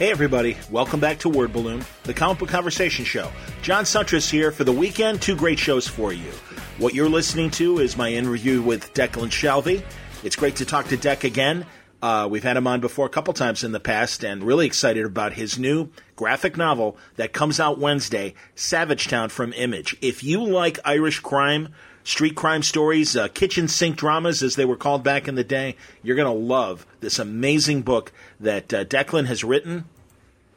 [0.00, 0.56] Hey, everybody.
[0.70, 3.30] Welcome back to Word Balloon, the comic book conversation show.
[3.60, 5.20] John Siuntres here for the weekend.
[5.20, 6.30] Two great shows for you.
[6.78, 9.84] What you're listening to is my interview with Declan Shalvey.
[10.24, 11.66] It's great to talk to Dec again.
[12.00, 15.04] Uh, we've had him on before a couple times in the past and really excited
[15.04, 19.98] about his new graphic novel that comes out Wednesday, Savage Town from Image.
[20.00, 21.74] If you like Irish crime,
[22.10, 25.76] street crime stories, uh, kitchen sink dramas, as they were called back in the day,
[26.02, 29.84] you're going to love this amazing book that uh, Declan has written.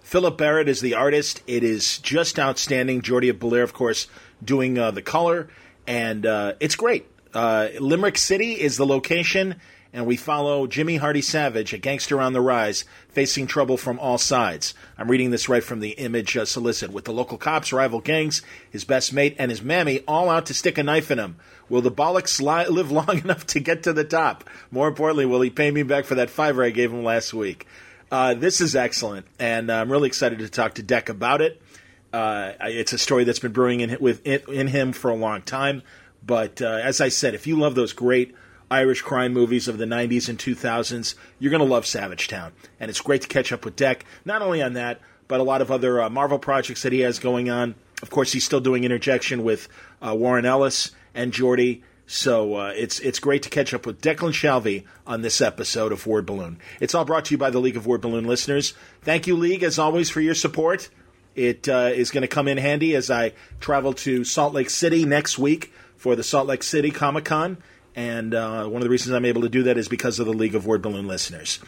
[0.01, 1.43] Philip Barrett is the artist.
[1.45, 3.01] It is just outstanding.
[3.01, 4.07] Jordie Bellaire, of course,
[4.43, 5.47] doing uh, the color,
[5.85, 7.05] and uh, it's great.
[7.35, 9.61] Uh, Limerick City is the location,
[9.93, 14.17] and we follow Jimmy Hardy Savage, a gangster on the rise, facing trouble from all
[14.17, 14.73] sides.
[14.97, 16.91] I'm reading this right from the image uh, solicit.
[16.91, 20.53] With the local cops, rival gangs, his best mate, and his mammy all out to
[20.55, 21.35] stick a knife in him.
[21.69, 24.43] Will the bollocks li- live long enough to get to the top?
[24.71, 27.67] More importantly, will he pay me back for that fiver I gave him last week?
[28.11, 31.61] Uh, this is excellent, and I'm really excited to talk to Dec about it.
[32.11, 35.81] Uh, it's a story that's been brewing in, with, in him for a long time.
[36.25, 38.35] But uh, as I said, if you love those great
[38.73, 42.53] Irish crime movies of the 90s and 2000s, you're going to love Savage Town.
[42.79, 45.61] And it's great to catch up with Dec, not only on that, but a lot
[45.61, 47.75] of other uh, Marvel projects that he has going on.
[48.01, 49.69] Of course, he's still doing Injection with
[50.01, 51.83] uh, Warren Ellis and Jordie.
[52.07, 56.05] So uh, it's it's great to catch up with Declan Shalvey on this episode of
[56.05, 56.57] Word Balloon.
[56.81, 58.73] It's all brought to you by the League of Word Balloon listeners.
[59.03, 60.89] Thank you, League, as always, for your support.
[61.35, 65.05] It uh, is going to come in handy as I travel to Salt Lake City
[65.05, 67.57] next week for the Salt Lake City Comic Con.
[67.95, 70.33] And uh, one of the reasons I'm able to do that is because of the
[70.33, 71.59] League of Word Balloon listeners.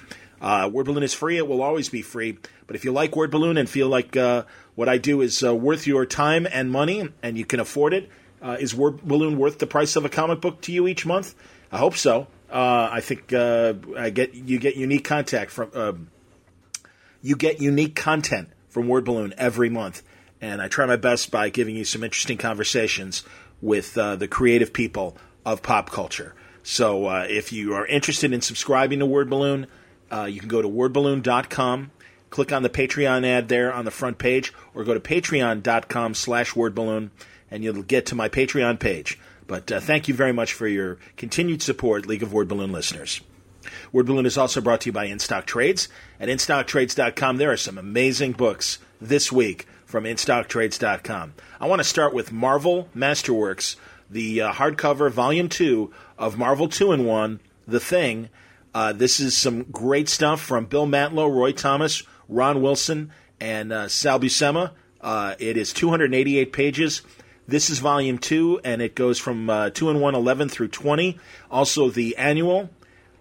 [0.41, 1.37] Uh, Word Balloon is free.
[1.37, 2.37] It will always be free.
[2.67, 4.43] But if you like Word Balloon and feel like uh,
[4.75, 8.09] what I do is uh, worth your time and money and you can afford it,
[8.41, 11.35] uh, is Word Balloon worth the price of a comic book to you each month?
[11.71, 12.27] I hope so.
[12.49, 16.09] Uh, I think I get you get unique contact from
[17.21, 20.03] you get unique content from Word Balloon every month,
[20.41, 23.23] and I try my best by giving you some interesting conversations
[23.61, 26.33] with the creative people of pop culture.
[26.63, 29.67] So uh, if you are interested in subscribing to Word Balloon,
[30.11, 31.91] uh, you can go to wordballoon.com,
[32.29, 36.53] click on the Patreon ad there on the front page, or go to patreon.com slash
[36.53, 37.11] wordballoon,
[37.51, 39.19] and you'll get to my Patreon page.
[39.47, 43.21] But uh, thank you very much for your continued support, League of Word Balloon listeners.
[43.91, 45.87] Word Balloon is also brought to you by InStock Trades.
[46.19, 51.33] At InStockTrades.com, there are some amazing books this week from InStockTrades.com.
[51.59, 53.75] I want to start with Marvel Masterworks,
[54.15, 58.29] the uh, hardcover volume two of Marvel 2 in 1, The Thing.
[58.73, 63.11] Uh, this is some great stuff from Bill Mantlo, Roy Thomas, Ron Wilson,
[63.41, 64.71] and uh, Sal Buscema.
[65.01, 67.01] Uh, it is 288 pages.
[67.45, 71.19] This is volume two, and it goes from uh, 2 in 1, 11 through 20.
[71.51, 72.69] Also, the annual,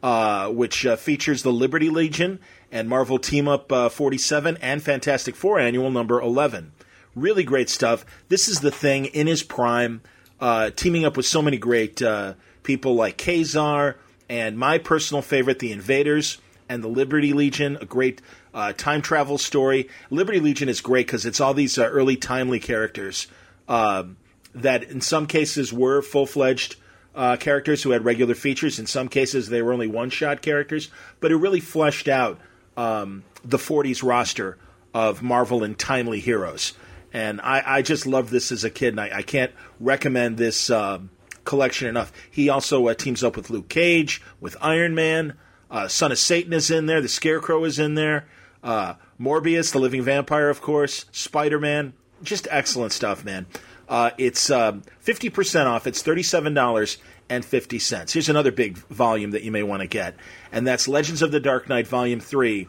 [0.01, 2.39] uh, which features the Liberty Legion
[2.71, 6.71] and Marvel Team Up uh, 47 and Fantastic Four Annual number 11.
[7.17, 8.07] Really great stuff.
[8.29, 10.01] This is the thing in his prime,
[10.45, 12.35] uh, teaming up with so many great uh,
[12.65, 13.97] people like Ka-Zar
[14.29, 16.37] and my personal favorite, the Invaders
[16.69, 18.21] and the Liberty Legion, a great
[18.53, 19.89] uh, time travel story.
[20.11, 23.27] Liberty Legion is great because it's all these uh, early timely characters
[23.69, 24.19] um,
[24.55, 26.77] that in some cases were full fledged
[27.15, 28.79] uh, characters who had regular features.
[28.79, 30.91] In some cases, they were only one shot characters,
[31.21, 32.39] but it really fleshed out
[32.77, 34.59] um, the 40s roster
[34.93, 36.75] of Marvel and timely heroes.
[37.15, 40.69] And I, I just loved this as a kid, and I, I can't recommend this
[40.69, 40.99] uh,
[41.45, 42.13] collection enough.
[42.29, 45.35] He also uh, teams up with Luke Cage, with Iron Man.
[45.71, 47.01] Uh, Son of Satan is in there.
[47.01, 48.27] The Scarecrow is in there.
[48.65, 51.05] Uh, Morbius, the living vampire, of course.
[51.13, 51.93] Spider Man.
[52.23, 53.47] Just excellent stuff, man.
[53.89, 55.87] Uh, it's um, 50% off.
[55.87, 58.13] It's $37.50.
[58.13, 60.17] Here's another big volume that you may want to get,
[60.51, 62.67] and that's Legends of the Dark Knight, Volume 3,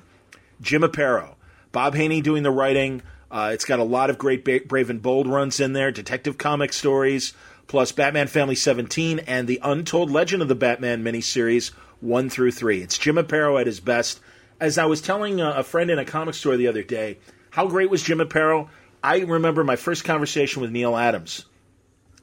[0.61, 1.33] Jim Aparo.
[1.71, 3.01] Bob Haney doing the writing.
[3.31, 6.37] Uh, it's got a lot of great ba- Brave and Bold runs in there, Detective
[6.37, 7.33] Comic stories,
[7.67, 11.71] plus Batman Family 17 and the Untold Legend of the Batman miniseries
[12.01, 12.81] 1 through 3.
[12.81, 14.19] It's Jim Aparo at his best.
[14.59, 17.17] As I was telling a, a friend in a comic store the other day,
[17.49, 18.69] how great was Jim Aparo?
[19.03, 21.45] I remember my first conversation with Neal Adams,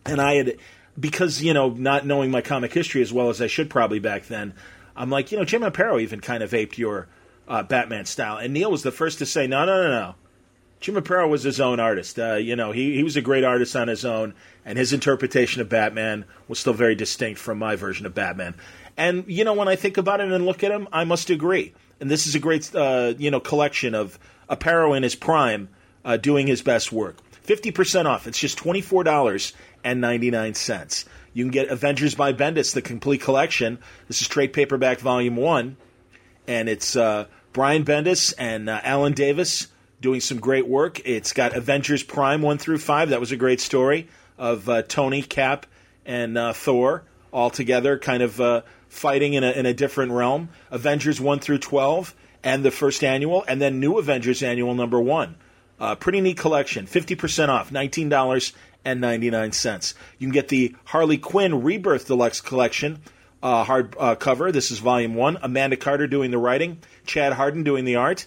[0.05, 0.57] and I had
[0.99, 4.27] because you know not knowing my comic history as well as I should probably back
[4.27, 4.55] then.
[4.97, 7.09] I'm like, you know, Jim Aparo even kind of aped your
[7.49, 10.15] uh, Batman style, and Neil was the first to say, no, no, no, no.
[10.83, 12.19] Jim Aparo was his own artist.
[12.19, 14.35] Uh, you know, he he was a great artist on his own,
[14.65, 18.57] and his interpretation of Batman was still very distinct from my version of Batman.
[18.97, 21.73] And you know, when I think about it and look at him, I must agree.
[22.01, 24.19] And this is a great, uh, you know, collection of
[24.51, 25.69] Aparo in his prime
[26.05, 27.19] uh, doing his best work.
[27.47, 28.27] 50% off.
[28.27, 31.05] It's just $24.99.
[31.33, 33.79] You can get Avengers by Bendis, the complete collection.
[34.09, 35.77] This is trade paperback volume one,
[36.47, 39.69] and it's uh, Brian Bendis and uh, Alan Davis
[40.03, 41.01] doing some great work.
[41.07, 43.11] It's got Avengers Prime 1 through 5.
[43.11, 45.67] That was a great story of uh, Tony, Cap,
[46.05, 50.51] and uh, Thor all together, kind of uh, fighting in a, in a different realm.
[50.71, 52.15] Avengers 1 through 12
[52.45, 55.37] and the first annual, and then New Avengers Annual number 1.
[55.81, 56.87] Uh, pretty neat collection.
[56.87, 59.95] 50% off, $19.99.
[60.19, 63.01] You can get the Harley Quinn Rebirth Deluxe Collection
[63.43, 64.53] uh, hard uh, cover.
[64.53, 65.39] This is volume one.
[65.43, 68.27] Amanda Carter doing the writing, Chad Hardin doing the art.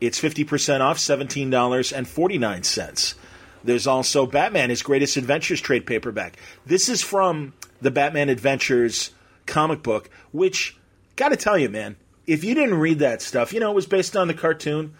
[0.00, 3.14] It's 50% off, $17.49.
[3.62, 6.36] There's also Batman, His Greatest Adventures trade paperback.
[6.64, 9.10] This is from the Batman Adventures
[9.46, 10.78] comic book, which,
[11.16, 14.16] gotta tell you, man, if you didn't read that stuff, you know, it was based
[14.16, 14.94] on the cartoon.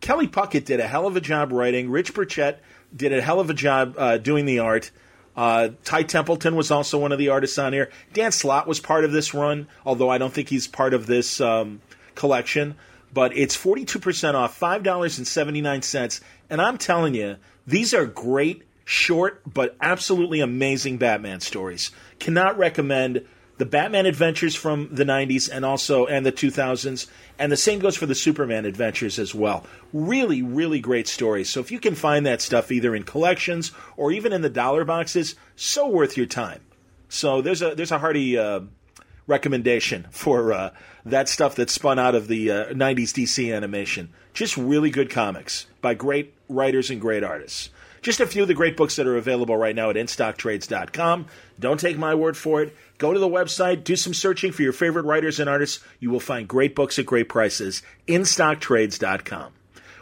[0.00, 1.90] Kelley Puckett did a hell of a job writing.
[1.90, 2.58] Rich Burchett
[2.94, 4.90] did a hell of a job uh, doing the art.
[5.36, 7.90] Uh, Ty Templeton was also one of the artists on here.
[8.12, 11.40] Dan Slott was part of this run, although I don't think he's part of this
[11.40, 11.80] um,
[12.14, 12.76] collection.
[13.14, 16.20] But it's 42% off, $5.79.
[16.50, 21.92] And I'm telling you, these are great, short, but absolutely amazing Batman stories.
[22.18, 23.24] Cannot recommend
[23.56, 27.06] the Batman adventures from the 90s and also and the 2000s
[27.38, 29.64] and the same goes for the Superman adventures as well.
[29.92, 31.48] Really really great stories.
[31.48, 34.84] So if you can find that stuff either in collections or even in the dollar
[34.84, 36.62] boxes, so worth your time.
[37.08, 38.62] So there's a there's a hearty uh,
[39.26, 40.70] recommendation for uh,
[41.04, 44.10] that stuff that spun out of the uh, 90s DC animation.
[44.32, 47.70] Just really good comics by great writers and great artists.
[48.04, 51.26] Just a few of the great books that are available right now at InStockTrades.com.
[51.58, 52.76] Don't take my word for it.
[52.98, 55.82] Go to the website, do some searching for your favorite writers and artists.
[56.00, 57.82] You will find great books at great prices.
[58.06, 59.52] InStockTrades.com.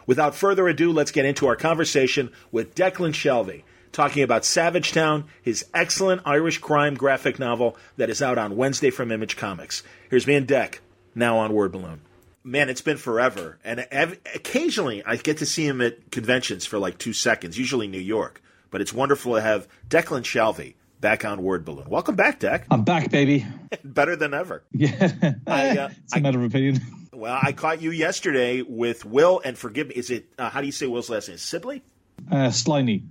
[0.05, 3.63] Without further ado, let's get into our conversation with Declan Shalvey,
[3.93, 8.89] talking about Savage Town, his excellent Irish crime graphic novel that is out on Wednesday
[8.89, 9.81] from Image Comics.
[10.09, 10.79] Here's me and Dec,
[11.15, 12.01] now on Word Balloon
[12.43, 13.57] man, it's been forever.
[13.63, 17.87] And ev- occasionally I get to see him at conventions for like two seconds, usually
[17.87, 18.41] New York.
[18.69, 21.89] But it's wonderful to have Declan Shalvey back on Word Balloon.
[21.89, 22.63] Welcome back, Dec.
[22.71, 23.45] I'm back, baby.
[23.83, 24.63] Better than ever.
[24.71, 25.11] Yeah.
[25.47, 26.81] I, uh, it's a matter of opinion.
[27.11, 30.65] Well, I caught you yesterday with Will, and forgive me, is it, uh, how do
[30.65, 31.37] you say Will's last name?
[31.37, 31.83] Sibley?
[32.29, 33.03] Uh, Slimy.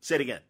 [0.00, 0.40] Say it again.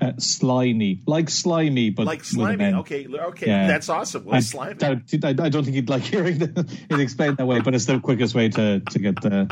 [0.00, 2.72] Uh, slimy, like slimy, but like slimy.
[2.72, 3.66] Okay, okay, yeah.
[3.66, 4.24] that's awesome.
[4.24, 4.82] Well, I, slimy.
[4.82, 6.40] I, I, I, don't think you'd like hearing
[6.90, 9.50] it explained that way, but it's the quickest way to to get the.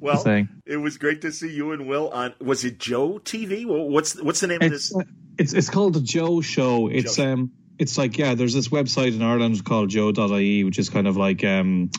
[0.00, 2.34] Well, the it was great to see you and Will on.
[2.40, 3.64] Was it Joe TV?
[3.66, 5.08] What's what's the name it's, of this?
[5.38, 6.88] It's it's called the Joe Show.
[6.88, 7.32] It's Joe.
[7.32, 11.16] um, it's like yeah, there's this website in Ireland called Joe.ie, which is kind of
[11.16, 11.90] like um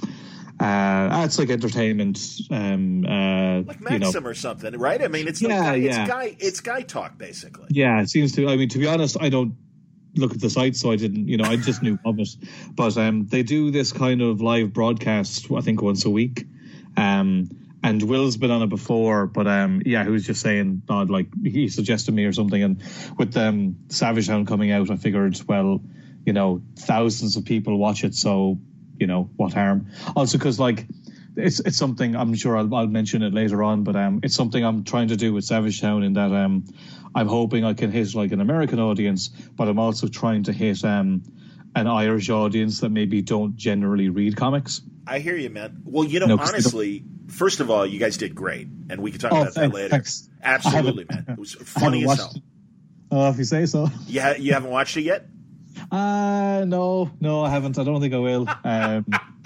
[0.60, 2.20] uh, it's like entertainment,
[2.50, 4.30] um, uh, like Maxim you know.
[4.30, 5.04] or something, right?
[5.04, 6.02] I mean, it's yeah, like, yeah.
[6.02, 7.68] it's guy, it's guy talk basically.
[7.70, 8.48] Yeah, it seems to.
[8.48, 9.56] I mean, to be honest, I don't
[10.16, 11.28] look at the site, so I didn't.
[11.28, 12.30] You know, I just knew of it.
[12.74, 16.46] But um, they do this kind of live broadcast, I think, once a week.
[16.96, 17.50] Um,
[17.84, 21.28] and Will's been on it before, but um, yeah, he was just saying, God, like
[21.44, 22.64] he suggested me or something.
[22.64, 22.82] And
[23.18, 25.82] with um, Savage Town coming out, I figured, well,
[26.26, 28.58] you know, thousands of people watch it, so
[29.00, 29.88] you know what harm.
[30.16, 30.86] Also, because like
[31.36, 34.64] it's it's something I'm sure I'll, I'll mention it later on, but um, it's something
[34.64, 36.66] I'm trying to do with Savage Town in that um,
[37.14, 40.84] I'm hoping I can hit like an American audience, but I'm also trying to hit
[40.84, 41.24] um,
[41.76, 44.82] an Irish audience that maybe don't generally read comics.
[45.08, 45.82] I hear you, man.
[45.84, 49.20] Well, you know, no, honestly, first of all, you guys did great, and we can
[49.20, 49.90] talk oh, about thanks, that later.
[49.90, 50.30] Thanks.
[50.42, 51.26] Absolutely, man.
[51.30, 52.34] It was funny as hell.
[53.12, 53.90] Oh, if you say so.
[54.08, 55.28] Yeah, you haven't watched it yet.
[55.92, 57.78] Uh no, no, I haven't.
[57.78, 58.48] I don't think I will.
[58.64, 59.06] Um,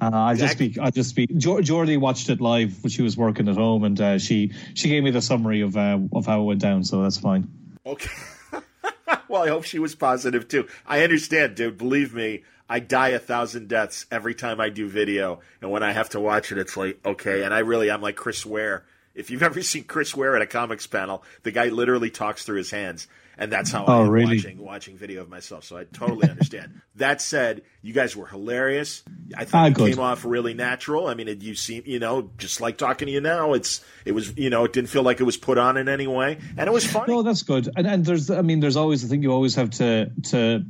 [0.00, 0.78] uh, I just speak.
[0.78, 1.36] I just speak.
[1.36, 5.02] Jordie watched it live when she was working at home, and uh, she she gave
[5.02, 6.84] me the summary of uh, of how it went down.
[6.84, 7.48] So that's fine.
[7.86, 8.10] Okay.
[9.28, 10.68] well, I hope she was positive too.
[10.86, 11.78] I understand, dude.
[11.78, 15.92] Believe me, I die a thousand deaths every time I do video, and when I
[15.92, 17.42] have to watch it, it's like okay.
[17.42, 18.84] And I really, I'm like Chris Ware.
[19.14, 22.56] If you've ever seen Chris Ware at a comics panel, the guy literally talks through
[22.56, 23.06] his hands
[23.38, 24.36] and that's how oh, I am really?
[24.36, 25.64] watching watching video of myself.
[25.64, 26.80] So I totally understand.
[26.96, 29.02] that said, you guys were hilarious.
[29.36, 31.06] I think ah, it came off really natural.
[31.06, 33.54] I mean, it, you seem you know just like talking to you now.
[33.54, 36.06] It's it was you know it didn't feel like it was put on in any
[36.06, 37.12] way, and it was funny.
[37.12, 37.68] No, that's good.
[37.76, 40.64] And and there's I mean there's always I thing you always have to to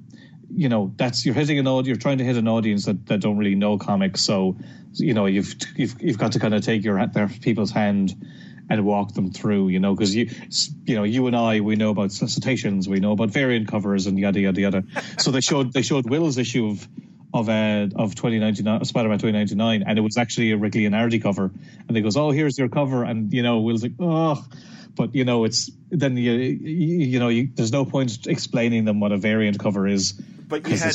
[0.54, 3.20] you know that's you're hitting an audience you're trying to hit an audience that, that
[3.20, 4.56] don't really know comics so
[4.92, 8.14] you know you've you've you've got to kind of take your at their people's hand
[8.70, 10.30] and walk them through, you know, because you,
[10.86, 14.18] you know, you and I, we know about citations, we know about variant covers and
[14.18, 14.84] yada yada yada.
[15.18, 16.88] so they showed they showed Will's issue of
[17.32, 21.50] of uh, of 2099 Spider-Man 2099, and it was actually a Rick Leonardi cover,
[21.88, 24.44] and they goes, oh, here's your cover, and you know, Will's like, oh.
[24.96, 29.00] But you know, it's then you you, you know, you, there's no point explaining them
[29.00, 30.14] what a variant cover is
[30.46, 30.94] but you had,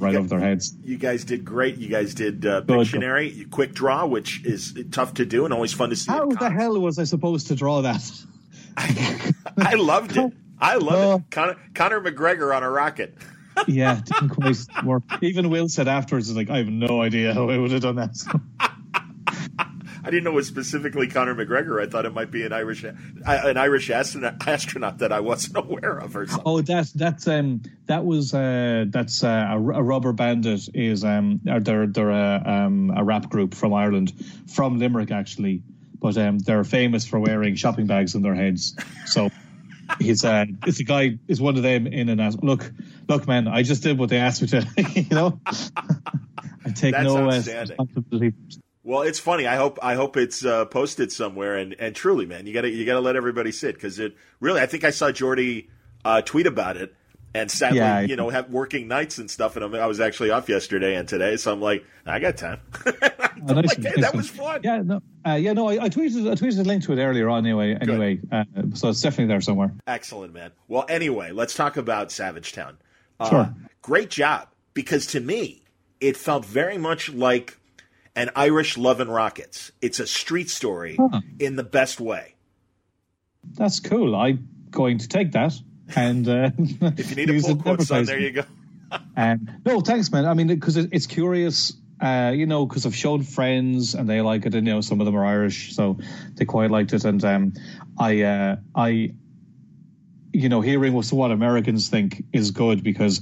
[0.00, 0.74] right over their heads.
[0.82, 1.76] You guys did great.
[1.76, 5.90] You guys did uh, Pictionary, quick draw, which is tough to do and always fun
[5.90, 6.10] to see.
[6.10, 8.02] How the hell was I supposed to draw that?
[8.76, 10.32] I, I loved it.
[10.60, 11.30] I love uh, it.
[11.30, 13.14] Conor, Conor McGregor on a rocket.
[13.66, 15.02] yeah, didn't quite work.
[15.22, 17.96] Even Will said afterwards, is like, I have no idea how I would have done
[17.96, 18.16] that.
[20.10, 21.80] I didn't know it was specifically Conor McGregor.
[21.80, 22.90] I thought it might be an Irish uh,
[23.24, 24.40] an Irish astronaut,
[24.98, 26.16] that I wasn't aware of.
[26.16, 26.42] Or something.
[26.44, 31.40] Oh, that's that's um that was uh that's uh, a, a rubber bandit is um
[31.44, 34.12] they're they're a um a rap group from Ireland
[34.52, 35.62] from Limerick actually,
[36.00, 38.74] but um they're famous for wearing shopping bags on their heads.
[39.06, 39.30] So.
[39.98, 42.44] he's uh it's a guy is one of them in an out.
[42.44, 42.70] Look,
[43.08, 44.66] look, man, I just did what they asked me to.
[44.94, 48.34] you know, I take That's no uh, responsibility.
[48.82, 49.46] Well, it's funny.
[49.46, 51.56] I hope I hope it's uh, posted somewhere.
[51.56, 54.16] And, and truly, man, you got to you got to let everybody sit because it
[54.40, 54.60] really.
[54.60, 55.68] I think I saw Jordie
[56.04, 56.94] uh, tweet about it,
[57.34, 59.56] and sadly, yeah, you know, have working nights and stuff.
[59.56, 62.60] And I was actually off yesterday and today, so I'm like, I got time.
[62.86, 62.92] oh,
[63.52, 64.62] nice like, hey, that was fun.
[64.64, 65.68] Yeah, no, uh, yeah, no.
[65.68, 67.44] I, I, tweeted I tweeted a link to it earlier on.
[67.44, 69.72] Anyway, anyway, uh, so it's definitely there somewhere.
[69.86, 70.52] Excellent, man.
[70.68, 72.78] Well, anyway, let's talk about Savage Town.
[73.20, 73.54] Uh, sure.
[73.82, 75.62] Great job, because to me,
[76.00, 77.59] it felt very much like
[78.14, 79.72] and Irish Love and Rockets.
[79.80, 81.20] It's a street story huh.
[81.38, 82.34] in the best way.
[83.54, 84.14] That's cool.
[84.14, 85.54] I'm going to take that.
[85.96, 88.44] And uh, if you need a pull quote, son, there you go.
[89.16, 90.26] um, no, thanks, man.
[90.26, 91.74] I mean, because it, it's curious.
[92.00, 95.00] Uh, you know, because I've shown friends and they like it, and you know, some
[95.00, 95.98] of them are Irish, so
[96.34, 97.04] they quite liked it.
[97.04, 97.52] And um,
[97.98, 99.12] I, uh, I,
[100.32, 103.20] you know, hearing what, what Americans think is good because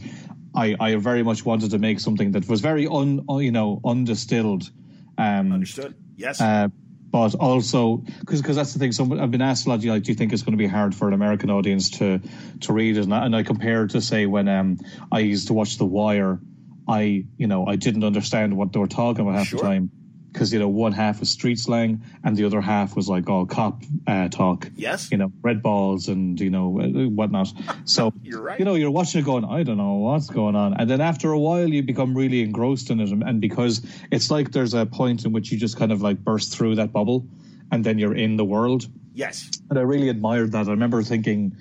[0.54, 4.70] I, I very much wanted to make something that was very un, you know, undistilled.
[5.16, 5.94] Um, Understood.
[6.16, 6.40] Yes.
[6.40, 6.68] Uh,
[7.10, 8.92] but also because because that's the thing.
[8.92, 9.82] So I've been asked a lot.
[9.82, 12.20] Like, do you think it's going to be hard for an American audience to
[12.60, 13.04] to read it?
[13.04, 14.78] And I, and I compared to say when um,
[15.10, 16.38] I used to watch The Wire,
[16.86, 19.60] I you know I didn't understand what they were talking about half sure.
[19.60, 19.90] the time
[20.38, 23.44] because you know one half was street slang and the other half was like all
[23.44, 24.70] cop uh, talk.
[24.76, 27.52] Yes, you know red balls and you know uh, whatnot.
[27.84, 28.56] So you're right.
[28.56, 31.32] You know you're watching it going, I don't know what's going on, and then after
[31.32, 35.24] a while you become really engrossed in it, and because it's like there's a point
[35.24, 37.26] in which you just kind of like burst through that bubble,
[37.72, 38.86] and then you're in the world.
[39.14, 40.68] Yes, and I really admired that.
[40.68, 41.56] I remember thinking,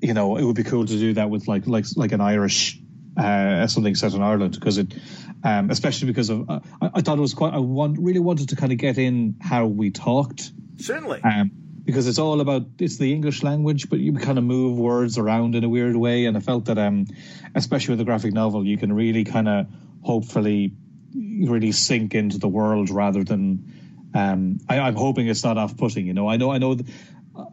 [0.00, 2.80] you know, it would be cool to do that with like like like an Irish
[3.18, 4.94] uh, something set in Ireland because it,
[5.42, 8.50] um, especially because of, uh, I, I, thought it was quite, I want, really wanted
[8.50, 10.52] to kind of get in how we talked.
[10.76, 11.22] Certainly.
[11.22, 11.50] Um,
[11.84, 15.54] because it's all about, it's the English language, but you kind of move words around
[15.54, 16.26] in a weird way.
[16.26, 17.06] And I felt that, um,
[17.54, 19.66] especially with a graphic novel, you can really kind of
[20.02, 20.72] hopefully
[21.14, 26.06] really sink into the world rather than, um, I, am hoping it's not off putting,
[26.06, 26.76] you know, I know, I know,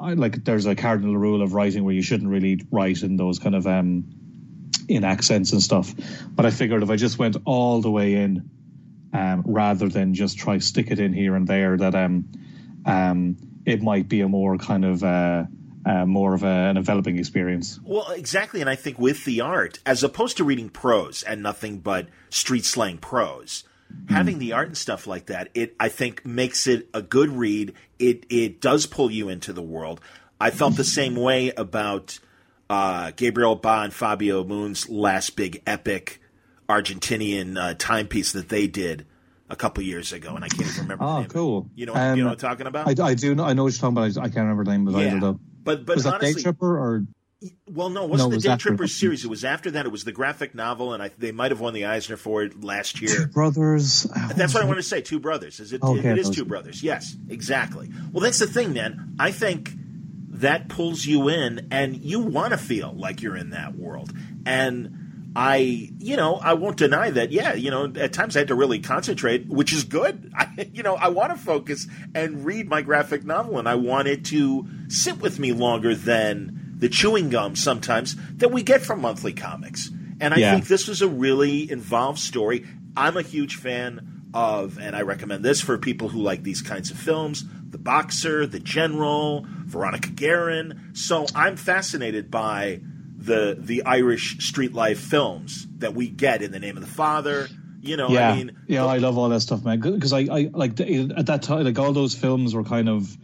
[0.01, 3.39] I like there's a cardinal rule of writing where you shouldn't really write in those
[3.39, 4.24] kind of, um,
[4.87, 5.93] in accents and stuff.
[6.29, 8.49] But I figured if I just went all the way in,
[9.13, 12.29] um, rather than just try stick it in here and there, that um,
[12.85, 15.45] um, it might be a more kind of uh,
[15.85, 17.79] uh, more of a, an enveloping experience.
[17.83, 21.79] Well, exactly, and I think with the art, as opposed to reading prose and nothing
[21.79, 23.63] but street slang prose,
[23.93, 24.09] mm.
[24.09, 27.73] having the art and stuff like that, it I think makes it a good read.
[27.99, 30.01] It it does pull you into the world.
[30.39, 32.19] I felt the same way about
[32.69, 36.19] uh, Gabriel Ba and Fabio Moon's last big epic
[36.67, 39.05] Argentinian uh, timepiece that they did
[39.49, 41.03] a couple years ago, and I can't even remember.
[41.03, 41.69] oh, cool!
[41.75, 42.87] You know, um, you know what I'm talking about?
[42.87, 43.35] I, I do.
[43.35, 44.17] Know, I know what you're talking about.
[44.17, 45.19] I, I can't remember the name of the yeah.
[45.19, 45.39] though.
[45.63, 47.05] But but was honestly, that Day Tripper or?
[47.69, 49.23] Well, no, it wasn't no, the Day Tripper series.
[49.23, 49.85] It was after that.
[49.85, 52.63] It was the graphic novel, and I, they might have won the Eisner for it
[52.63, 53.15] last year.
[53.15, 54.03] Two brothers.
[54.35, 55.01] That's what I want to say.
[55.01, 55.59] Two brothers.
[55.59, 55.83] Is it?
[55.83, 56.81] Okay, it is two brothers.
[56.81, 57.91] Yes, exactly.
[58.11, 59.15] Well, that's the thing, man.
[59.19, 59.71] I think
[60.39, 64.11] that pulls you in and you want to feel like you're in that world.
[64.45, 67.31] And I, you know, I won't deny that.
[67.31, 70.31] Yeah, you know, at times I had to really concentrate, which is good.
[70.37, 74.07] I, you know, I want to focus and read my graphic novel, and I want
[74.07, 79.01] it to sit with me longer than the chewing gum sometimes that we get from
[79.01, 79.89] monthly comics.
[80.21, 80.53] And I yeah.
[80.53, 82.65] think this was a really involved story.
[82.95, 86.91] I'm a huge fan of, and I recommend this for people who like these kinds
[86.91, 87.43] of films
[87.75, 90.91] The Boxer, The General, Veronica Guerin.
[90.93, 92.79] So I'm fascinated by
[93.17, 97.49] the the Irish street life films that we get in the name of the father.
[97.81, 99.81] You know, yeah, I mean, yeah, the, I love all that stuff, man.
[99.81, 103.17] Because I, I like at that time, like all those films were kind of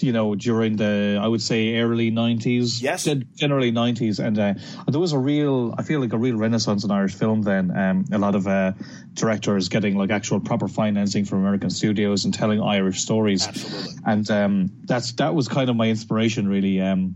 [0.00, 2.82] you know, during the I would say early nineties.
[2.82, 4.54] Yes, generally nineties, and uh,
[4.86, 7.42] there was a real I feel like a real renaissance in Irish film.
[7.42, 8.72] Then um, a lot of uh,
[9.14, 13.46] directors getting like actual proper financing from American studios and telling Irish stories.
[13.46, 16.48] Absolutely, and um, that's that was kind of my inspiration.
[16.48, 17.14] Really, um,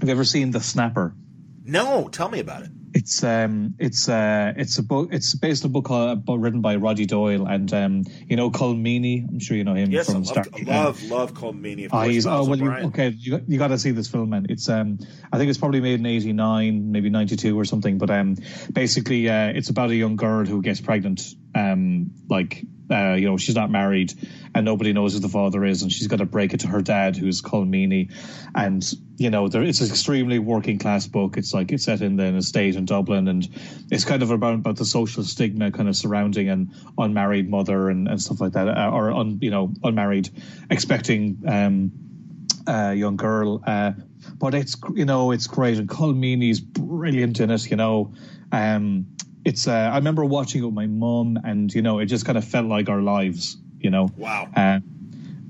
[0.00, 1.14] have you ever seen The Snapper?
[1.64, 2.70] No, tell me about it.
[2.94, 5.08] It's um, it's uh, it's a book.
[5.12, 8.50] It's based on a book called, uh, written by Roddy Doyle and um, you know
[8.50, 9.26] Colm Meaney.
[9.28, 10.44] I'm sure you know him yes, from I love, Star.
[10.54, 11.88] I love, love Colm Meaney.
[11.90, 13.08] Oh, he's, oh well, you, okay.
[13.08, 14.46] You, you got to see this film, man.
[14.48, 14.98] It's um,
[15.32, 17.96] I think it's probably made in '89, maybe '92 or something.
[17.96, 18.36] But um,
[18.72, 21.22] basically, uh, it's about a young girl who gets pregnant.
[21.54, 24.12] Um, like uh, you know, she's not married
[24.54, 26.82] and nobody knows who the father is, and she's got to break it to her
[26.82, 28.12] dad, who's Colm Meaney.
[28.54, 28.84] And
[29.16, 31.36] you know, there, it's an extremely working class book.
[31.36, 33.48] It's like it's set in the estate in Dublin, and
[33.90, 38.08] it's kind of about about the social stigma kind of surrounding an unmarried mother and,
[38.08, 40.28] and stuff like that, uh, or un, you know, unmarried
[40.70, 41.92] expecting um,
[42.66, 43.62] a young girl.
[43.66, 43.92] Uh,
[44.34, 47.70] but it's you know it's great, and Colm Meaney's brilliant in it.
[47.70, 48.14] You know.
[48.54, 49.06] Um,
[49.44, 52.38] it's uh, I remember watching it with my mum, and you know, it just kind
[52.38, 54.08] of felt like our lives, you know.
[54.16, 54.48] Wow.
[54.54, 54.80] Uh,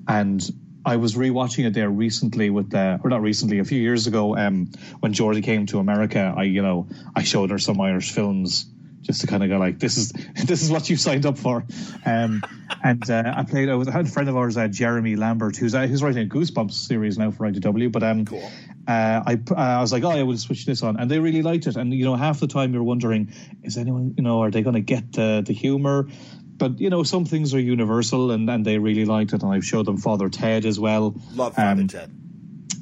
[0.09, 0.51] and
[0.85, 4.37] I was rewatching it there recently with the, or not recently, a few years ago,
[4.37, 4.71] um,
[5.01, 6.35] when Jordie came to America.
[6.37, 8.67] I, you know, I showed her some Irish films
[9.03, 10.13] just to kind of go like, this is
[10.47, 11.65] this is what you signed up for.
[12.07, 12.43] Um,
[12.83, 13.69] and uh, I played.
[13.69, 16.27] I, was, I had a friend of ours, uh, Jeremy Lambert, who's uh, who's writing
[16.27, 17.93] a Goosebumps series now for IDW.
[17.93, 18.51] But um, cool.
[18.87, 21.67] Uh, I I was like, oh, I will switch this on, and they really liked
[21.67, 21.77] it.
[21.77, 23.33] And you know, half the time you're wondering,
[23.63, 26.09] is anyone, you know, are they going to get the the humor?
[26.57, 29.43] But you know, some things are universal, and, and they really liked it.
[29.43, 31.15] And I've showed them Father Ted as well.
[31.35, 32.22] Love Father um, Ted.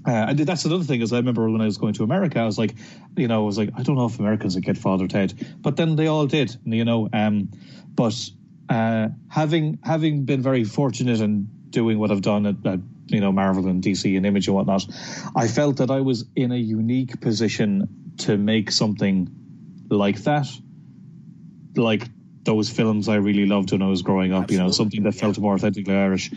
[0.07, 2.47] Uh, and that's another thing is I remember when I was going to America, I
[2.47, 2.75] was like,
[3.16, 5.76] you know, I was like, I don't know if Americans would get Father Ted, but
[5.76, 7.09] then they all did, you know.
[7.12, 7.50] Um,
[7.95, 8.14] but
[8.69, 13.33] uh, having having been very fortunate in doing what I've done at, at you know
[13.33, 14.87] Marvel and DC and Image and whatnot,
[15.37, 19.28] I felt that I was in a unique position to make something
[19.90, 20.47] like that,
[21.76, 22.09] like
[22.45, 24.45] those films I really loved when I was growing up.
[24.45, 24.57] Absolutely.
[24.57, 26.30] You know, something that felt more authentically Irish,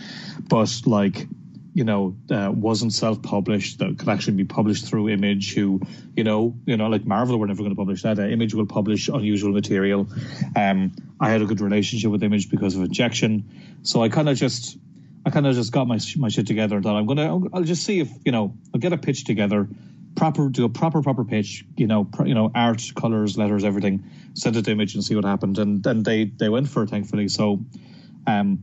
[0.49, 1.27] but like
[1.73, 5.55] you know, uh, wasn't self-published that could actually be published through Image.
[5.55, 5.81] Who,
[6.15, 8.19] you know, you know, like Marvel were never going to publish that.
[8.19, 10.07] Uh, Image will publish unusual material.
[10.55, 14.37] Um, I had a good relationship with Image because of Injection, so I kind of
[14.37, 14.77] just,
[15.25, 17.83] I kind of just got my my shit together and thought I'm gonna, I'll just
[17.83, 19.67] see if you know, I'll get a pitch together,
[20.15, 21.65] proper, do a proper proper pitch.
[21.75, 24.03] You know, pr- you know, art, colors, letters, everything.
[24.35, 26.89] Send it to Image and see what happened, and then they they went for it,
[26.89, 27.27] thankfully.
[27.29, 27.59] So.
[28.25, 28.59] Um,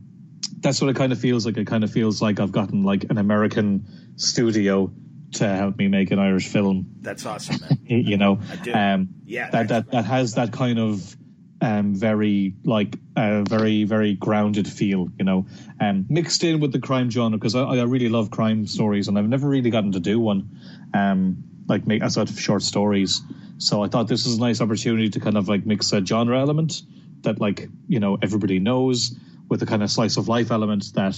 [0.59, 1.57] that's what it kind of feels like.
[1.57, 4.91] It kind of feels like I've gotten like an American studio
[5.33, 6.87] to help me make an Irish film.
[7.01, 7.79] That's awesome, man.
[7.85, 8.39] you know,
[8.73, 11.15] um, yeah, that that that has that kind of
[11.61, 15.45] um, very like uh, very very grounded feel, you know,
[15.79, 19.17] um, mixed in with the crime genre because I, I really love crime stories and
[19.17, 20.59] I've never really gotten to do one,
[20.93, 23.21] um, like make a sort of short stories.
[23.57, 26.39] So I thought this was a nice opportunity to kind of like mix a genre
[26.39, 26.81] element
[27.21, 29.15] that like you know everybody knows
[29.51, 31.13] with the kind of slice of life element that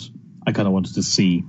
[0.46, 1.44] I kind of wanted to see.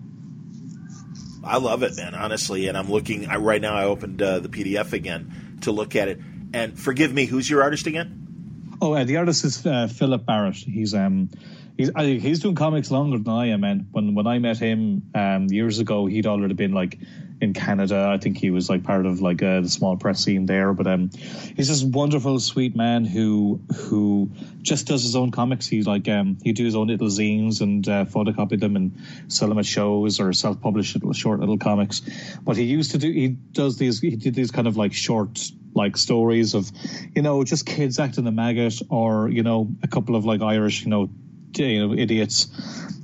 [1.43, 2.15] I love it, man.
[2.15, 3.75] Honestly, and I'm looking I, right now.
[3.75, 6.21] I opened uh, the PDF again to look at it.
[6.53, 8.77] And forgive me, who's your artist again?
[8.83, 10.57] Oh, uh, the artist is uh, Philip Barrett.
[10.57, 11.31] He's um
[11.77, 13.89] he's he's doing comics longer than I am, man.
[13.93, 16.99] When when I met him um years ago, he'd already been like
[17.41, 18.09] in Canada.
[18.13, 20.73] I think he was like part of like uh, the small press scene there.
[20.73, 21.11] But um,
[21.57, 24.31] he's this wonderful, sweet man who who
[24.63, 25.67] just does his own comics.
[25.67, 29.49] He's like um, he do his own little zines and uh, photocopy them and sell
[29.49, 32.03] them at shows or self-publish little short little comics.
[32.43, 35.41] But he used to do he does these he did these kind of like short
[35.75, 36.71] like stories of
[37.15, 40.85] you know just kids acting a maggot or you know a couple of like Irish
[40.85, 41.11] you know
[41.59, 42.49] you know idiots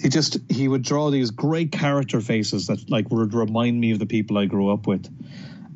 [0.00, 3.98] he just he would draw these great character faces that like would remind me of
[3.98, 5.06] the people I grew up with,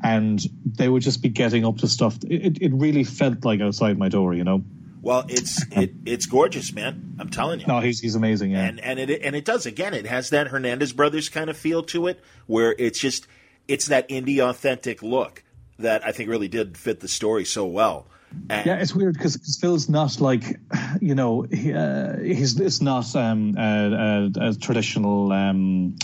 [0.03, 2.17] and they would just be getting up to stuff.
[2.25, 4.65] It, it really felt like outside my door, you know.
[5.03, 7.17] Well, it's it, it's gorgeous, man.
[7.19, 7.67] I'm telling you.
[7.67, 8.65] No, he's he's amazing, yeah.
[8.65, 9.93] And and it and it does again.
[9.93, 13.27] It has that Hernandez brothers kind of feel to it, where it's just
[13.69, 15.43] it's that indie authentic look
[15.79, 18.07] that I think really did fit the story so well.
[18.51, 20.59] Yeah, it's weird because Phil's not like,
[21.01, 25.97] you know, he, uh, he's it's not um, a, a, a traditional um,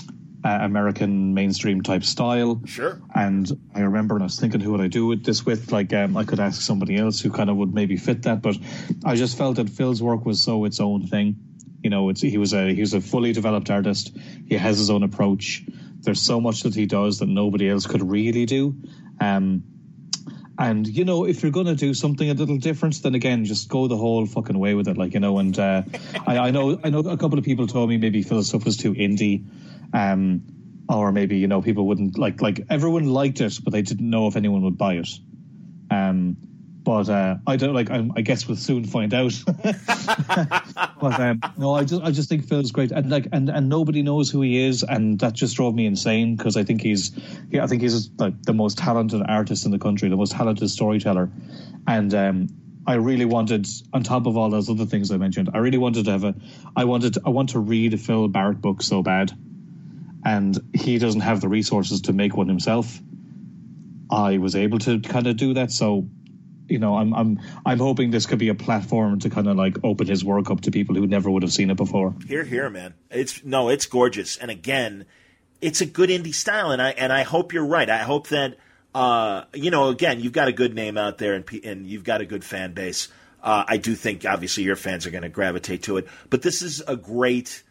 [0.44, 2.62] uh, American mainstream type style.
[2.64, 3.00] Sure.
[3.14, 5.72] And I remember, and I was thinking, who would I do with this with?
[5.72, 8.56] Like, um, I could ask somebody else who kind of would maybe fit that, but
[9.04, 11.36] I just felt that Phil's work was so its own thing.
[11.82, 14.16] You know, it's he was a he was a fully developed artist.
[14.46, 15.64] He has his own approach.
[16.00, 18.74] There's so much that he does that nobody else could really do.
[19.20, 19.64] Um,
[20.58, 23.68] and you know, if you're going to do something a little different, then again, just
[23.68, 24.96] go the whole fucking way with it.
[24.96, 25.82] Like you know, and uh,
[26.26, 28.76] I, I, know, I know, a couple of people told me maybe Phil's stuff was
[28.76, 29.44] too indie,
[29.94, 30.42] um,
[30.88, 34.26] or maybe you know people wouldn't like like everyone liked it, but they didn't know
[34.26, 35.08] if anyone would buy it.
[35.90, 36.36] Um,
[36.82, 37.90] but uh, I don't like.
[37.90, 39.32] I, I, guess we'll soon find out.
[39.46, 44.02] but um, no, I just I just think Phil's great, and like and and nobody
[44.02, 47.12] knows who he is, and that just drove me insane because I think he's
[47.50, 50.70] yeah I think he's like the most talented artist in the country, the most talented
[50.70, 51.30] storyteller,
[51.86, 52.48] and um,
[52.86, 56.06] I really wanted, on top of all those other things I mentioned, I really wanted
[56.06, 56.34] to have a,
[56.74, 59.32] I wanted, I want to read a Phil Barrett book so bad,
[60.24, 63.00] and he doesn't have the resources to make one himself.
[64.10, 66.08] I was able to kind of do that, so
[66.70, 69.76] you know, I'm I'm I'm hoping this could be a platform to kind of like
[69.82, 72.14] open his work up to people who never would have seen it before.
[72.26, 72.94] Here, here, man.
[73.10, 75.06] It's no, it's gorgeous, and again,
[75.60, 77.88] it's a good indie style, and I and I hope you're right.
[77.88, 78.56] I hope that
[78.94, 82.20] uh, you know, again, you've got a good name out there, and and you've got
[82.20, 83.08] a good fan base.
[83.42, 86.62] Uh, I do think obviously your fans are going to gravitate to it, but this
[86.62, 87.62] is a great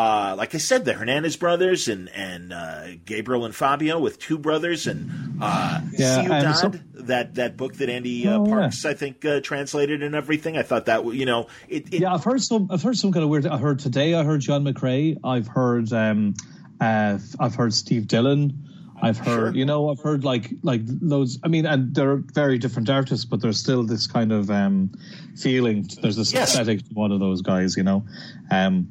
[0.00, 4.38] uh, like I said, the Hernandez brothers and and uh, Gabriel and Fabio with two
[4.38, 6.72] brothers and uh, yeah, Ciudad, so,
[7.04, 8.92] that that book that Ande uh, oh, Parks yeah.
[8.92, 10.56] I think uh, translated and everything.
[10.56, 12.68] I thought that you know it, it, Yeah, I've heard some.
[12.70, 13.46] I've heard some kind of weird.
[13.46, 14.14] I heard today.
[14.14, 15.18] I heard John McCrea.
[15.22, 15.92] I've heard.
[15.92, 16.34] Um,
[16.80, 18.68] uh, I've heard Steve Dillon.
[19.02, 19.54] I've heard, sure.
[19.54, 21.38] you know, I've heard like like loads.
[21.44, 24.92] I mean, and they're very different artists, but there's still this kind of um,
[25.36, 25.86] feeling.
[26.00, 26.50] There's this yes.
[26.52, 28.06] aesthetic to one of those guys, you know.
[28.50, 28.88] Um,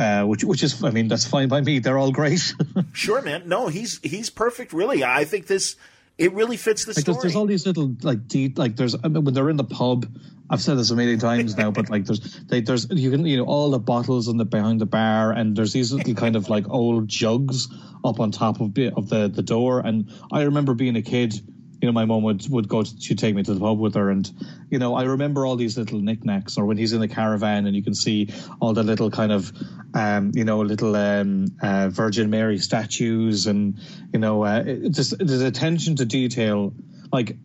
[0.00, 1.78] uh, which which is I mean that's fine by me.
[1.78, 2.54] They're all great.
[2.92, 3.46] sure, man.
[3.46, 4.72] No, he's he's perfect.
[4.72, 5.76] Really, I think this
[6.16, 7.18] it really fits the story.
[7.20, 10.06] there's all these little like deep like there's I mean, when they're in the pub.
[10.52, 13.36] I've said this a million times now, but like there's they, there's you can you
[13.36, 16.48] know all the bottles in the behind the bar, and there's these little kind of
[16.48, 17.68] like old jugs
[18.04, 19.78] up on top of of the the door.
[19.78, 21.40] And I remember being a kid
[21.80, 22.82] you know, my mom would would go.
[22.82, 24.30] To, she'd take me to the pub with her, and
[24.70, 26.58] you know, I remember all these little knickknacks.
[26.58, 28.28] Or when he's in the caravan, and you can see
[28.60, 29.50] all the little kind of,
[29.94, 33.78] um, you know, little um, uh, Virgin Mary statues, and
[34.12, 36.74] you know, uh, just there's attention to detail.
[37.10, 37.36] Like,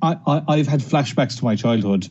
[0.00, 2.08] I, I I've had flashbacks to my childhood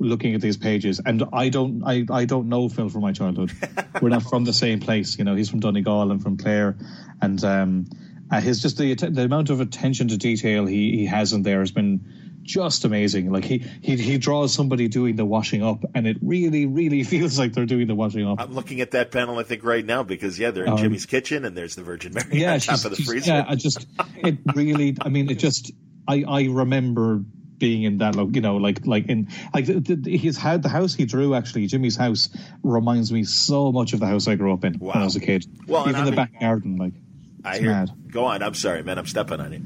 [0.00, 3.52] looking at these pages, and I don't I, I don't know Phil from my childhood.
[4.02, 5.36] We're not from the same place, you know.
[5.36, 6.76] He's from Donegal and from Clare,
[7.22, 7.86] and um,
[8.30, 11.60] uh, his just the the amount of attention to detail he, he has in there
[11.60, 13.30] has been just amazing.
[13.30, 17.38] Like he, he he draws somebody doing the washing up, and it really really feels
[17.38, 18.40] like they're doing the washing up.
[18.40, 21.06] I'm looking at that panel, I think, right now because yeah, they're in um, Jimmy's
[21.06, 23.32] kitchen, and there's the Virgin Mary yeah, on top of the freezer.
[23.32, 24.96] Yeah, I just it really.
[25.00, 25.72] I mean, it just
[26.06, 27.22] I I remember
[27.58, 29.66] being in that look you know like like in like
[30.06, 32.30] his had the house he drew actually Jimmy's house
[32.62, 34.94] reminds me so much of the house I grew up in wow.
[34.94, 36.94] when I was a kid well even the back garden like
[37.44, 37.70] I hear.
[37.70, 37.90] Mad.
[38.10, 38.42] Go on.
[38.42, 38.98] I'm sorry, man.
[38.98, 39.62] I'm stepping on you.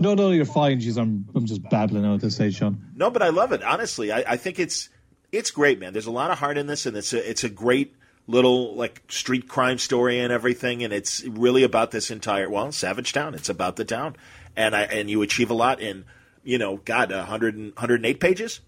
[0.00, 0.80] No, no, you're fine.
[0.80, 2.92] Jeez, I'm I'm just babbling out at this stage, Sean.
[2.94, 3.62] No, but I love it.
[3.62, 4.88] Honestly, I, I think it's
[5.32, 5.92] it's great, man.
[5.92, 7.94] There's a lot of heart in this, and it's a it's a great
[8.26, 13.12] little like street crime story and everything, and it's really about this entire well, Savage
[13.12, 13.34] Town.
[13.34, 14.16] It's about the town,
[14.56, 16.04] and I and you achieve a lot in
[16.46, 18.60] you know, God, 100 108 pages.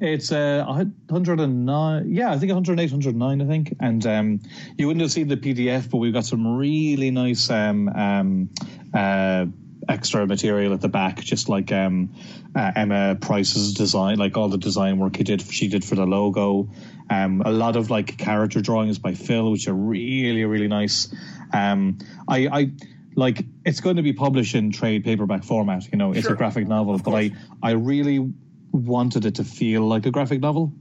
[0.00, 2.12] It's uh, 109.
[2.12, 3.76] Yeah, I think 108, 109, I think.
[3.80, 4.40] And um,
[4.76, 8.50] you wouldn't have seen the PDF, but we've got some really nice um, um,
[8.94, 9.46] uh,
[9.88, 12.14] extra material at the back, just like um,
[12.54, 16.06] uh, Emma Price's design, like all the design work he did, she did for the
[16.06, 16.68] logo.
[17.08, 21.14] Um, a lot of like character drawings by Phil, which are really, really nice.
[21.52, 22.70] Um, I, I
[23.14, 25.90] like it's going to be published in trade paperback format.
[25.90, 26.34] You know, it's sure.
[26.34, 27.30] a graphic novel, but I
[27.62, 28.32] I really
[28.76, 30.72] wanted it to feel like a graphic novel.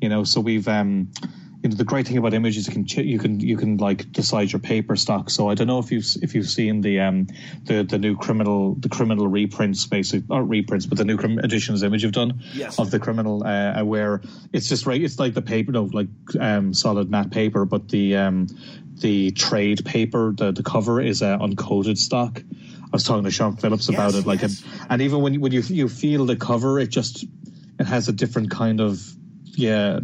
[0.00, 1.12] You know, so we've um,
[1.62, 4.50] you know, the great thing about images you can you can you can like decide
[4.50, 5.30] your paper stock.
[5.30, 7.28] So I don't know if you've if you've seen the um
[7.64, 11.84] the the new criminal the criminal reprints basically not reprints but the new crim- editions
[11.84, 12.80] image you've done yes.
[12.80, 16.08] of the criminal uh, where it's just right it's like the paper no like
[16.40, 18.48] um solid matte paper but the um
[18.96, 22.42] the trade paper the the cover is uh, uncoated stock.
[22.92, 24.62] I was talking to Sean Phillips about yes, it like yes.
[24.62, 27.24] and, and even when when you you feel the cover it just
[27.78, 29.00] it has a different kind of
[29.54, 30.00] yeah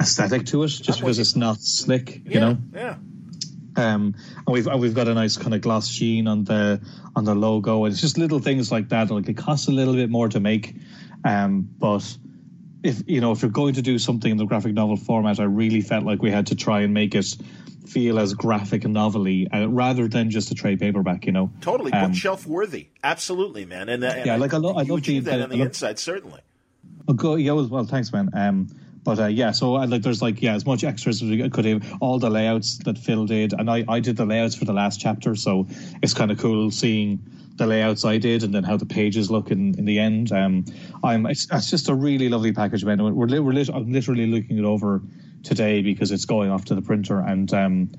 [0.00, 2.58] aesthetic to it, just because it's not slick, yeah, you know.
[2.74, 2.96] Yeah.
[3.78, 4.14] Um,
[4.46, 6.80] and we've and we've got a nice kind of gloss sheen on the
[7.14, 9.10] on the logo, and it's just little things like that.
[9.10, 10.74] Like it costs a little bit more to make,
[11.24, 12.16] um, but
[12.82, 15.44] if you know if you're going to do something in the graphic novel format, I
[15.44, 17.36] really felt like we had to try and make it
[17.88, 21.26] feel as graphic and novelty uh, rather than just a trade paperback.
[21.26, 22.88] You know, totally um, bookshelf worthy.
[23.02, 23.88] Absolutely, man.
[23.88, 26.40] And, uh, and yeah, like I, lo- I love the, that on the inside, certainly.
[27.08, 28.30] Oh, go, yeah, well, thanks, man.
[28.34, 28.68] Um,
[29.06, 31.64] but uh, yeah, so uh, like there's like yeah, as much extras as we could
[31.64, 31.96] have.
[32.00, 34.98] All the layouts that Phil did, and I I did the layouts for the last
[34.98, 35.68] chapter, so
[36.02, 37.20] it's kind of cool seeing
[37.54, 40.32] the layouts I did and then how the pages look in, in the end.
[40.32, 40.64] Um,
[41.04, 43.00] I'm it's, it's just a really lovely package, man.
[43.00, 45.00] We're, we're, we're lit, I'm literally looking it over
[45.44, 47.52] today because it's going off to the printer and.
[47.54, 47.90] Um,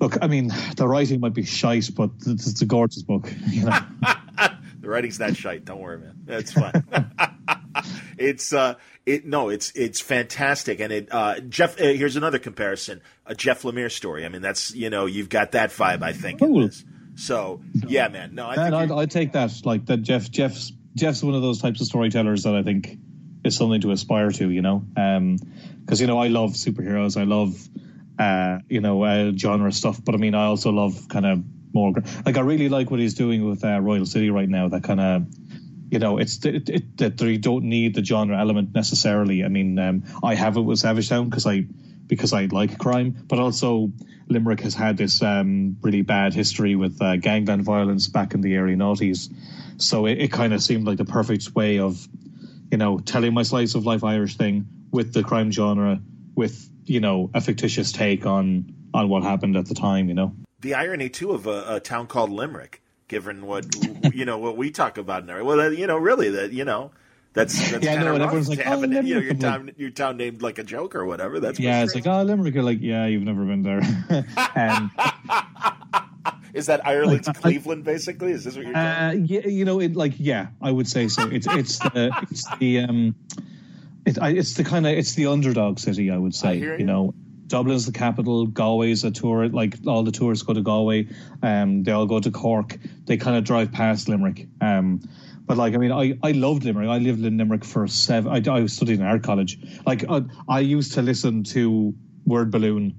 [0.00, 3.28] Look, I mean, the writing might be shite, but it's a gorgeous book.
[3.48, 3.80] You know?
[4.80, 5.64] the writing's not shite.
[5.64, 6.14] Don't worry, man.
[6.24, 6.84] That's fine.
[8.18, 8.74] it's uh,
[9.06, 11.80] it no, it's it's fantastic, and it uh, Jeff.
[11.80, 14.24] Uh, here's another comparison: a Jeff Lemire story.
[14.24, 16.40] I mean, that's you know, you've got that vibe, I think.
[16.40, 16.70] Cool.
[17.16, 18.34] So yeah, man.
[18.34, 19.52] No, I I'd, I'd, take that.
[19.64, 20.30] Like that, Jeff.
[20.30, 22.98] Jeff's Jeff's one of those types of storytellers that I think
[23.44, 24.50] is something to aspire to.
[24.50, 27.20] You know, because um, you know I love superheroes.
[27.20, 27.56] I love
[28.18, 31.92] uh, you know uh, genre stuff, but I mean I also love kind of more
[32.24, 34.68] like I really like what he's doing with uh, Royal City right now.
[34.68, 35.26] That kind of
[35.90, 39.44] you know, it's it, it, that they don't need the genre element necessarily.
[39.44, 41.66] I mean, um, I have it with Savage Town because I
[42.06, 43.92] because I like crime, but also
[44.28, 48.56] Limerick has had this um, really bad history with uh, gangland violence back in the
[48.56, 49.32] early noughties.
[49.76, 52.06] So it, it kind of seemed like the perfect way of,
[52.70, 56.00] you know, telling my slice of life Irish thing with the crime genre,
[56.34, 60.08] with you know a fictitious take on on what happened at the time.
[60.08, 63.66] You know, the irony too of a, a town called Limerick given what
[64.14, 65.42] you know what we talk about now.
[65.42, 66.90] Well, you know, really that you know.
[67.34, 69.90] That's, that's yeah, kind no, of everyone's like, oh, an, you know, your town, your
[69.90, 71.38] town named like a joke or whatever.
[71.38, 72.54] That's yeah, it's like oh Limerick.
[72.54, 73.80] You're like yeah, you've never been there.
[74.56, 74.90] um,
[76.54, 77.84] is that Ireland's Cleveland?
[77.84, 78.76] Basically, is this what you're?
[78.76, 81.28] uh, yeah, you know, it like yeah, I would say so.
[81.28, 83.14] It's it's the it's the um,
[84.06, 86.10] it, I, it's the kind of it's the underdog city.
[86.10, 86.58] I would say.
[86.58, 86.80] hear you.
[86.80, 87.14] you know,
[87.48, 88.46] Dublin's the capital.
[88.46, 89.48] Galway's a tour.
[89.48, 91.08] Like all the tourists go to Galway.
[91.42, 92.76] Um, they all go to Cork.
[93.06, 94.46] They kind of drive past Limerick.
[94.60, 95.00] Um,
[95.46, 96.88] but like I mean, I, I loved Limerick.
[96.88, 98.30] I lived in Limerick for seven.
[98.30, 99.58] I, I studied in art college.
[99.86, 101.94] Like I, I used to listen to
[102.26, 102.94] Word Balloon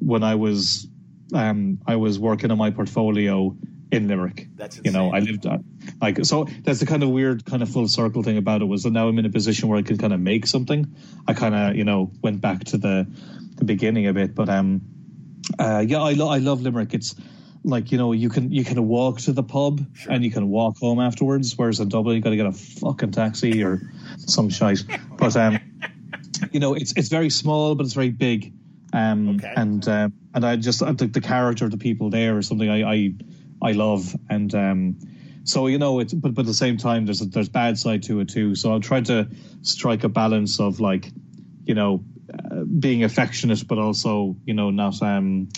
[0.00, 0.88] when I was
[1.32, 3.56] um I was working on my portfolio
[3.94, 4.48] in Limerick.
[4.56, 5.12] That's you know.
[5.12, 5.60] I lived at,
[6.02, 8.82] like so that's the kind of weird kind of full circle thing about it was
[8.82, 10.94] that now I'm in a position where I can kind of make something.
[11.26, 13.06] I kind of you know went back to the
[13.56, 14.82] the beginning a bit, but um
[15.58, 16.94] uh yeah I lo- I love Limerick.
[16.94, 17.14] It's
[17.64, 20.78] like you know you can you can walk to the pub and you can walk
[20.78, 23.80] home afterwards, whereas in Dublin you got to get a fucking taxi or
[24.18, 24.84] some shite.
[25.16, 25.58] But um
[26.52, 28.52] you know it's it's very small but it's very big.
[28.92, 29.52] Um, Okay.
[29.56, 32.68] and um, and I just I think the character of the people there is something
[32.70, 33.14] I I,
[33.64, 34.96] I love and um,
[35.44, 38.02] so you know it's but but at the same time there's a, there's bad side
[38.04, 38.54] to it too.
[38.54, 39.26] So I'll try to
[39.62, 41.10] strike a balance of like
[41.64, 45.48] you know uh, being affectionate but also you know not um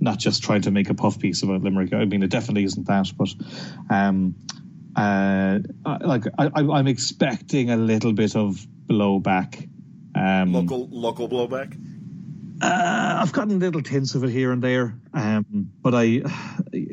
[0.00, 1.92] not just trying to make a puff piece about Limerick.
[1.94, 3.32] I mean it definitely isn't that, but
[3.90, 4.34] um
[4.96, 9.68] uh I- like I, I- I'm expecting a little bit of blowback.
[10.14, 11.74] Um, local local blowback.
[12.60, 15.44] uh, I've gotten little tints of it here and there, um,
[15.80, 16.22] but I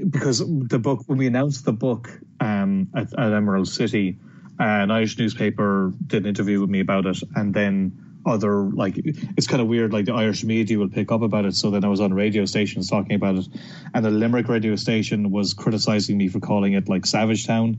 [0.09, 2.09] because the book when we announced the book
[2.39, 4.17] um, at, at Emerald City,
[4.59, 8.95] uh, an Irish newspaper did an interview with me about it, and then other like
[8.97, 11.55] it's kind of weird like the Irish media will pick up about it.
[11.55, 13.47] So then I was on radio stations talking about it,
[13.93, 17.77] and the Limerick radio station was criticizing me for calling it like Savage Town,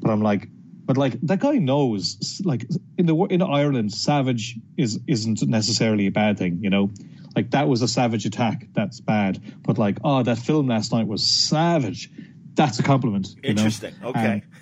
[0.00, 0.48] but I'm like.
[0.86, 2.64] But like that guy knows, like
[2.96, 6.92] in the in Ireland, savage is isn't necessarily a bad thing, you know.
[7.36, 9.40] Like that was a savage attack, that's bad.
[9.62, 12.10] But like, oh, that film last night was savage.
[12.54, 13.28] That's a compliment.
[13.42, 13.62] you know?
[13.62, 13.94] Interesting.
[14.02, 14.42] Okay.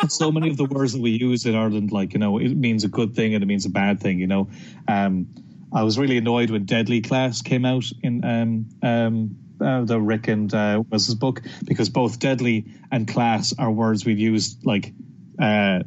[0.00, 2.54] Um, so many of the words that we use in Ireland, like you know, it
[2.54, 4.18] means a good thing and it means a bad thing.
[4.18, 4.50] You know,
[4.88, 5.28] um,
[5.72, 10.28] I was really annoyed when Deadly Class came out in um, um, uh, the Rick
[10.28, 14.92] and uh, was his book because both Deadly and Class are words we've used like.
[15.40, 15.84] Uh,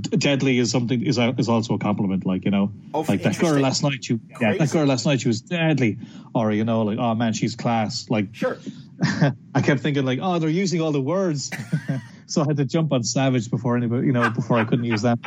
[0.00, 3.38] deadly is something is a, is also a compliment, like you know, Oh, like that
[3.38, 4.08] girl last night.
[4.08, 5.98] You yeah, that girl last night she was deadly,
[6.34, 8.08] or you know, like oh man, she's class.
[8.10, 8.58] Like Sure.
[9.54, 11.50] I kept thinking like, oh, they're using all the words,
[12.26, 15.02] so I had to jump on savage before anybody, you know, before I couldn't use
[15.02, 15.18] that.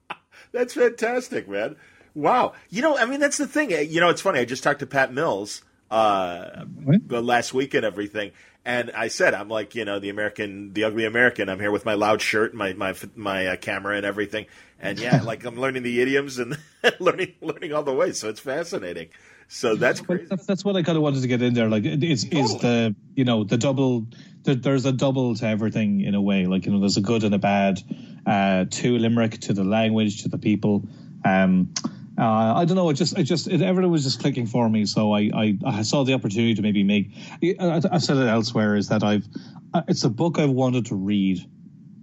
[0.52, 1.76] That's fantastic, man.
[2.14, 2.54] Wow.
[2.70, 3.70] You know, I mean, that's the thing.
[3.70, 4.40] You know, it's funny.
[4.40, 6.64] I just talked to Pat Mills uh,
[7.06, 8.32] the last week and everything,
[8.64, 11.48] and I said, I'm like, you know, the American, the ugly American.
[11.48, 14.46] I'm here with my loud shirt, my my my uh, camera, and everything.
[14.80, 16.58] And yeah, like I'm learning the idioms and
[17.00, 18.20] learning learning all the ways.
[18.20, 19.08] So it's fascinating.
[19.48, 20.26] So that's crazy.
[20.26, 21.68] that's, that's what I kind of wanted to get in there.
[21.68, 24.06] Like, is is the you know the double?
[24.42, 26.46] There, there's a double to everything in a way.
[26.46, 27.82] Like you know, there's a good and a bad
[28.26, 30.84] uh, to Limerick, to the language, to the people.
[31.24, 31.74] Um,
[32.20, 32.90] uh, I don't know.
[32.90, 34.84] It just, it just, it, everything was just clicking for me.
[34.84, 37.12] So I, I, I saw the opportunity to maybe make.
[37.42, 38.76] I, I've said it elsewhere.
[38.76, 39.26] Is that I've,
[39.72, 41.38] uh, it's a book I've wanted to read,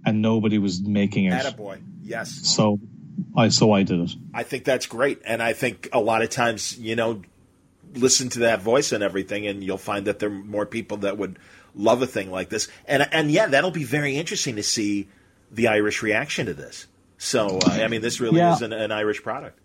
[0.04, 1.32] and nobody was making it.
[1.32, 1.80] Attaboy.
[2.02, 2.30] Yes.
[2.42, 2.80] So,
[3.36, 4.10] I, so I did it.
[4.34, 5.22] I think that's great.
[5.24, 7.22] And I think a lot of times, you know,
[7.94, 11.16] listen to that voice and everything, and you'll find that there are more people that
[11.16, 11.38] would
[11.74, 12.68] love a thing like this.
[12.86, 15.08] And and yeah, that'll be very interesting to see
[15.50, 16.86] the Irish reaction to this.
[17.18, 18.54] So uh, I mean, this really Yeah.
[18.54, 19.58] is an, an Irish product.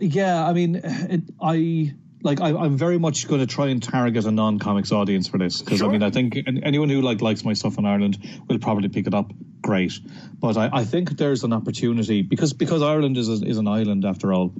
[0.00, 2.40] Yeah, I mean, it, I like.
[2.40, 5.78] I, I'm very much going to try and target a non-comics audience for this because
[5.78, 5.88] Sure.
[5.88, 9.06] I mean, I think anyone who like likes my stuff in Ireland will probably pick
[9.06, 9.32] it up.
[9.62, 9.92] Great,
[10.40, 14.04] but I, I think there's an opportunity because because Ireland is a, is an island
[14.04, 14.52] after all.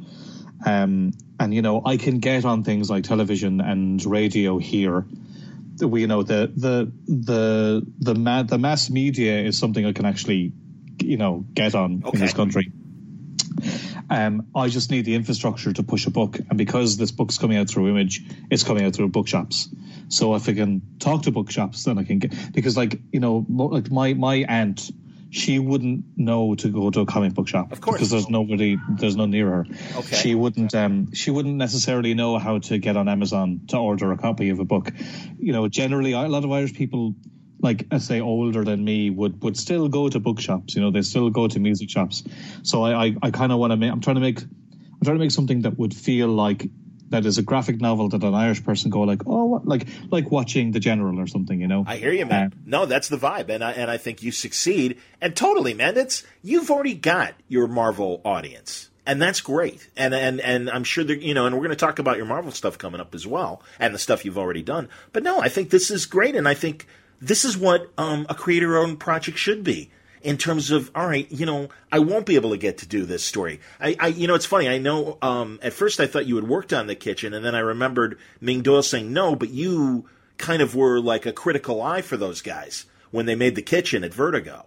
[0.65, 5.05] Um, and you know, I can get on things like television and radio here.
[5.81, 10.07] We, you know, the the the the ma- the mass media is something I can
[10.07, 10.53] actually
[11.03, 12.17] you know get on Okay.
[12.19, 12.73] in this country.
[14.11, 17.57] Um, I just need the infrastructure to push a book, and because this book's coming
[17.57, 19.69] out through Image, it's coming out through bookshops.
[20.09, 23.47] So if I can talk to bookshops, then I can get because, like you know,
[23.49, 24.91] like my my aunt,
[25.31, 27.97] she wouldn't know to go to a comic book shop Of course.
[27.97, 29.67] because there's nobody, there's none near her.
[29.97, 30.17] Okay.
[30.17, 34.17] She wouldn't, um, she wouldn't necessarily know how to get on Amazon to order a
[34.17, 34.93] copy of a book.
[35.39, 37.17] You know, generally, a lot of Irish people
[37.61, 40.75] like I say older than me would would still go to bookshops.
[40.75, 42.25] You know, they still go to music shops.
[42.63, 43.91] So I I, I kind of want to make.
[43.91, 44.41] I'm trying to make.
[44.41, 46.69] I'm trying to make something that would feel like
[47.11, 49.67] that is a graphic novel that an Irish person go like, oh, what?
[49.67, 51.61] like like watching The General or something.
[51.61, 51.85] You know.
[51.87, 52.53] I hear you, man.
[52.53, 54.99] Uh, no, that's the vibe, and I and I think you succeed.
[55.21, 55.97] And totally, man.
[55.97, 59.89] It's you've already got your Marvel audience, and that's great.
[59.97, 61.47] And and and I'm sure that you know.
[61.47, 63.99] And we're going to talk about your Marvel stuff coming up as well, and the
[63.99, 64.89] stuff you've already done.
[65.13, 66.87] But no, I think this is great, and I think
[67.21, 69.91] this is what um, a creator-owned project should be.
[70.23, 73.05] In terms of, all right, you know, I won't be able to get to do
[73.05, 73.61] this story.
[73.79, 74.71] I, I you know, it's funny.
[74.71, 75.19] I know.
[75.21, 78.19] Um, at first, I thought you had worked on the kitchen, and then I remembered
[78.41, 82.41] Ming Doyle saying no, but you kind of were like a critical eye for those
[82.41, 84.65] guys when they made the kitchen at Vertigo.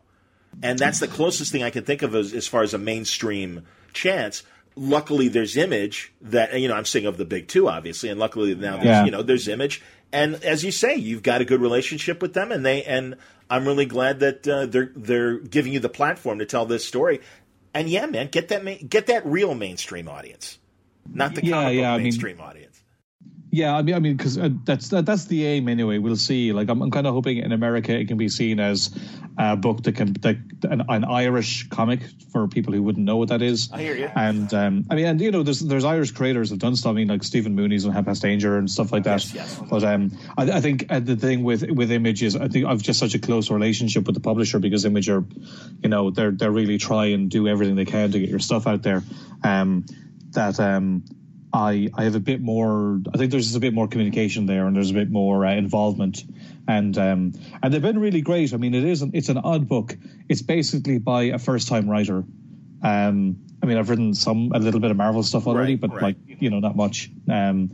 [0.62, 3.66] And that's the closest thing I can think of as, as far as a mainstream
[3.94, 4.44] chance.
[4.76, 6.76] Luckily, there's Image that you know.
[6.76, 9.82] I'm saying of the big two, obviously, and luckily now there's you know there's Image,
[10.12, 13.16] and as you say, you've got a good relationship with them, and they and
[13.50, 17.22] I'm really glad that uh, they're they're giving you the platform to tell this story.
[17.74, 20.58] And yeah, man, get that ma- get that real mainstream audience,
[21.12, 22.77] not the Yeah, comic book yeah, mean- mainstream audience.
[23.50, 26.00] Yeah, I mean, I mean, because uh, that's that, that's the aim anyway.
[26.00, 26.52] We'll see.
[26.52, 28.94] Like, I'm, I'm kind of hoping in America it can be seen as
[29.38, 32.02] a book that can that an, an Irish comic
[32.34, 33.70] for people who wouldn't know what that is.
[33.72, 34.10] I hear you.
[34.14, 36.90] And um, I mean, and you know, there's there's Irish creators who've done stuff.
[36.90, 39.24] I mean, like Stephen Mooney's on Half Past Danger and stuff like that.
[39.34, 39.62] Yes, yes.
[39.70, 42.82] But um, I, I think uh, the thing with with Image is I think I've
[42.82, 45.24] just such a close relationship with the publisher because Image are,
[45.82, 48.68] you know, they're they're really try and do everything they can to get your stuff
[48.68, 49.04] out there.
[49.42, 49.86] Um,
[50.32, 51.06] that um.
[51.54, 53.00] I, I have a bit more.
[53.14, 55.56] I think there's just a bit more communication there, and there's a bit more uh,
[55.56, 56.24] involvement,
[56.68, 57.34] and um,
[57.64, 58.54] and they've been really great.
[58.54, 59.98] I mean, it is an, it's an odd book.
[60.28, 62.24] It's basically by a first time writer.
[62.84, 65.94] Um, I mean, I've written some a little bit of Marvel stuff already, Right, but
[65.94, 66.02] right.
[66.04, 67.10] like you know, not much.
[67.30, 67.72] Um,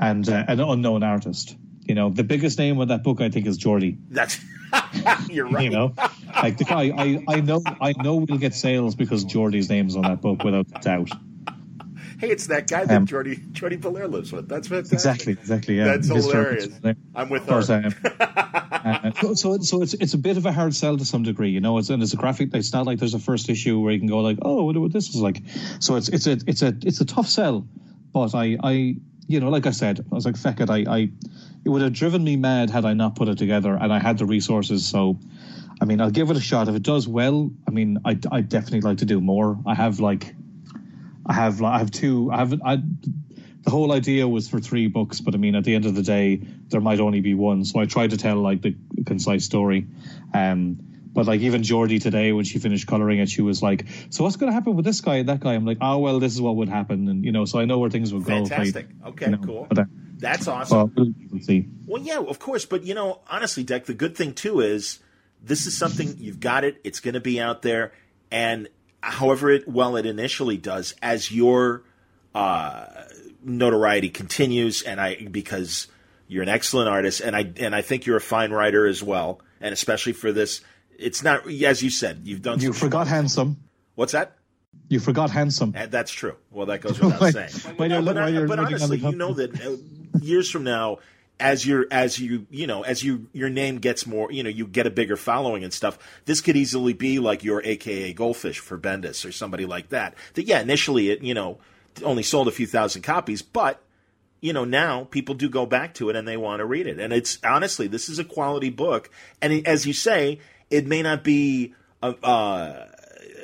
[0.00, 1.56] and uh, an unknown artist.
[1.82, 3.98] You know, the biggest name on that book I think is Jordie.
[4.10, 4.38] That's
[5.28, 5.64] you're right.
[5.64, 5.94] You know,
[6.34, 6.92] like the guy.
[6.96, 10.66] I, I know I know we'll get sales because Jordie's name's on that book without
[10.82, 11.10] doubt.
[12.18, 14.48] Hey, it's that guy that Um, Jordie Jordie Bellaire lives with.
[14.48, 14.94] That's fantastic.
[14.94, 15.76] Exactly, exactly.
[15.78, 16.16] Yeah, That's Mr.
[16.16, 16.68] hilarious.
[17.14, 17.74] I'm with Of course, her.
[17.74, 18.50] I am.
[18.84, 21.48] Uh, so, so, so it's it's a bit of a hard sell to some degree,
[21.48, 21.78] you know.
[21.78, 22.50] It's and it's a graphic.
[22.52, 24.80] It's not like there's a first issue where you can go like, oh, I wonder
[24.80, 25.40] what this is like.
[25.80, 27.66] So it's it's a it's a it's a tough sell.
[28.12, 28.96] But I I
[29.26, 30.68] you know, like I said, I was like, feck it.
[30.68, 31.08] I I
[31.64, 34.18] it would have driven me mad had I not put it together and I had
[34.18, 34.84] the resources.
[34.84, 35.18] So,
[35.80, 36.68] I mean, I'll give it a shot.
[36.68, 39.58] If it does well, I mean, I I definitely like to do more.
[39.64, 40.34] I have like,
[41.26, 42.30] I have I have two.
[42.32, 42.82] I have I
[43.62, 46.02] the whole idea was for three books, but I mean, at the end of the
[46.02, 47.64] day, there might only be one.
[47.64, 49.86] So I tried to tell like the concise story.
[50.34, 50.78] Um,
[51.14, 54.36] but like even Jordie today, when she finished coloring it, she was like, "So what's
[54.36, 56.40] going to happen with this guy and that guy?" I'm like, "Oh well, this is
[56.40, 58.44] what would happen," and you know, so I know where things would go.
[58.44, 58.88] Fantastic.
[59.06, 59.66] Okay, you know, cool.
[59.68, 59.84] But, uh,
[60.16, 60.76] That's awesome.
[60.76, 61.62] well, we'll.
[61.86, 62.64] Well, yeah, of course.
[62.64, 64.98] But, you know, honestly, Dec, the good thing, too, is
[65.42, 66.80] this is something you've got it.
[66.82, 67.92] It's going to be out there.
[68.30, 68.68] And
[69.12, 71.82] however it, well it initially does, as your
[72.34, 72.86] uh,
[73.42, 75.86] notoriety continues, and I, because
[76.28, 79.40] you're an excellent artist, and I, and I think you're a fine writer as well,
[79.60, 80.60] and especially for this,
[80.98, 83.58] it's not, as you said, you've done You forgot handsome.
[83.94, 84.36] What's that?
[84.88, 85.72] You forgot handsome.
[85.76, 86.36] And that's true.
[86.50, 87.76] Well, that goes without saying.
[87.76, 89.76] when No, you're- but, but looking on honestly, you know that uh,
[90.20, 90.98] years from now,
[91.40, 94.66] as your as you you know as you your name gets more, you know, you
[94.66, 95.98] get a bigger following and stuff.
[96.24, 100.14] This could easily be like your AKA Goldfish for Bendis or somebody like that.
[100.34, 101.58] That yeah, initially it you know
[102.02, 103.82] only sold a few thousand copies, but
[104.40, 107.00] you know now people do go back to it and they want to read it.
[107.00, 109.10] And it's honestly this is a quality book,
[109.42, 110.38] and it, as you say,
[110.70, 111.74] it may not be.
[112.02, 112.86] A, uh,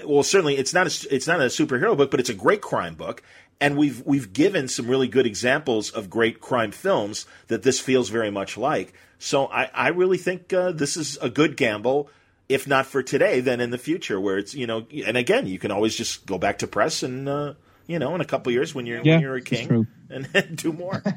[0.05, 2.95] well, certainly it's not a, it's not a superhero book, but it's a great crime
[2.95, 3.23] book.
[3.61, 8.09] And we've we've given some really good examples of great crime films that this feels
[8.09, 8.95] very much like.
[9.19, 12.09] So I, I really think uh, this is a good gamble,
[12.49, 15.59] if not for today, then in the future, where it's you know, and again, you
[15.59, 17.53] can always just go back to press and uh,
[17.87, 19.87] you know, in a couple of years when you're Yeah, when you're a king true.
[20.11, 21.03] and do more.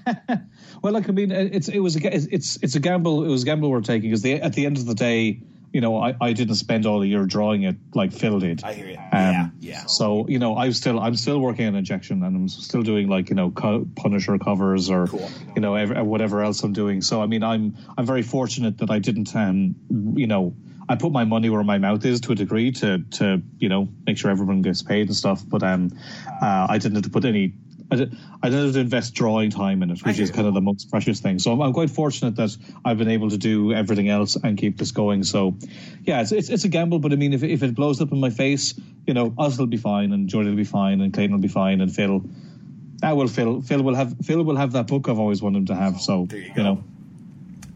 [0.81, 3.23] Well, like I mean, it's it was a, it's it's a gamble.
[3.23, 5.39] It was a gamble we're taking because the, at the end of the day,
[5.73, 8.63] you know, I, I didn't spend all the year drawing it like Phil did.
[8.63, 8.97] I hear you.
[8.97, 9.85] Um, yeah, yeah.
[9.87, 13.29] So you know, I'm still I'm still working on injection, and I'm still doing like
[13.29, 15.29] you know co- Punisher covers or Cool.
[15.55, 17.01] you know ev- whatever else I'm doing.
[17.01, 19.75] So I mean, I'm I'm very fortunate that I didn't um
[20.15, 20.55] you know
[20.87, 23.89] I put my money where my mouth is to a degree to to you know
[24.05, 25.41] make sure everyone gets paid and stuff.
[25.47, 25.91] But um,
[26.41, 27.53] uh, I didn't have to put any.
[27.91, 30.53] I, did, I didn't have to invest drawing time in it, which is kind of
[30.53, 31.39] the most precious thing.
[31.39, 34.77] So I'm, I'm, quite fortunate that I've been able to do everything else and keep
[34.77, 35.23] this going.
[35.23, 35.57] So,
[36.03, 38.19] yeah, it's it's, it's a gamble, but I mean, if if it blows up in
[38.19, 38.73] my face,
[39.05, 41.47] you know, us will be fine, and Jordan will be fine, and Clayton will be
[41.47, 42.23] fine, and Phil.
[42.97, 43.61] That will Phil.
[43.61, 45.99] Phil will have Phil will have that book I've always wanted him to have.
[45.99, 46.83] So you, you know.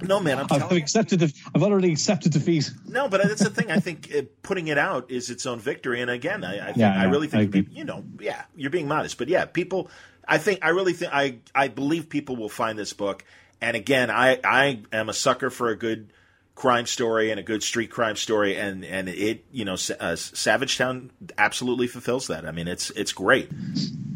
[0.01, 1.19] No, man, I'm I've accepted.
[1.19, 2.71] The, I've already accepted defeat.
[2.87, 3.71] No, but that's the thing.
[3.71, 6.01] I think uh, putting it out is its own victory.
[6.01, 8.87] And again, I, I, think, yeah, I really think I you know, yeah, you're being
[8.87, 9.89] modest, but yeah, people.
[10.27, 13.23] I think I really think I I believe people will find this book.
[13.61, 16.11] And again, I I am a sucker for a good
[16.53, 20.77] crime story and a good street crime story, and and it you know uh, Savage
[20.77, 22.45] Town absolutely fulfills that.
[22.45, 23.49] I mean, it's it's great.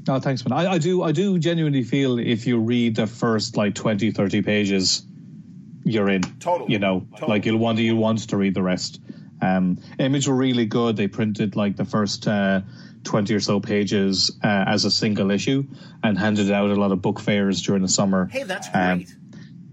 [0.09, 0.57] Oh, thanks, man.
[0.57, 4.41] I, I do I do genuinely feel if you read the first like 20, 30
[4.41, 5.03] pages
[5.83, 6.21] you're in.
[6.39, 6.71] Totally.
[6.71, 9.01] You know, like you'll want you want to read the rest.
[9.41, 10.95] Um, image were really good.
[10.95, 12.61] They printed like the first uh,
[13.03, 15.65] twenty or so pages uh, as a single issue
[16.03, 18.27] and handed out a lot of book fairs during the summer.
[18.27, 19.07] Hey, that's um, great.
[19.07, 19.17] Um,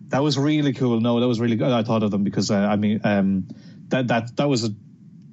[0.09, 1.01] that was really cool.
[1.01, 1.71] No, that was really good.
[1.71, 3.49] I thought of them because uh, I mean um,
[3.89, 4.75] that that that was a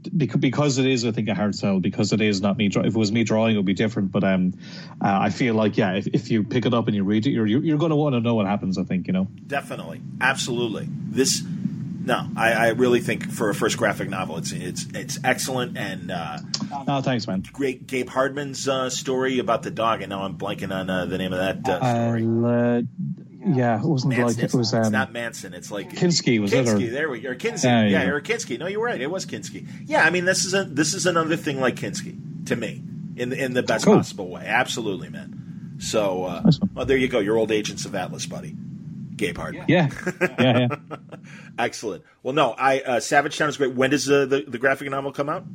[0.07, 2.67] because it is, I think, a hard sell because it is not me.
[2.67, 4.11] If it was me drawing, it would be different.
[4.11, 4.53] But um,
[5.01, 7.31] uh, I feel like yeah, if, if you pick it up and you read it,
[7.31, 8.77] you're you're going to want to know what happens.
[8.77, 9.27] I think you know.
[9.47, 10.87] Definitely, absolutely.
[10.89, 15.77] This, no, I, I really think for a first graphic novel, it's it's it's excellent
[15.77, 16.11] and.
[16.11, 16.39] Uh,
[16.87, 17.43] oh, thanks, man.
[17.53, 21.17] Great, Gabe Hardman's uh, story about the dog, and now I'm blanking on uh, the
[21.17, 22.85] name of that uh, story.
[23.45, 24.41] Uh, yeah, it wasn't Manson.
[24.41, 24.73] like it was.
[24.73, 25.53] Um, it's not Manson.
[25.53, 26.87] It's like Kinski was Kinski, it?
[26.89, 27.29] Or, there we go.
[27.29, 27.63] Or Kinski.
[27.63, 28.57] Yeah, yeah, yeah, or Kinski.
[28.57, 28.99] No, you were right.
[28.99, 29.67] It was Kinski.
[29.85, 32.83] Yeah, I mean this is a this is another thing like Kinski to me
[33.15, 33.95] in the, in the best cool.
[33.95, 34.43] possible way.
[34.45, 35.75] Absolutely, man.
[35.79, 36.69] So, uh, awesome.
[36.73, 37.19] well, there you go.
[37.19, 38.55] Your old agents of Atlas, buddy.
[39.15, 39.55] Gabe Hard.
[39.55, 39.89] Yeah, yeah,
[40.39, 40.67] yeah.
[41.59, 42.03] Excellent.
[42.21, 43.73] Well, no, I uh, Savage Town is great.
[43.73, 45.45] When does uh, the the graphic novel come out?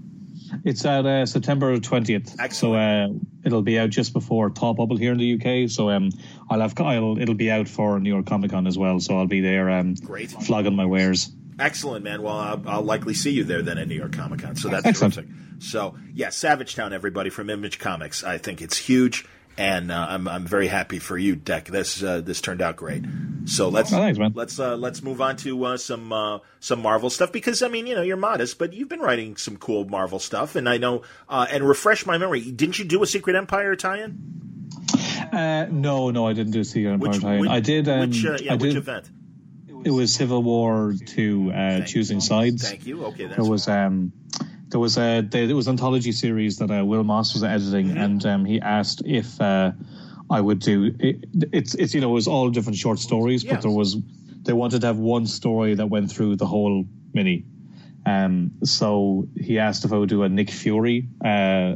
[0.65, 2.53] It's at uh, September 20th.
[2.53, 3.09] So uh,
[3.45, 5.71] it'll be out just before Thought Bubble here in the UK.
[5.71, 6.11] So um,
[6.49, 9.01] I'll have I'll, it'll be out for New York Comic Con as well.
[9.01, 10.31] So I'll be there um, Great.
[10.31, 11.31] flogging my wares.
[11.59, 12.23] Excellent, man.
[12.23, 14.57] Well, I'll, I'll, likely see you there then at New York Comic Con.
[14.57, 15.15] So that's Excellent.
[15.15, 15.31] terrific.
[15.59, 18.25] So yeah, Savage Town, everybody from Image Comics.
[18.25, 19.27] I think it's huge
[19.59, 21.67] and uh, I'm I'm very happy for you, Dec.
[21.67, 23.05] This uh, this turned out great.
[23.45, 27.11] So let's oh, thanks, let's uh, let's move on to uh, some uh, some Marvel
[27.11, 30.19] stuff because I mean you know you're modest, but you've been writing some cool Marvel
[30.19, 32.51] stuff, and I know uh, and refresh my memory.
[32.51, 34.19] Didn't you do a Secret Empire tie-in?
[35.33, 37.41] no, no, I didn't do a Secret Empire which, tie-in.
[37.41, 37.89] Which, I did.
[37.89, 39.11] Um, which, yeah, I which did, event?
[39.85, 41.53] It was Civil War Two,
[41.87, 42.23] choosing you.
[42.23, 42.69] sides.
[42.69, 43.07] Thank you.
[43.07, 44.13] Okay, that's there was um,
[44.71, 47.99] there was a there was an anthology series that Will Moss was editing, mm-hmm.
[47.99, 49.41] and um, he asked if
[50.31, 50.95] I would do.
[50.99, 53.55] It, it's it's you know it was all different short stories, yes.
[53.55, 53.97] but there was
[54.43, 57.45] they wanted to have one story that went through the whole mini.
[58.07, 61.29] Um, so he asked if I would do a Nick Fury uh,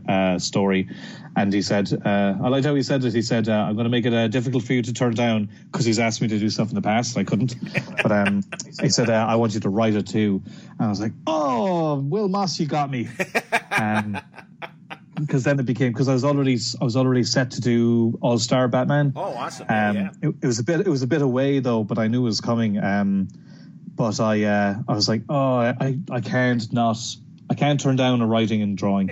[0.09, 0.89] uh, story,
[1.37, 3.13] and he said, uh, I liked how he said it.
[3.13, 5.51] He said, uh, "I'm going to make it uh, difficult for you to turn down
[5.71, 7.57] because he's asked me to do stuff in the past, and I couldn't."
[8.03, 8.43] but um,
[8.81, 11.97] he said, uh, "I want you to write it too," and I was like, "Oh,
[11.97, 13.09] Will Moss, you got me."
[13.77, 14.21] Um,
[15.21, 18.39] because then it became because I was already I was already set to do All
[18.39, 19.13] Star Batman.
[19.17, 19.67] Oh, awesome!
[19.69, 20.11] Um, yeah.
[20.23, 22.25] it, it, was a bit it was a bit away though, but I knew it
[22.25, 22.79] was coming.
[22.79, 23.29] Um,
[23.95, 26.97] but I uh, I was like, oh, I I can't not
[27.49, 29.11] I can't turn down a writing and drawing.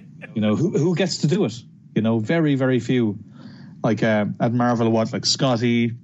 [0.34, 1.54] you know who who gets to do it?
[1.94, 3.18] You know, very very few.
[3.82, 5.94] Like uh, at Marvel, what like Scotty,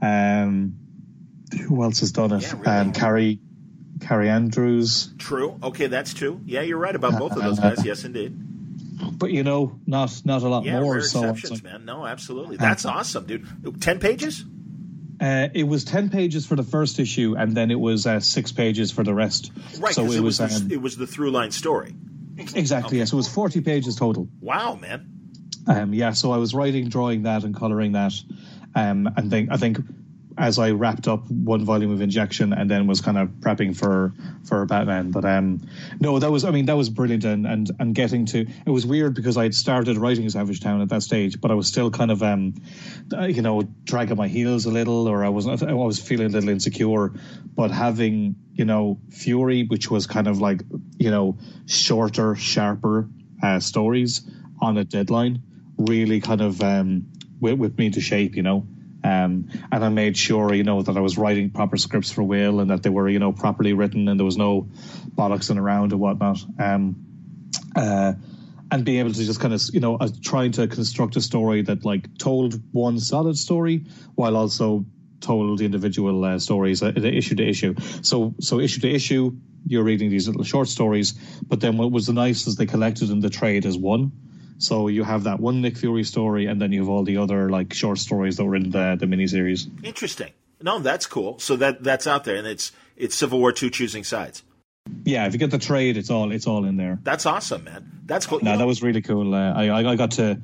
[0.00, 0.74] um,
[1.68, 2.42] who else has done it?
[2.42, 2.66] Yeah, really.
[2.66, 3.40] Um, Carrie.
[3.98, 5.14] Kaare Andrews.
[5.16, 5.56] True.
[5.62, 6.40] Okay, that's true.
[6.44, 7.86] Yeah, you're right about both of those guys.
[7.86, 8.36] Yes, indeed
[9.10, 10.94] but you know, not not a lot yeah, more.
[10.94, 11.84] Rare so exceptions, like, man.
[11.84, 12.56] No, absolutely.
[12.56, 13.80] That's awesome, dude.
[13.80, 14.44] Ten pages.
[15.22, 18.50] Uh, it was ten pages for the first issue, and then it was uh, six
[18.50, 19.52] pages for the rest.
[19.78, 19.94] Right.
[19.94, 21.94] So it, was, was the, um, it was the through line story.
[22.36, 22.88] Exactly.
[22.88, 22.96] Okay.
[22.98, 24.26] Yes, it was forty pages total.
[24.40, 25.06] Wow, man.
[25.68, 26.12] Um, yeah.
[26.12, 28.14] So I was writing, drawing that, and coloring that,
[28.74, 29.78] um, and then I think
[30.38, 34.12] as I wrapped up one volume of Injection and then was kind of prepping for
[34.44, 35.10] for Batman.
[35.10, 35.66] But um,
[36.00, 38.86] no, that was I mean that was brilliant and and and getting to it was
[38.86, 41.90] weird because I had started writing Savage Town at that stage, but I was still
[41.90, 42.54] kind of um,
[43.28, 46.50] you know dragging my heels a little, or I was I was feeling a little
[46.50, 47.12] insecure.
[47.54, 50.62] But having you know Fury, which was kind of like
[50.98, 53.08] you know shorter, sharper
[53.42, 54.22] uh, stories
[54.60, 55.42] on a deadline,
[55.76, 57.06] really kind of um,
[57.40, 58.66] whipped, whipped me to shape, you know.
[59.04, 62.60] Um, and I made sure, you know, that I was writing proper scripts for Will
[62.60, 64.68] and that they were, you know, properly written and there was no
[65.14, 66.38] bollocksing around and whatnot.
[66.58, 66.96] Um,
[67.74, 68.12] uh,
[68.70, 71.62] and being able to just kind of, you know, uh, trying to construct a story
[71.62, 73.84] that like told one solid story
[74.14, 74.86] while also
[75.20, 77.74] told individual uh, stories, uh, issue to issue.
[78.02, 79.36] So so issue to issue,
[79.66, 81.12] you're reading these little short stories.
[81.46, 84.12] But then what was nice is they collected in the trade as one.
[84.62, 87.50] So you have that one Nick Fury story, and then you have all the other
[87.50, 89.68] like short stories that were in the the miniseries.
[89.82, 90.30] Interesting.
[90.62, 91.40] No, that's cool.
[91.40, 94.44] So that that's out there, and it's it's Civil War two choosing sides.
[95.04, 97.00] Yeah, if you get the trade, it's all it's all in there.
[97.02, 98.02] That's awesome, man.
[98.04, 98.38] That's cool.
[98.40, 99.34] No, that was really cool.
[99.34, 100.40] Uh, I, I got to.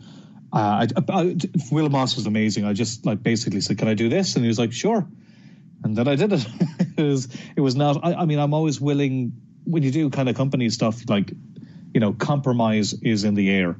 [0.52, 1.36] Uh, I, I,
[1.70, 2.64] Will Moss was amazing.
[2.64, 5.06] I just like basically said, "Can I do this?" And he was like, "Sure."
[5.84, 6.46] And then I did it.
[6.96, 8.04] it was it was not.
[8.04, 11.08] I, I mean, I'm always willing when you do kind of company stuff.
[11.08, 11.30] Like,
[11.94, 13.76] you know, compromise is in the air.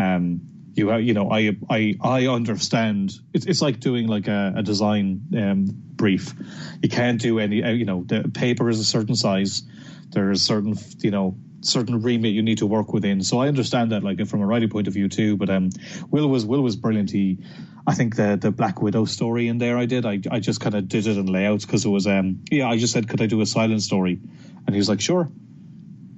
[0.00, 0.40] Um,
[0.74, 3.12] you you know, I I I understand.
[3.32, 6.34] It's it's like doing like a, a design um, brief.
[6.82, 7.62] You can't do any.
[7.62, 9.62] Uh, you know, the paper is a certain size.
[10.10, 13.22] There's certain you know certain remit you need to work within.
[13.22, 15.36] So I understand that, like from a writing point of view too.
[15.36, 15.70] But um,
[16.10, 17.10] Will was Will was brilliant.
[17.10, 17.38] He,
[17.86, 20.06] I think the the Black Widow story in there I did.
[20.06, 22.78] I I just kind of did it in layouts because it was um yeah I
[22.78, 24.20] just said could I do a silent story,
[24.66, 25.30] and he was like sure.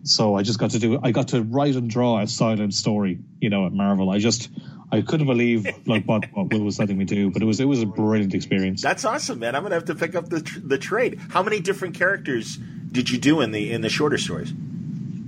[0.04, 3.18] So I just got to do I got to write and draw a silent story,
[3.40, 4.10] you know, at Marvel.
[4.10, 4.50] I just
[4.90, 7.66] I couldn't believe like what, what Will was letting me do, but it was it
[7.66, 8.82] was a brilliant experience.
[8.82, 9.54] That's awesome, man.
[9.54, 11.18] I'm gonna have to pick up the the trade.
[11.30, 14.52] How many different characters did you do in the in the shorter stories?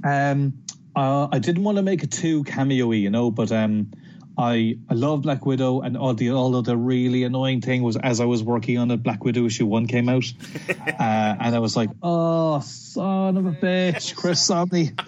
[0.05, 0.59] Um,
[0.95, 3.91] uh, I didn't want to make it too cameo-y, you know, but um,
[4.37, 7.97] I I love Black Widow, and all the all of the really annoying thing was
[7.97, 10.25] as I was working on it, Black Widow issue one came out,
[10.69, 14.99] uh, and I was like, oh son of a bitch, Chris Samnee.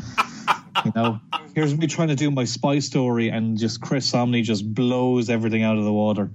[0.85, 1.21] you know,
[1.55, 5.63] here's me trying to do my spy story, and just Chris Samnee just blows everything
[5.63, 6.31] out of the water.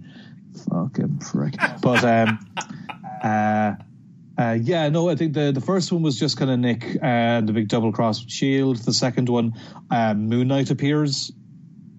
[0.69, 1.55] Fucking prick.
[1.81, 2.39] But um,
[3.23, 3.75] uh,
[4.37, 7.43] uh, yeah, no, I think the, the first one was just kind of Nick and
[7.43, 8.77] uh, the big double cross shield.
[8.77, 9.53] The second one,
[9.89, 11.31] um, Moon Knight appears.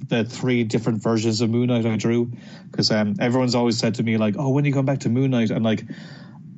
[0.09, 2.33] The three different versions of Moon Knight I drew
[2.71, 5.31] because um, everyone's always said to me like, "Oh, when you come back to Moon
[5.31, 5.85] Knight?" And like,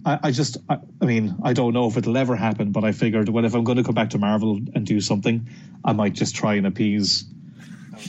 [0.04, 2.92] I, I just, I, I, mean, I don't know if it'll ever happen, but I
[2.92, 5.48] figured, well, if I'm going to come back to Marvel and do something,
[5.84, 7.24] I might just try and appease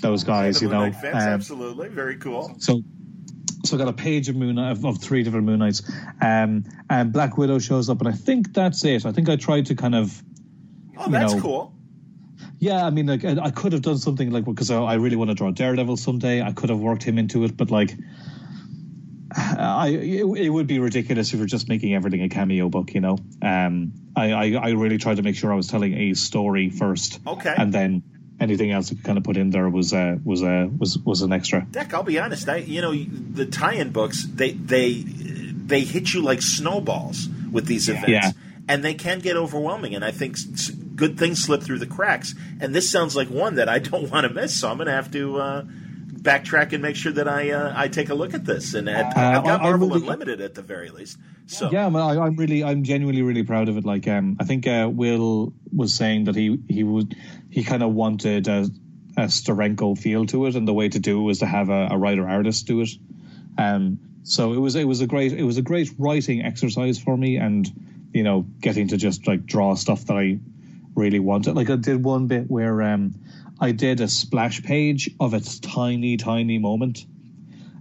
[0.02, 0.92] those guys, you know.
[0.92, 2.56] Fans, um, absolutely, very cool.
[2.60, 2.82] So
[3.66, 5.82] so I got a page of Moon of, of three different Moon Knights.
[6.22, 9.06] Um, and Black Widow shows up, and I think that's it.
[9.06, 10.24] I think I tried to kind of.
[10.98, 11.75] Oh, that's know, cool.
[12.60, 15.30] Yeah, I mean, like I, I could have done something like because I, really want
[15.30, 16.42] to draw Daredevil someday.
[16.42, 17.94] I could have worked him into it, but like,
[19.36, 22.94] I it, it would be ridiculous if you're just making everything a cameo book.
[22.94, 26.14] You know, um, I, I I really tried to make sure I was telling a
[26.14, 28.04] story first, okay, and then
[28.40, 31.22] anything else I could kind of put in there was uh, was uh, was was
[31.22, 31.68] an extra.
[31.70, 32.48] Dec, I'll be honest.
[32.48, 37.90] I you know the tie-in books they they they hit you like snowballs with these
[37.90, 38.32] events, yeah.
[38.68, 39.96] and they can get overwhelming.
[39.96, 40.38] And I think
[40.96, 42.36] good things slip through the cracks.
[42.60, 44.60] And this sounds like one that I don't want to miss.
[44.60, 45.38] So I'm going to have to.
[45.38, 45.66] Uh,
[46.26, 48.74] backtrack and make sure that I uh, I take a look at this.
[48.74, 51.18] And uh, I've got Marvel really, Unlimited at the very least.
[51.46, 53.86] So yeah, I, am really I'm genuinely really proud of it.
[53.86, 57.16] Like um, I think uh, Will was saying that he he would
[57.50, 58.68] he kind of wanted a,
[59.16, 61.90] a Steranko feel to it, and the way to do it was to have a,
[61.92, 62.90] a writer artist do it.
[63.58, 67.16] Um, so it was it was a great it was a great writing exercise for
[67.16, 67.72] me, and
[68.12, 70.40] you know getting to just like draw stuff that I
[70.96, 71.56] really wanted.
[71.56, 73.16] Like I did one bit where um
[73.60, 77.06] I did a splash page of its tiny, tiny moment.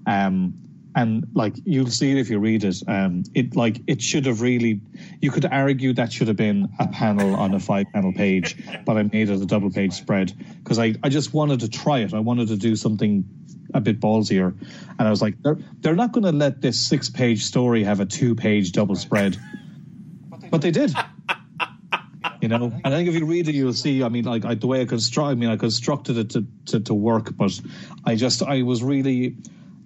[0.06, 0.54] Um,
[0.96, 2.76] and like you'll see it if you read it.
[2.86, 4.80] Um, it like it should have really.
[5.20, 9.02] You could argue that should have been a panel on a five-panel page, but I
[9.02, 12.14] made it a double-page spread because I I just wanted to try it.
[12.14, 13.24] I wanted to do something
[13.72, 14.54] a bit ballsier,
[14.98, 18.06] and I was like, they're they're not going to let this six-page story have a
[18.06, 19.36] two-page double spread,
[20.50, 20.94] but they did.
[22.41, 24.03] You know, and I think if you read it, you'll see.
[24.03, 25.33] I mean, like I, the way I construct.
[25.33, 27.59] I mean, I constructed it to, to, to work, but
[28.05, 29.37] I just I was really,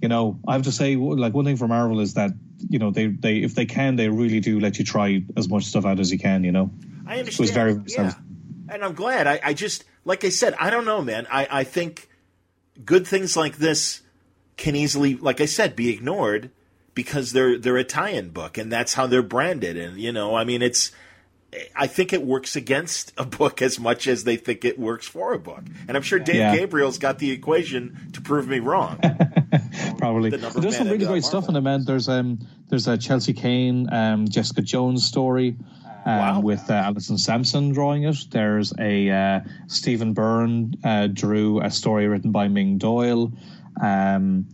[0.00, 2.30] you know, I have to say, like one thing for Marvel is that
[2.68, 5.64] you know they they if they can, they really do let you try as much
[5.64, 6.44] stuff out as you can.
[6.44, 6.70] You know,
[7.06, 7.26] I understand.
[7.26, 8.14] It was very yeah.
[8.68, 9.26] and I'm glad.
[9.26, 11.26] I, I just like I said, I don't know, man.
[11.30, 12.08] I I think
[12.84, 14.02] good things like this
[14.56, 16.50] can easily, like I said, be ignored
[16.94, 19.76] because they're they're a tie-in book and that's how they're branded.
[19.76, 20.92] And you know, I mean, it's
[21.74, 25.32] I think it works against a book as much as they think it works for
[25.32, 25.62] a book.
[25.86, 26.54] And I'm sure Dave yeah.
[26.54, 28.98] Gabriel's got the equation to prove me wrong.
[29.98, 30.30] Probably.
[30.30, 31.84] The there's some really great stuff in the man.
[31.84, 32.38] There's um
[32.68, 35.56] there's a Chelsea Cain, um, Jessica Jones story.
[36.04, 36.40] Um, wow.
[36.40, 38.16] With uh, Alison Sampson drawing it.
[38.30, 43.32] There's a uh, Stephen Byrne uh, drew a story written by Ming Doyle.
[43.82, 44.46] Um,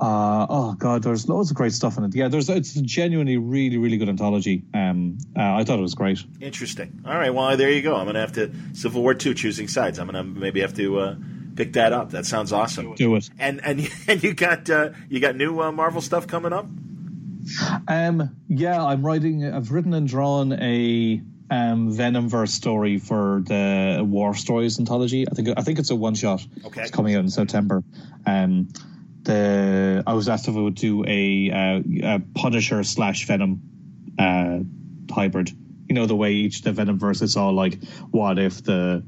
[0.00, 2.14] uh, oh god, there's loads of great stuff in it.
[2.14, 4.62] Yeah, there's it's a genuinely really really good anthology.
[4.74, 6.22] Um, uh, I thought it was great.
[6.40, 7.02] Interesting.
[7.06, 7.96] All right, well there you go.
[7.96, 9.98] I'm gonna have to Civil War two choosing sides.
[9.98, 11.16] I'm gonna maybe have to uh,
[11.54, 12.10] pick that up.
[12.10, 12.94] That sounds awesome.
[12.94, 13.30] Do it.
[13.38, 16.66] And and and you got uh, you got new uh, Marvel stuff coming up.
[17.88, 19.46] Um, yeah, I'm writing.
[19.46, 25.26] I've written and drawn a um, Venomverse story for the War Stories anthology.
[25.30, 26.46] I think I think it's a one shot.
[26.64, 26.82] Okay.
[26.82, 27.82] It's coming out in September.
[28.26, 28.68] Um,
[29.26, 33.60] the I was asked if I would do a, uh, a Punisher slash Venom
[34.18, 34.60] uh,
[35.12, 35.50] hybrid.
[35.88, 39.04] You know the way each the Venomverse is all like, what if the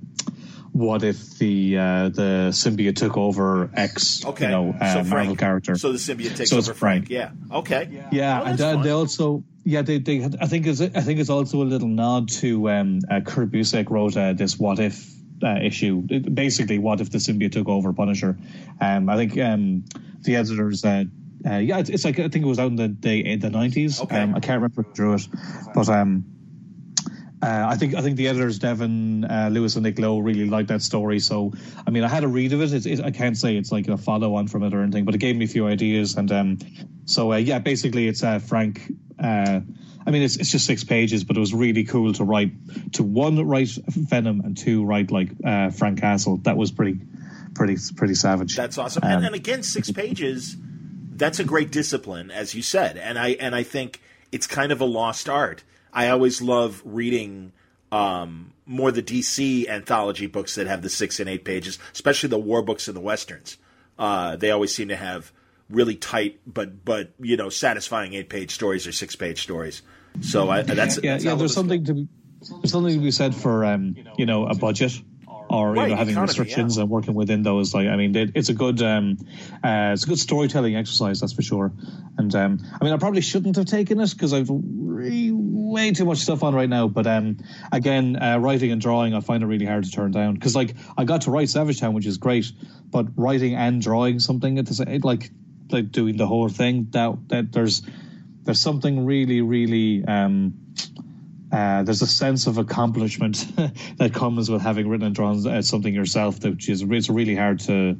[0.73, 4.45] what if the uh, the symbiote took over X, Okay.
[4.45, 5.75] you know, uh, so Marvel Frank, character?
[5.77, 7.09] So the symbiote takes So over Frank.
[7.09, 7.11] Frank.
[7.11, 7.57] Yeah.
[7.59, 8.05] Okay.
[8.12, 11.31] Yeah, Oh, and uh, they also yeah they they I think it's I think it's
[11.31, 15.05] also a little nod to um, uh, Kurt Busiek wrote uh, this what if
[15.43, 18.36] uh, issue It- basically what if the symbiote took over Punisher.
[18.80, 19.84] Um, I think um,
[20.22, 20.84] the editors.
[20.84, 21.05] Uh,
[21.47, 24.01] uh, yeah, it's, it's like I think it was out in the the the nineties.
[24.01, 24.18] Okay.
[24.18, 25.28] Um, I can't remember who drew it,
[25.74, 26.24] but um,
[27.41, 30.68] uh, I think I think the editors Devin uh, Lewis and Nick Lowe really liked
[30.68, 31.20] that story.
[31.20, 31.53] So
[31.86, 32.72] I mean, I had a read of it.
[32.72, 35.14] It's, it I can't say it's like a follow on from it or anything, but
[35.14, 36.16] it gave me a few ideas.
[36.16, 36.59] And um,
[37.05, 38.82] so uh, yeah, basically it's uh, Frank.
[40.09, 42.53] I mean, it's it's just six pages, but it was really cool to write
[42.95, 46.39] to one write Venom and two write like uh, Frank Castle.
[46.45, 46.99] That was pretty
[47.55, 48.57] pretty pretty savage.
[48.57, 49.05] That's awesome.
[49.05, 50.57] Um, and, and again, six pages.
[51.11, 54.01] That's a great discipline, as you said, and I and I think
[54.33, 55.63] it's kind of a lost art.
[55.93, 57.53] I always love reading
[57.93, 62.39] um, more the DC anthology books that have the six and eight pages, especially the
[62.39, 63.59] war books and the westerns.
[63.99, 65.33] Uh, they always seem to have
[65.69, 69.83] really tight but but you know satisfying eight page stories or six page stories.
[70.21, 71.35] So I, that's yeah, that's yeah.
[71.35, 72.09] There's something to be,
[72.41, 75.01] there's something to be said for um, you know a budget
[75.51, 76.83] or Right, you know having economy, restrictions yeah.
[76.83, 77.75] and working within those.
[77.75, 79.19] Like I mean, it, it's a good um,
[79.65, 81.73] uh, it's a good storytelling exercise, that's for sure.
[82.17, 86.05] And um, I mean, I probably shouldn't have taken it because I've re- way too
[86.05, 86.89] much stuff on right now.
[86.89, 87.39] But um,
[87.73, 90.75] again, uh, writing and drawing, I find it really hard to turn down because like
[90.97, 92.51] I got to write Savage Town, which is great,
[92.91, 95.31] but writing and drawing something at the same like
[95.71, 97.83] like doing the whole thing that that there's
[98.49, 100.55] there's something really really um
[101.53, 103.46] uh, there's a sense of accomplishment
[103.96, 107.61] that comes with having written and drawn uh, something yourself that is it's really hard
[107.61, 107.94] to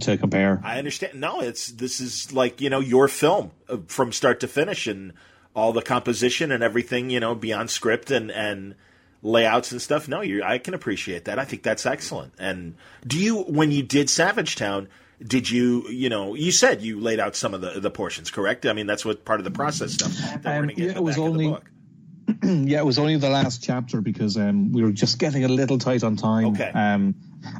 [0.00, 1.20] to compare I understand.
[1.20, 5.12] No, it's this is like you know your film uh, from start to finish, and
[5.54, 7.10] all the composition and everything.
[7.10, 8.76] You know, beyond script and and
[9.20, 10.08] layouts and stuff.
[10.08, 11.38] No, you I can appreciate that.
[11.38, 12.34] I think that's excellent.
[12.38, 12.76] And
[13.06, 14.88] do you when you did Savage Town?
[15.26, 18.66] Did you, you know, you said you laid out some of the, the portions, correct?
[18.66, 21.02] I mean, that's what part of the process stuff Um, going to get yeah, it
[21.02, 21.68] was only- of the book.
[22.44, 25.76] yeah it was only the last chapter because um, we were just getting a little
[25.76, 26.70] tight on time Okay.
[26.72, 27.14] um,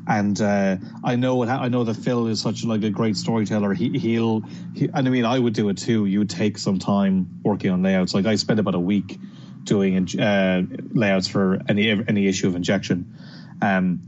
[0.06, 3.74] and uh, I know I know that Phil is such like a great storyteller.
[3.74, 4.42] He, he'll,
[4.74, 6.06] he, and I mean, I would do it too.
[6.06, 8.14] You would take some time working on layouts.
[8.14, 9.18] Like I spent about a week
[9.64, 13.12] doing uh, layouts for any any issue of injection.
[13.60, 14.00] Um,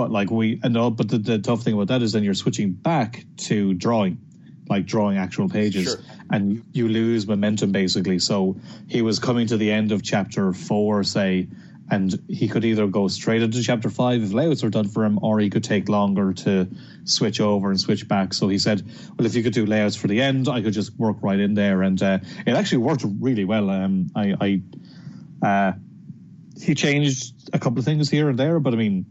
[0.00, 2.32] but like we, and all, but the, the tough thing about that is then you're
[2.32, 4.16] switching back to drawing,
[4.66, 6.00] like drawing actual pages, Sure.
[6.30, 8.18] and you lose momentum basically.
[8.18, 8.56] So
[8.88, 11.48] he was coming to the end of chapter four, say,
[11.90, 15.18] and he could either go straight into chapter five if layouts were done for him,
[15.22, 16.66] or he could take longer to
[17.04, 18.32] switch over and switch back.
[18.32, 18.82] So he said,
[19.18, 21.52] "Well, if you could do layouts for the end, I could just work right in
[21.52, 23.68] there," and uh, it actually worked really well.
[23.68, 24.34] Um, I,
[25.42, 25.72] I uh,
[26.58, 29.04] he changed a couple of things here and there, but I mean,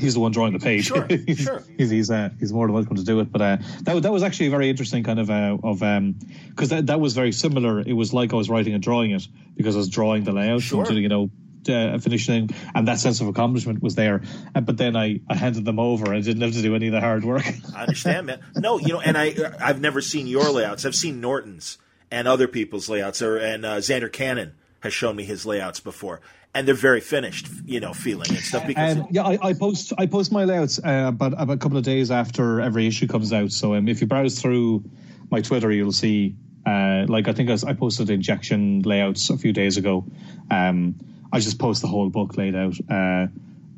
[0.00, 0.86] he's the one drawing the page.
[0.86, 1.62] Sure, he's, sure.
[1.76, 3.30] He's he's, uh, he's more than welcome to do it.
[3.32, 6.16] But uh, that that was actually a very interesting kind of uh, of um
[6.48, 7.80] because that that was very similar.
[7.80, 9.26] It was like I was writing and drawing it
[9.56, 10.80] because I was drawing the layout Sure.
[10.80, 11.30] into you know.
[11.68, 14.20] Uh, finishing and that sense of accomplishment was there,
[14.52, 16.12] uh, but then I, I handed them over.
[16.12, 17.44] I didn't have to do any of the hard work.
[17.76, 18.40] I understand, man.
[18.56, 20.84] No, you know, and I I've never seen your layouts.
[20.84, 21.78] I've seen Norton's
[22.10, 26.20] and other people's layouts, or and uh, Zander Cannon has shown me his layouts before,
[26.54, 28.66] and they're very finished, you know, feeling and stuff.
[28.66, 31.78] Because Um, yeah, I, I post I post my layouts uh, about, about a couple
[31.78, 33.52] of days after every issue comes out.
[33.52, 34.84] So um, if you browse through
[35.30, 36.34] my Twitter, you'll see
[36.66, 40.04] uh, like I think I, I posted injection layouts a few days ago.
[40.50, 40.94] Um,
[41.32, 42.74] I just post the whole book laid out.
[42.90, 43.28] Uh,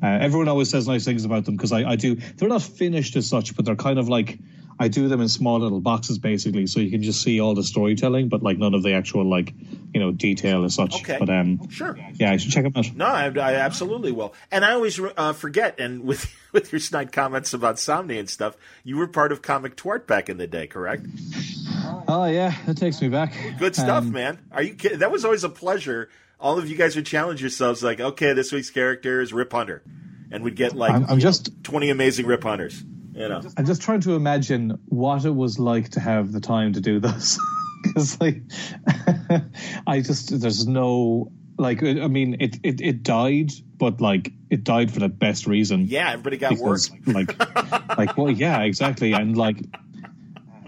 [0.03, 2.15] uh, everyone always says nice things about them because I, I do.
[2.15, 4.37] They're not finished as such, but they're kind of like
[4.77, 7.63] I do them in small little boxes basically, so you can just see all the
[7.63, 9.53] storytelling, but like none of the actual like
[9.93, 10.95] you know detail as such.
[11.01, 11.17] Okay.
[11.17, 11.97] But um, Sure.
[12.15, 12.93] yeah, I should check them out.
[12.95, 14.33] no, I, I absolutely will.
[14.51, 15.79] And I always uh, forget.
[15.79, 19.75] And with with your snide comments about Samnee and stuff, you were part of Comic
[19.77, 21.05] Twart back in the day, correct?
[22.07, 23.33] Oh yeah, that takes me back.
[23.59, 24.39] Good stuff, Um, man.
[24.51, 24.99] Are you kidding?
[24.99, 26.09] That was always a pleasure.
[26.39, 29.81] All of you guys would challenge yourselves, like, okay, this week's character is Rip Hunter,
[30.31, 32.83] and we'd get like I'm, I'm just twenty amazing Rip Hunters.
[33.15, 36.73] You know, I'm just trying to imagine what it was like to have the time
[36.73, 37.39] to do this.
[37.85, 38.41] Because like,
[39.87, 44.91] I just there's no like I mean it, it it died, but like it died
[44.91, 45.85] for the best reason.
[45.85, 46.81] yeah, everybody got work.
[46.81, 47.37] because like
[47.95, 49.57] like well yeah exactly and like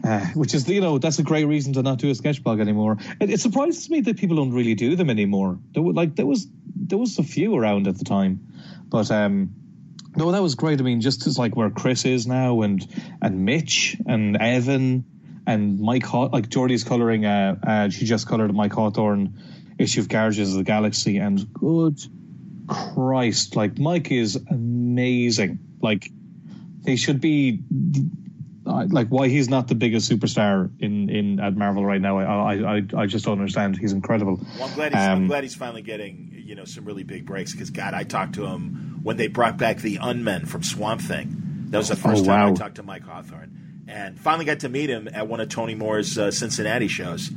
[0.03, 2.59] Uh, which is, you know, that's a great reason to not do a sketch blog
[2.61, 2.97] anymore.
[3.19, 5.59] It, it surprises me that people don't really do them anymore.
[5.73, 8.39] There was, like there was there was a few around at the time,
[8.87, 9.49] but um,
[10.17, 10.79] no, that was great.
[10.79, 12.85] I mean, just as like where Chris is now, and
[13.21, 15.05] and Mitch and Evan
[15.45, 17.25] and Mike, Haw- like Jordie's coloring.
[17.25, 19.39] Uh, uh, she just colored Mike Hawthorne
[19.77, 21.99] issue of Guardians of the Galaxy, and good
[22.67, 25.59] Christ, like Mike is amazing.
[25.81, 26.09] Like
[26.85, 27.61] he should be
[28.65, 32.19] like why he's not the biggest superstar in in at Marvel right now.
[32.19, 33.77] I I I just don't understand.
[33.77, 34.39] He's incredible.
[34.57, 37.25] Well, I'm glad he's, um, I'm glad he's finally getting you know some really big
[37.25, 40.99] breaks because God, I talked to him when they brought back the Unmen from Swamp
[40.99, 41.67] Thing.
[41.69, 42.35] That was the first oh, wow.
[42.35, 45.47] time I talked to Mike Hawthorne, and finally got to meet him at one of
[45.47, 47.29] Tony Moore's uh, Cincinnati shows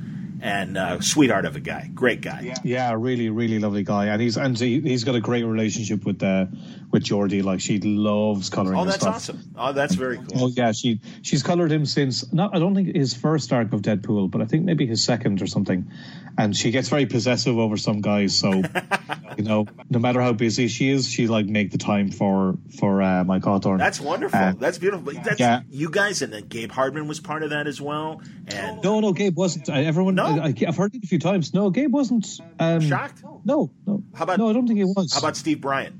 [0.42, 2.40] and uh, sweetheart of a guy, great guy.
[2.40, 2.54] Yeah.
[2.64, 6.20] yeah, really, really lovely guy, and he's and he, has got a great relationship with
[6.22, 6.46] uh,
[6.90, 7.42] with Jordie.
[7.42, 8.78] Like she loves coloring.
[8.78, 9.16] Oh, that's stuff.
[9.16, 9.52] awesome.
[9.56, 10.46] Oh, that's very cool.
[10.46, 13.82] Oh yeah, she she's colored him since not I don't think his first arc of
[13.82, 15.90] Deadpool, but I think maybe his second or something.
[16.38, 18.50] And she gets very possessive over some guys, so
[19.36, 23.02] you know, no matter how busy she is, she like make the time for for
[23.02, 23.78] uh, Mike Hawthorne.
[23.78, 24.38] That's wonderful.
[24.38, 25.12] Uh, that's beautiful.
[25.12, 28.22] That's, yeah, you guys and then Gabe Hardman was part of that as well.
[28.48, 29.68] And no, no, Gabe wasn't.
[29.68, 30.14] Everyone.
[30.14, 30.24] No?
[30.24, 31.52] I, have heard it a few times.
[31.54, 32.26] No, Gabe wasn't.
[32.58, 33.22] Um, Shocked?
[33.44, 34.02] No, no.
[34.14, 34.38] How about?
[34.38, 35.12] No, I don't think he was.
[35.12, 35.96] How about Steve Bryant?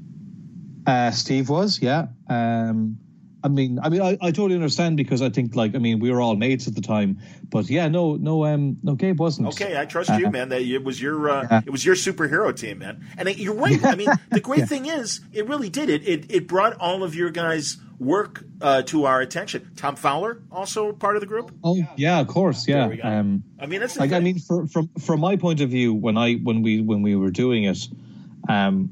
[0.87, 2.09] Uh, Steve was, yeah.
[2.29, 2.99] Um,
[3.43, 6.11] I mean, I mean, I, I totally understand because I think, like, I mean, we
[6.11, 7.19] were all mates at the time,
[7.49, 9.49] but yeah, no, no, um, no, Gabe wasn't.
[9.49, 10.51] Okay, I trust uh, you, man.
[10.51, 11.61] That it was your, uh, yeah.
[11.65, 13.07] it was your superhero team, man.
[13.17, 13.83] And you're right.
[13.85, 14.67] I mean, the great yeah.
[14.67, 16.07] thing is, it really did it.
[16.07, 19.71] It it brought all of your guys' work uh, to our attention.
[19.77, 21.53] Tom Fowler also part of the group.
[21.63, 22.87] Oh yeah, of course, yeah.
[23.03, 24.17] Um, I mean, that's like, thing.
[24.17, 27.17] I mean, for, from from my point of view, when I when we when we
[27.17, 27.89] were doing it,
[28.49, 28.91] um,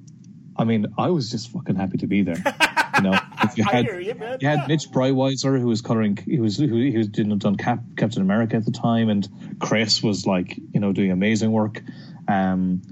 [0.56, 2.42] I mean, I was just fucking happy to be there.
[2.96, 4.64] You know, if you had you, you, had yeah.
[4.66, 8.56] Mitch Breitweiser who was coloring, he was who he was doing done Cap, Captain America
[8.56, 9.28] at the time, and
[9.60, 11.82] Chris was like you know doing amazing work.
[12.26, 12.82] Um,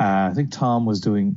[0.00, 1.36] uh, I think Tom was doing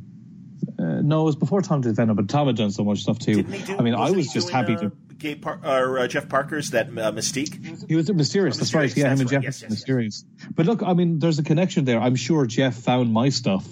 [0.81, 3.19] uh, no, it was before Tom did Venom, but Tom had done so much stuff
[3.19, 3.43] too.
[3.43, 4.91] Do, I mean, I was just happy uh, to.
[5.17, 7.87] Gabe Par- or uh, Jeff Parker's that uh, Mystique.
[7.87, 8.55] He was Mysterius.
[8.55, 8.95] Oh, that's right.
[8.95, 10.23] Yeah, that's him and Jeff yes, yes, Mysterius.
[10.39, 10.47] Yes.
[10.55, 11.99] But look, I mean, there's a connection there.
[11.99, 13.67] I'm sure Jeff found my stuff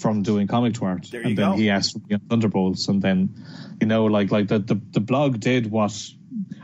[0.00, 1.52] from doing Comic Twart, and then go.
[1.52, 3.34] he asked for me on Thunderbolts, and then
[3.80, 5.92] you know, like like the the, the blog did what.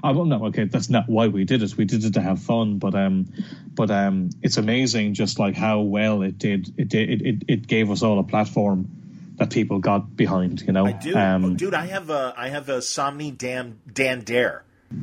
[0.03, 0.47] I don't know.
[0.47, 1.77] okay, that's not why we did it.
[1.77, 3.27] We did it to have fun, but um,
[3.75, 6.73] but um, it's amazing just like how well it did.
[6.79, 7.11] It did.
[7.11, 8.89] It, it, it gave us all a platform
[9.37, 10.63] that people got behind.
[10.63, 11.75] You know, I do, um, oh, dude.
[11.75, 14.99] I have a I have a Samnee Dan Dan Dare on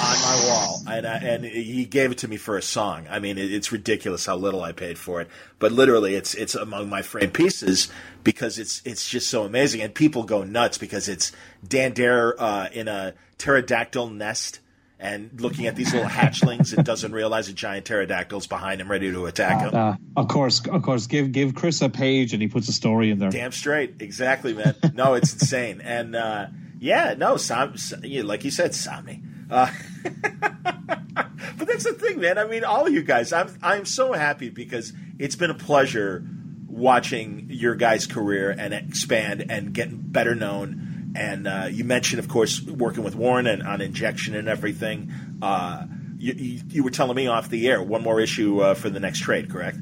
[0.00, 3.06] my wall, and uh, and he gave it to me for a song.
[3.10, 5.28] I mean, it, it's ridiculous how little I paid for it,
[5.58, 7.88] but literally, it's it's among my framed pieces
[8.24, 11.32] because it's it's just so amazing, and people go nuts because it's
[11.66, 14.60] Dan Dare uh, in a pterodactyl nest
[15.00, 19.12] and looking at these little hatchlings and doesn't realize a giant pterodactyl's behind him, ready
[19.12, 19.74] to attack him.
[19.74, 21.06] Uh, of course, of course.
[21.06, 23.30] Give give Chris a page, and he puts a story in there.
[23.30, 24.74] Damn straight, exactly, man.
[24.94, 26.46] No, it's insane, and uh,
[26.78, 29.22] yeah, no, Sam, like you said, Sammy.
[29.50, 29.70] Uh,
[30.02, 32.38] but that's the thing, man.
[32.38, 36.24] I mean, all of you guys, I'm I'm so happy because it's been a pleasure
[36.66, 42.28] watching your guys' career and expand and getting better known and uh, you mentioned, of
[42.28, 45.12] course, working with Warren and on injection and everything.
[45.40, 45.86] Uh,
[46.18, 49.00] you, you, you, were telling me off the air one more issue uh, for the
[49.00, 49.78] next trade, correct?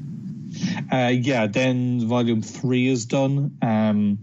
[0.91, 4.19] Uh, yeah, then volume three is done, um,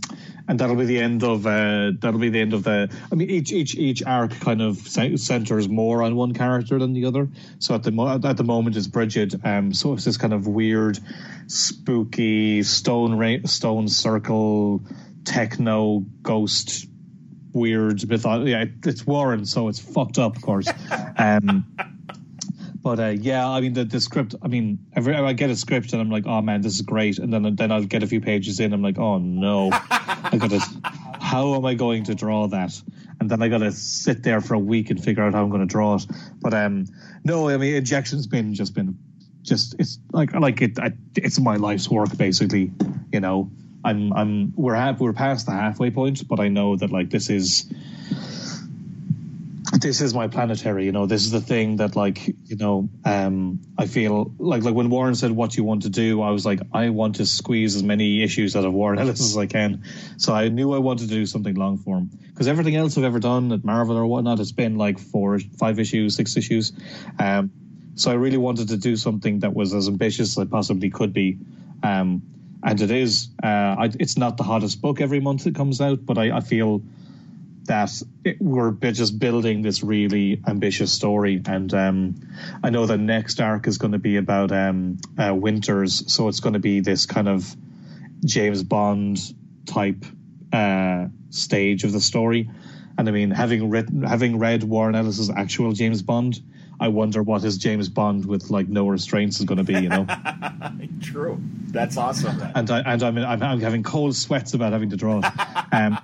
[0.46, 2.90] and that'll be the end of uh, that'll be the end of the.
[3.10, 7.06] I mean, each each each arc kind of centers more on one character than the
[7.06, 7.28] other.
[7.58, 9.34] So at the mo- at the moment it's Bridget.
[9.44, 10.98] Um, so it's this kind of weird,
[11.46, 14.82] spooky stone ra- stone circle
[15.24, 16.86] techno ghost
[17.54, 18.50] weird mythology.
[18.50, 20.68] Yeah, it's Warren, so it's fucked up, of course.
[21.16, 21.64] Um,
[22.84, 24.34] but uh, yeah, I mean the, the script.
[24.42, 27.18] I mean, every I get a script and I'm like, oh man, this is great,
[27.18, 28.74] and then then I'll get a few pages in.
[28.74, 30.60] I'm like, oh no, I got to.
[31.18, 32.80] How am I going to draw that?
[33.20, 35.48] And then I got to sit there for a week and figure out how I'm
[35.48, 36.06] going to draw it.
[36.42, 36.84] But um,
[37.24, 38.98] no, I mean, injection's been just been
[39.40, 40.78] just it's like like it.
[40.78, 42.70] I, it's my life's work basically,
[43.12, 43.50] you know.
[43.82, 47.30] I'm I'm we're half, we're past the halfway point, but I know that like this
[47.30, 47.64] is
[49.84, 50.86] this is my planetary.
[50.86, 54.74] You know, this is the thing that like you know um, I feel like like
[54.74, 57.76] when Warren said what you want to do, I was like I want to squeeze
[57.76, 59.84] as many issues out of Warren Ellis as I can.
[60.16, 63.20] So I knew I wanted to do something long form because everything else I've ever
[63.20, 66.72] done at Marvel or whatnot has been like four, five issues, six issues.
[67.18, 67.50] Um,
[67.94, 71.12] so I really wanted to do something that was as ambitious as I possibly could
[71.12, 71.38] be.
[71.82, 72.22] Um,
[72.62, 73.28] and it is.
[73.42, 76.40] Uh, I, it's not the hottest book every month it comes out, but I, I
[76.40, 76.82] feel
[77.64, 77.90] that
[78.24, 81.40] it, we're just building this really ambitious story.
[81.46, 82.28] And um,
[82.62, 86.40] I know the next arc is going to be about um, uh, Winters, so it's
[86.40, 87.54] going to be this kind of
[88.24, 89.18] James Bond
[89.66, 90.04] type
[90.52, 92.50] uh, stage of the story.
[92.96, 96.40] And I mean, having written, having read Warren Ellis's actual James Bond,
[96.78, 99.74] I wonder what his James Bond with like no restraints is going to be.
[99.74, 100.06] You know,
[101.02, 101.40] true.
[101.68, 102.40] That's awesome.
[102.54, 105.24] And I and I'm, I'm, I'm having cold sweats about having to draw it.
[105.72, 105.98] Um,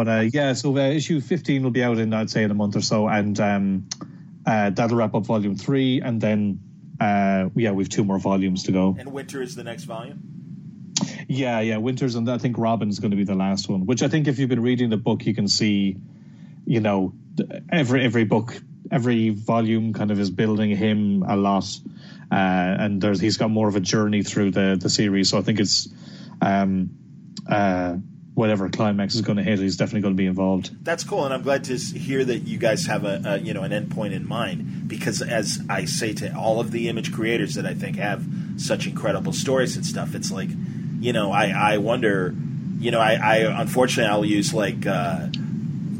[0.00, 2.54] but uh, yeah, so uh, issue 15 will be out in I'd say in a
[2.54, 3.86] month or so, and um,
[4.46, 6.58] uh, that'll wrap up volume three, and then
[6.98, 8.96] uh, yeah, we've two more volumes to go.
[8.98, 10.94] And Winter is the next volume.
[11.28, 13.84] Yeah, yeah, Winters, and I think Robin's going to be the last one.
[13.84, 15.98] Which I think if you've been reading the book, you can see,
[16.64, 17.12] you know,
[17.70, 18.58] every every book,
[18.90, 21.66] every volume kind of is building him a lot,
[22.32, 22.36] uh,
[22.80, 25.28] and there's he's got more of a journey through the the series.
[25.28, 25.90] So I think it's,
[26.40, 26.88] um,
[27.46, 27.96] uh,
[28.34, 30.84] whatever climax is going to hit, he's definitely going to be involved.
[30.84, 33.62] That's cool, and I'm glad to hear that you guys have a, a you know
[33.62, 34.88] an endpoint in mind.
[34.88, 38.24] Because as I say to all of the image creators that I think have
[38.56, 40.48] such incredible stories and stuff, it's like,
[41.00, 42.34] you know, I I wonder,
[42.78, 45.28] you know, I, I unfortunately I'll use like uh,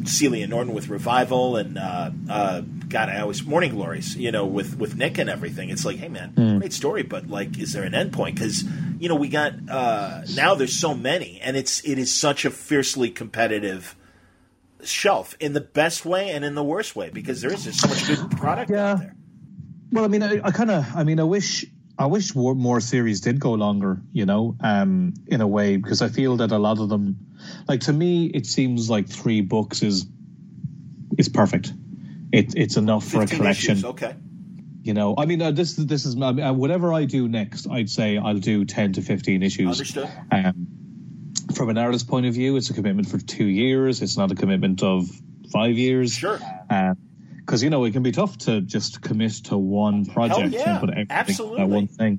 [0.05, 4.77] Seeley Norton with Revival and uh, uh, God, I always Morning Glories, you know, with
[4.77, 5.71] with Nick and everything.
[5.71, 6.59] It's like, hey man, mm.
[6.59, 8.35] great story, but like, is there an endpoint?
[8.35, 8.65] Because
[8.99, 12.51] you know, we got uh, now there's so many, and it's it is such a
[12.51, 13.97] fiercely competitive
[14.83, 17.89] shelf in the best way and in the worst way because there is just so
[17.89, 18.93] much good product yeah.
[18.93, 19.15] out there.
[19.93, 21.65] Well, I mean, I, I kind of, I mean, I wish.
[21.99, 26.09] I wish more series did go longer, you know, um, in a way, because I
[26.09, 27.37] feel that a lot of them,
[27.69, 30.07] like to me, it seems like three books is
[31.19, 31.75] is perfect.
[32.33, 33.73] It, it's enough for a collection.
[33.73, 34.15] Issues, okay.
[34.83, 37.69] You know, I mean, uh, this this is uh, whatever I do next.
[37.69, 39.79] I'd say I'll do ten to fifteen issues.
[39.79, 40.09] Understood.
[40.31, 40.67] Um,
[41.55, 44.01] from an artist's point of view, it's a commitment for two years.
[44.01, 45.07] It's not a commitment of
[45.53, 46.15] five years.
[46.15, 46.39] Sure.
[46.69, 50.71] Because um, you know it can be tough to just commit to one project yeah,
[50.71, 51.65] and put everything absolutely.
[51.65, 52.19] one thing.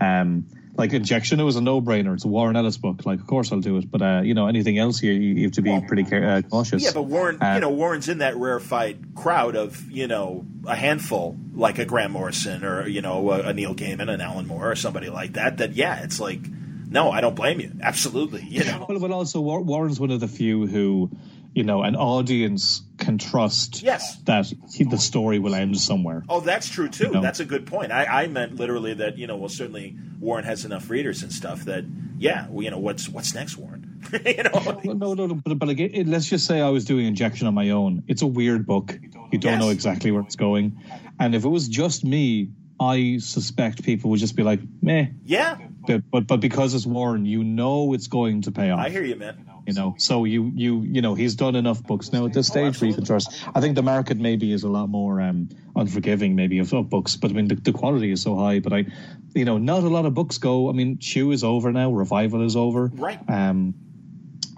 [0.00, 0.46] Um,
[0.78, 2.14] like injection, it was a no-brainer.
[2.14, 3.04] It's a Warren Ellis book.
[3.04, 3.90] Like, of course, I'll do it.
[3.90, 6.82] But uh, you know, anything else, you, you have to be pretty uh, cautious.
[6.84, 10.76] Yeah, but Warren, uh, you know, Warren's in that rarefied crowd of you know a
[10.76, 14.70] handful, like a Grant Morrison or you know a, a Neil Gaiman, an Alan Moore,
[14.70, 15.58] or somebody like that.
[15.58, 17.72] That yeah, it's like, no, I don't blame you.
[17.82, 18.86] Absolutely, you know.
[18.88, 21.10] Well, but also Warren's one of the few who
[21.54, 24.16] you know, an audience can trust yes.
[24.24, 26.22] that he, the story will end somewhere.
[26.28, 27.04] Oh, that's true too.
[27.04, 27.20] You know?
[27.22, 27.90] That's a good point.
[27.90, 31.64] I, I, meant literally that you know, well, certainly Warren has enough readers and stuff
[31.64, 31.86] that
[32.18, 34.02] yeah, well, you know, what's what's next, Warren?
[34.26, 37.46] you know, no, no, no, but but again, let's just say I was doing injection
[37.46, 38.02] on my own.
[38.08, 38.98] It's a weird book.
[39.32, 39.60] You don't yes.
[39.62, 40.78] know exactly where it's going,
[41.18, 45.06] and if it was just me, I suspect people would just be like, meh.
[45.24, 45.56] Yeah.
[45.86, 48.80] But but, but because it's Warren, you know it's going to pay off.
[48.80, 49.94] I hear you, man you know.
[49.98, 52.88] So you you you know he's done enough books now at this stage oh, where
[52.88, 53.46] you can trust.
[53.54, 57.16] I think the market maybe is a lot more um, unforgiving maybe of, of, books,
[57.16, 58.60] but I mean the, the quality is so high.
[58.60, 58.86] But I,
[59.34, 60.70] you know, not a lot of books go.
[60.70, 61.92] I mean, Chew is over now.
[61.92, 62.86] Revival is over.
[62.86, 63.20] Right.
[63.28, 63.74] Um,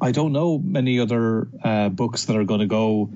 [0.00, 3.10] I don't know many other uh, books that are going to go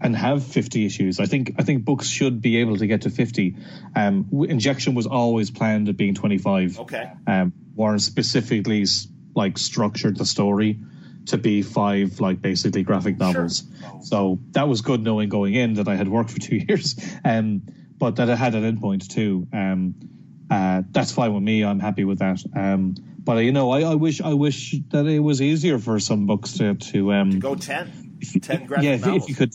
[0.00, 1.18] and have 50 issues.
[1.18, 3.56] I think I think books should be able to get to 50.
[3.96, 6.78] Um, Injection was always planned at being 25.
[6.78, 7.10] Okay.
[7.26, 8.86] Um, Warren specifically
[9.34, 10.78] like structured the story
[11.26, 13.64] to be five like basically graphic novels.
[13.80, 14.00] Sure.
[14.02, 17.62] So that was good knowing going in that I had worked for two years, um,
[17.98, 19.46] but that it had an endpoint too.
[19.52, 19.94] Um,
[20.50, 21.64] uh, that's fine with me.
[21.64, 22.42] I'm happy with that.
[22.54, 22.94] Um,
[23.24, 26.54] but you know, I, I, wish I wish that it was easier for some books
[26.54, 28.18] to to, um, to go ten.
[28.42, 29.54] ten graphic novels yeah, if, if, you could.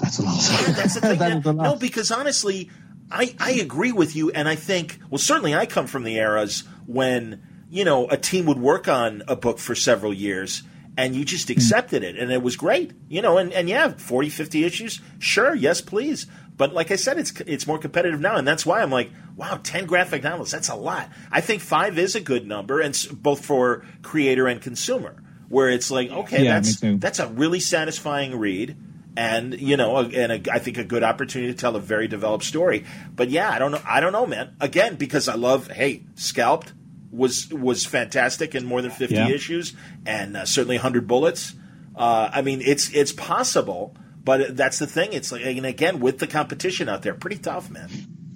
[0.00, 0.48] That's a lot.
[0.50, 1.40] Yeah, that's the thing.
[1.40, 2.70] that no, because honestly,
[3.10, 6.64] I I agree with you, and I think well, certainly I come from the eras
[6.86, 10.62] when you know, a team would work on a book for several years
[10.96, 11.52] and you just hmm.
[11.52, 12.92] accepted it and it was great.
[13.08, 16.26] You know, and, and yeah, 40, 50 issues, sure, yes, please.
[16.60, 19.58] But like I said, it's it's more competitive now, and that's why I'm like, wow,
[19.62, 21.08] ten graphic novels, that's a lot.
[21.32, 25.90] I think five is a good number, and both for creator and consumer, where it's
[25.90, 28.76] like, okay, yeah, that's that's a really satisfying read,
[29.16, 32.44] and you know, and a, I think a good opportunity to tell a very developed
[32.44, 32.84] story.
[33.10, 34.54] But yeah, I don't know, I don't know, man.
[34.60, 36.74] Again, because I love, hey, scalped,
[37.10, 39.28] was was fantastic in more than 50 yeah.
[39.28, 39.74] issues
[40.06, 41.54] and uh, certainly 100 bullets.
[41.96, 45.12] Uh, I mean, it's it's possible, but that's the thing.
[45.12, 47.90] It's like and again with the competition out there, pretty tough, man.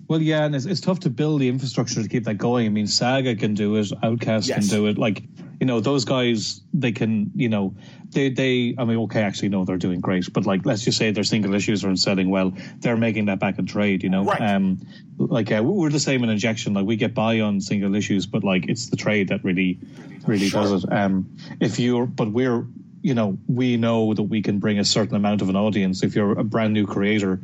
[0.07, 2.67] Well, yeah, and it's, it's tough to build the infrastructure to keep that going.
[2.67, 4.59] I mean, Saga can do it, Outcast yes.
[4.59, 4.99] can do it.
[4.99, 5.23] Like,
[5.61, 7.75] you know, those guys, they can, you know,
[8.15, 11.11] they, they, I mean, okay, actually, no, they're doing great, but like, let's just say
[11.11, 12.55] their single issues aren't selling well.
[12.79, 14.25] They're making that back in trade, you know?
[14.25, 14.41] Right.
[14.41, 14.87] Um,
[15.19, 16.73] like, uh, we're the same in injection.
[16.73, 19.79] Like, we get by on single issues, but like, it's the trade that really,
[20.27, 20.63] really sure.
[20.63, 20.93] does it.
[20.93, 22.67] Um, if you're, but we're,
[23.03, 26.03] you know, we know that we can bring a certain amount of an audience.
[26.03, 27.39] If you're a brand new creator,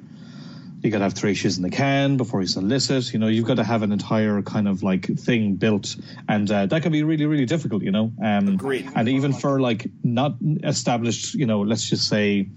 [0.83, 3.13] you got to have three issues in the can before you solicit.
[3.13, 5.97] You know, you've got to have an entire kind of like thing built,
[6.29, 7.83] and uh, that can be really, really difficult.
[7.83, 8.91] You know, um, agreed.
[8.95, 12.49] And even for like not established, you know, let's just say,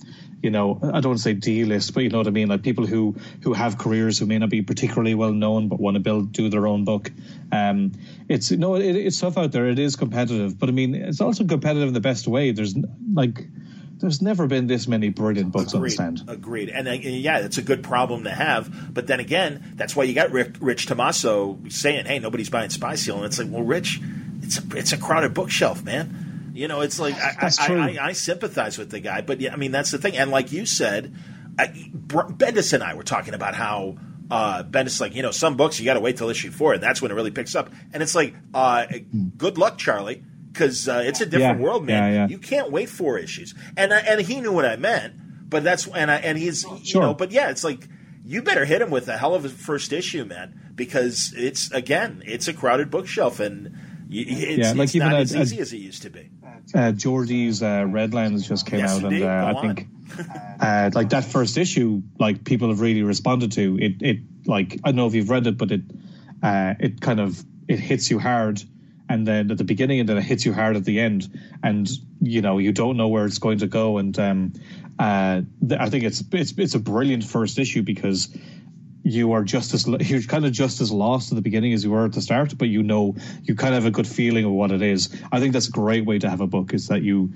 [0.41, 2.47] you know, I don't want to say D list, but you know what I mean,
[2.47, 5.95] like people who who have careers who may not be particularly well known but want
[5.95, 7.11] to build do their own book.
[7.51, 7.91] Um,
[8.29, 9.67] it's you know, it, it's tough out there.
[9.67, 12.51] It is competitive, but I mean, it's also competitive in the best way.
[12.51, 12.75] There's
[13.13, 13.45] like
[14.03, 16.29] there's never been this many brilliant books agreed, on the stand.
[16.29, 16.67] Agreed.
[16.67, 18.93] And, uh, yeah, it's a good problem to have.
[18.93, 22.95] But then again, that's why you got Rick, Rich Tommaso saying, "Hey, nobody's buying Spy
[22.95, 24.01] Seal," and it's like, well, Rich,
[24.41, 26.51] it's a it's a crowded bookshelf, man.
[26.53, 29.55] You know, it's like I, I, I, I, sympathize with the guy, but yeah, I
[29.55, 30.17] mean that's the thing.
[30.17, 31.15] And like you said,
[31.55, 33.95] Bendis and I were talking about how
[34.29, 36.83] uh, Bendis like, you know, some books you got to wait till issue four, and
[36.83, 37.71] that's when it really picks up.
[37.93, 38.85] And it's like, uh,
[39.37, 40.23] good luck, Charlie
[40.53, 42.13] because uh, it's a different yeah, world, man.
[42.13, 42.27] Yeah, yeah.
[42.27, 45.87] You can't wait four issues, and uh, and he knew what I meant, but that's
[45.87, 46.79] and I, and he's sure.
[46.83, 47.87] you know, but yeah, it's like
[48.23, 52.21] you better hit him with a hell of a first issue, man, because it's again,
[52.25, 53.75] it's a crowded bookshelf, and
[54.09, 56.29] it's, yeah, like it's even not a, as easy a, as it used to be.
[56.73, 59.23] Uh, Jordie's uh, Redlands just came yes, out, indeed.
[59.23, 59.87] and uh, I think
[60.61, 64.01] uh, like that first issue, like people have really responded to it.
[64.01, 65.81] It like I don't know if you've read it, but it
[66.41, 68.63] uh, it kind of it hits you hard
[69.09, 71.29] and then at the beginning and then it hits you hard at the end
[71.61, 71.89] and
[72.21, 73.97] you know you don't know where it's going to go.
[73.97, 74.53] And um,
[74.99, 75.41] uh,
[75.79, 78.35] I think it's it's it's a brilliant first issue because
[79.03, 81.91] you are just as you're kind of just as lost at the beginning as you
[81.91, 84.51] were at the start, but you know you kind of have a good feeling of
[84.51, 85.09] what it is.
[85.31, 87.31] I think that's a great way to have a book is that you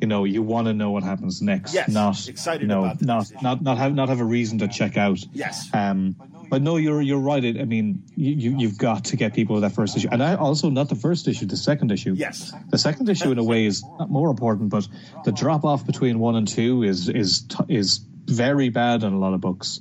[0.00, 3.02] you know you want to know what happens next, yes, not excited you know about
[3.02, 5.18] not not not have not have a reason to check out.
[5.32, 5.68] Yes.
[5.74, 6.16] Um,
[6.48, 7.44] but no, you're you're right.
[7.44, 10.34] It, I mean, you you've got to get people with that first issue, and I
[10.34, 12.14] also not the first issue, the second issue.
[12.14, 14.88] Yes, the second issue in a way is not more important, but
[15.24, 19.32] the drop off between one and two is is is very bad in a lot
[19.32, 19.80] of books.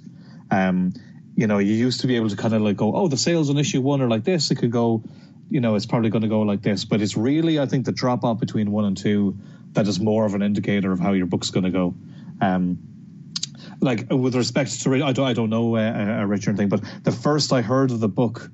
[0.52, 0.94] Um,
[1.40, 3.50] you know, you used to be able to kind of like go, oh, the sales
[3.50, 4.52] on issue one are like this.
[4.52, 5.06] It could go,
[5.50, 6.84] you know, it's probably going to go like this.
[6.84, 9.38] But it's really, I think, the drop off between one and two
[9.72, 11.96] that is more of an indicator of how your book's going to go.
[12.42, 12.80] Um,
[13.80, 17.14] like with respect to I don't I don't know uh, a Richard thing, but the
[17.14, 18.52] first I heard of the book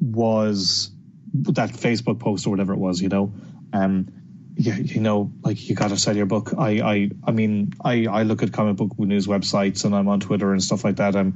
[0.00, 0.90] was
[1.32, 3.32] that Facebook post or whatever it was, you know.
[3.72, 4.08] Um,
[4.56, 6.54] yeah, you know, like you got to sell your book.
[6.58, 10.18] I, I, I mean, I, I look at comic book news websites and I'm on
[10.18, 11.14] Twitter and stuff like that.
[11.14, 11.34] Um,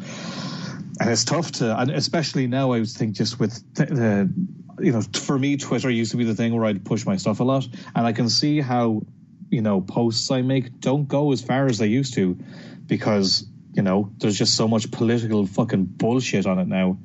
[1.01, 4.30] and it's tough to, and especially now, I would think just with the,
[4.78, 7.40] you know, for me, Twitter used to be the thing where I'd push my stuff
[7.40, 9.03] a lot, and I can see how,
[9.51, 12.38] you know, posts I make don't go as far as they used to
[12.86, 16.98] because you know there's just so much political fucking bullshit on it now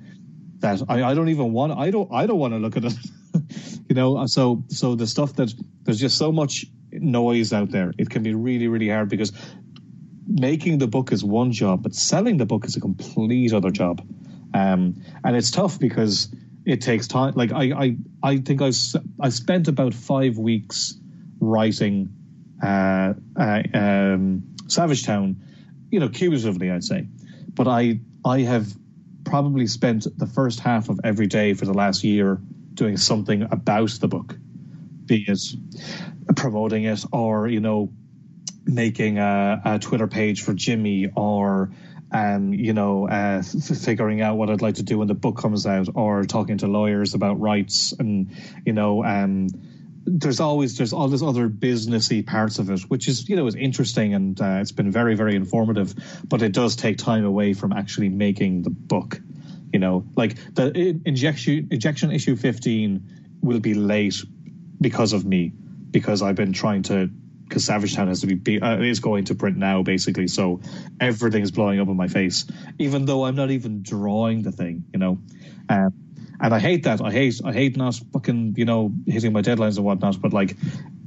[0.60, 2.94] that I, I don't even want I don't I don't want to look at it.
[3.88, 7.94] You know uh, so so the stuff that there's just so much noise out there.
[8.00, 9.32] It can be really really hard because
[10.28, 14.02] making the book is one job but selling the book is a complete other job
[14.54, 16.34] um, and it's tough because
[16.66, 18.72] it takes time like I I, I think I
[19.20, 21.00] I spent about five weeks
[21.40, 22.10] writing
[22.64, 25.42] uh, uh, um, Savage Town
[25.96, 27.08] you know, cumulatively, I'd say.
[27.54, 28.68] But I I have
[29.24, 32.38] probably spent the first half of every day for the last year
[32.74, 34.38] doing something about the book,
[35.06, 35.40] be it
[36.36, 37.94] promoting it or you know
[38.66, 41.72] making a, a Twitter page for Jimmy or
[42.12, 45.38] um, you know, uh, f- figuring out what I'd like to do when the book
[45.38, 48.32] comes out, or talking to lawyers about rights, and
[48.66, 49.48] you know, um,
[50.06, 53.56] there's always there's all this other businessy parts of it, which is you know is
[53.56, 55.96] interesting and uh, it's been very very informative,
[56.26, 59.20] but it does take time away from actually making the book.
[59.74, 64.16] You know, like the injection injection issue 15 will be late
[64.80, 65.52] because of me
[65.92, 67.10] because I've been trying to
[67.48, 70.62] because Savage Town has to be uh, is going to print now basically, so
[71.00, 72.46] everything's blowing up in my face,
[72.80, 74.86] even though I'm not even drawing the thing.
[74.94, 75.20] You know.
[75.70, 75.94] Um,
[76.40, 77.02] and I hate that.
[77.02, 80.22] I hate I hate not fucking you know hitting my deadlines and whatnot.
[80.22, 80.58] But like,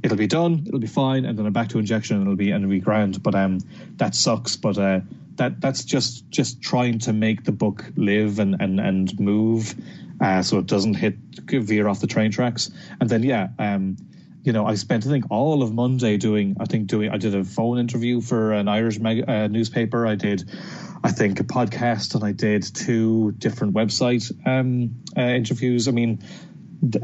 [0.03, 2.51] it'll be done, it'll be fine, and then I'm back to injection, and it'll be
[2.51, 3.21] and it'll be grand.
[3.21, 3.59] But um,
[3.97, 4.55] that sucks.
[4.55, 5.01] But uh,
[5.35, 9.75] that that's just just trying to make the book live and and and move,
[10.21, 11.15] uh, so it doesn't hit
[11.47, 12.71] veer off the train tracks.
[12.99, 13.97] And then yeah, um,
[14.43, 17.35] you know, I spent I think all of Monday doing I think doing I did
[17.35, 20.07] a phone interview for an Irish uh, newspaper.
[20.07, 20.49] I did
[21.03, 25.87] I think a podcast and I did two different website um, uh, interviews.
[25.87, 26.23] I mean,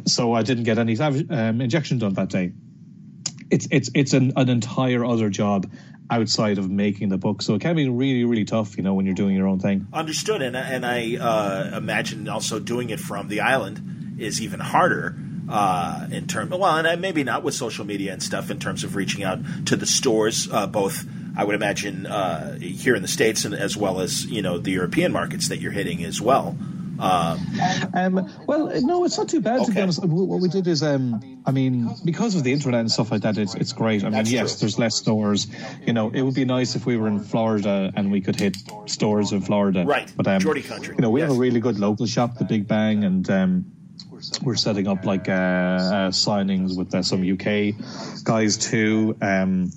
[0.06, 2.54] so I didn't get any um, injection done that day.
[3.52, 5.70] It's it's it's an, an entire other job
[6.10, 9.06] outside of making the book, so it can be really really tough, you know, when
[9.06, 9.88] you're doing your own thing.
[9.94, 15.18] Understood, and and I uh, imagine also doing it from the island is even harder
[15.50, 16.52] uh, in terms.
[16.52, 19.76] Well, and maybe not with social media and stuff in terms of reaching out to
[19.76, 21.06] the stores, uh, both.
[21.38, 24.72] I would imagine uh, here in the states and as well as you know the
[24.72, 26.56] European markets that you're hitting as well.
[27.00, 27.46] Um,
[27.94, 29.66] um, well, no, it's not too bad okay.
[29.66, 30.04] to be honest.
[30.06, 33.38] What we did is, um, I mean, because of the internet and stuff like that,
[33.38, 34.04] it's it's great.
[34.04, 34.60] I mean, That's yes, true.
[34.62, 35.48] there's less stores.
[35.86, 38.56] You know, it would be nice if we were in Florida and we could hit
[38.86, 39.84] stores in Florida.
[39.86, 40.96] Right, but um, Jordie country.
[40.96, 41.30] You know, we yes.
[41.30, 43.75] have a really good local shop, the Big Bang, and um,
[44.42, 47.76] we're setting up like uh, uh, signings with uh, some UK
[48.24, 49.18] guys too.
[49.22, 49.72] Um,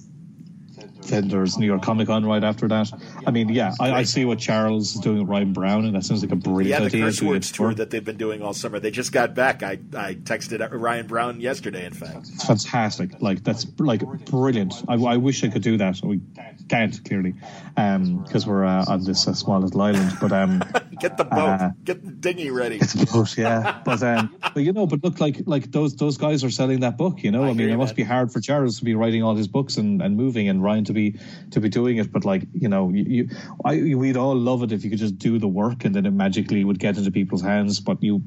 [1.08, 2.90] then there's New York Comic Con right after that.
[3.28, 6.02] I mean, yeah, I, I, see what Charles is doing with Ryan Browne, and that
[6.02, 6.98] sounds like a brilliant yeah, the.
[6.98, 8.80] Curse Words tour that they've been doing all summer.
[8.80, 9.62] They just got back.
[9.62, 12.30] I, I texted Ryan Browne yesterday, in fact.
[12.32, 13.20] It's fantastic.
[13.20, 14.82] Like, that's like brilliant.
[14.88, 16.00] I, I wish I could do that.
[16.02, 16.22] We
[16.70, 17.34] can't, clearly,
[17.74, 20.16] because um, we're uh, on this uh, small little island.
[20.22, 20.62] But um,
[20.98, 21.38] Get the boat.
[21.38, 22.78] Uh, Get the dinghy ready.
[22.78, 23.80] Get the boat, yeah.
[23.84, 26.96] but um, but you know, but look, like like those those guys are selling that
[26.96, 27.22] book.
[27.22, 29.34] You know, I, I mean, it must be hard for Charles to be writing all
[29.34, 31.18] his books and, and moving, and Ryan to be
[31.52, 32.10] to be doing it.
[32.10, 33.28] But like you know, you, you
[33.64, 36.12] I, we'd all love it if you could just do the work and then it
[36.12, 37.80] magically would get into people's hands.
[37.80, 38.22] But you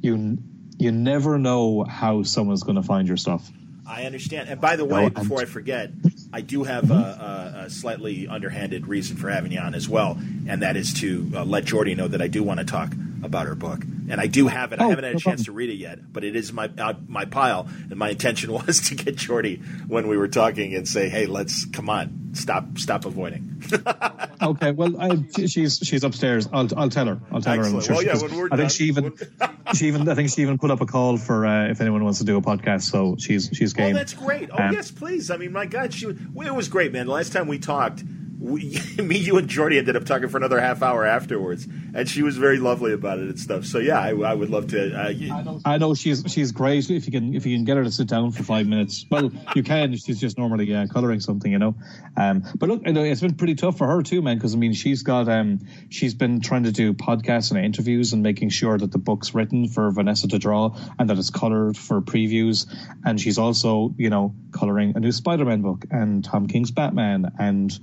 [0.00, 0.38] you
[0.78, 3.50] you never know how someone's going to find your stuff.
[3.86, 4.48] I understand.
[4.48, 5.90] And by the way, no, before I forget,
[6.32, 10.18] I do have a, a, a, slightly underhanded reason for having you on as well,
[10.46, 13.46] and that is to uh, let Jordie know that I do want to talk about
[13.46, 14.80] her book, and I do have it.
[14.80, 16.94] Oh, I haven't had a chance to read it yet, but it is my uh,
[17.06, 21.08] my pile, and my intention was to get Jordie when we were talking and say,
[21.08, 23.62] "Hey, let's come on, stop stop avoiding."
[24.42, 26.48] okay, well, I, she's she's upstairs.
[26.52, 27.20] I'll I'll tell her.
[27.30, 27.86] I'll tell Excellent.
[27.86, 27.94] her.
[27.94, 29.14] Well, yeah, when we're I think she even
[29.74, 32.18] she even I think she even put up a call for uh, if anyone wants
[32.18, 32.82] to do a podcast.
[32.82, 33.94] So she's she's game.
[33.94, 34.50] Oh, that's great.
[34.52, 35.30] Oh, um, yes, please.
[35.30, 37.06] I mean, my God, she it was great, man.
[37.06, 38.02] The last time we talked
[38.42, 42.22] we, me, you, and Jordie ended up talking for another half hour afterwards, and she
[42.22, 43.64] was very lovely about it and stuff.
[43.64, 44.94] So yeah, I, I would love to.
[44.94, 46.90] Uh, I know she's she's great.
[46.90, 49.30] If you can if you can get her to sit down for five minutes, well,
[49.54, 49.96] you can.
[49.96, 51.76] She's just normally uh, coloring something, you know.
[52.16, 54.36] Um, but look, it's been pretty tough for her too, man.
[54.38, 58.22] Because I mean, she's got um, she's been trying to do podcasts and interviews and
[58.22, 62.00] making sure that the book's written for Vanessa to draw and that it's colored for
[62.00, 62.66] previews.
[63.04, 67.78] And she's also, you know, coloring a new Spider-Man book and Tom King's Batman and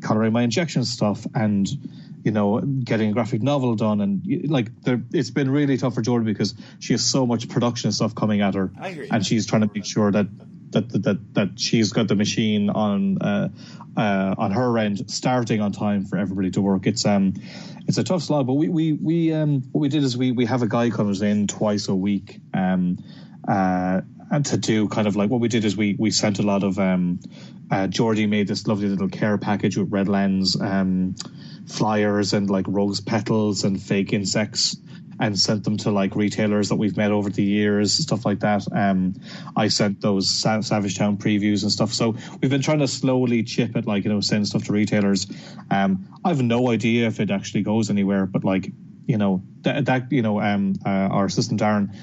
[0.00, 1.68] coloring my injection stuff and
[2.24, 4.00] you know getting a graphic novel done.
[4.00, 7.92] And like there, it's been really tough for Jordan because she has so much production
[7.92, 8.70] stuff coming at her.
[9.10, 10.26] And she's trying to make sure that
[10.72, 13.48] that that that, that she's got the machine on uh,
[13.96, 16.86] uh, on her end starting on time for everybody to work.
[16.86, 17.34] It's um
[17.88, 20.44] it's a tough slog but we we we um what we did is we we
[20.46, 22.98] have a guy comes in twice a week um
[23.46, 26.42] uh and to do kind of like what we did is we we sent a
[26.42, 27.20] lot of um
[27.70, 31.14] uh, Jordie made this lovely little care package with Redlands um,
[31.66, 34.76] flyers and like rose petals and fake insects
[35.18, 38.66] and sent them to like retailers that we've met over the years, stuff like that.
[38.72, 39.14] Um,
[39.56, 41.92] I sent those Sa- Savage Town previews and stuff.
[41.92, 45.26] So we've been trying to slowly chip it, like, you know, send stuff to retailers.
[45.70, 48.70] Um, I have no idea if it actually goes anywhere, but like,
[49.06, 51.96] you know, that, that you know, um, uh, our assistant Darren,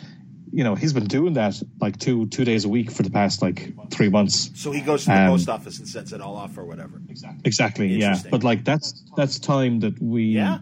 [0.53, 3.41] you know he's been doing that like two two days a week for the past
[3.41, 4.51] like three months.
[4.53, 7.01] So he goes to the um, post office and sends it all off or whatever.
[7.09, 7.41] Exactly.
[7.43, 7.87] Exactly.
[7.87, 8.19] Yeah.
[8.29, 10.59] But like that's that's time that we yeah.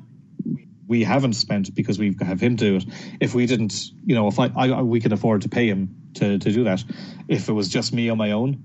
[0.87, 2.85] we haven't spent because we have him do it.
[3.19, 6.39] If we didn't, you know, if I, I we could afford to pay him to
[6.39, 6.81] to do that.
[7.27, 8.63] If it was just me on my own,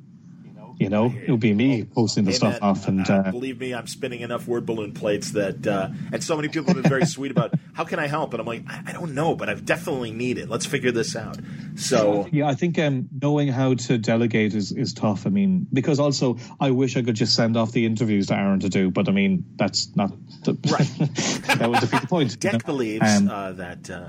[0.78, 2.86] you know, it would be me posting the hey, stuff off.
[2.86, 6.48] And uh, believe me, I'm spinning enough word balloon plates that, uh, and so many
[6.48, 9.14] people have been very sweet about how can I help, and I'm like, I, don't
[9.14, 10.48] know, but I definitely need it.
[10.48, 11.38] Let's figure this out.
[11.76, 15.26] So yeah, I think um, knowing how to delegate is is tough.
[15.26, 18.60] I mean, because also I wish I could just send off the interviews to Aaron
[18.60, 20.12] to do, but I mean that's not
[20.44, 21.58] the, right.
[21.58, 22.38] that would defeat the point.
[22.38, 22.58] Dec you know?
[22.64, 23.90] believes um, uh, that.
[23.90, 24.08] Uh,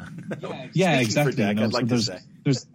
[0.74, 1.34] yeah, exactly.
[1.34, 2.20] Dec, I'd like to say.
[2.44, 2.66] There's,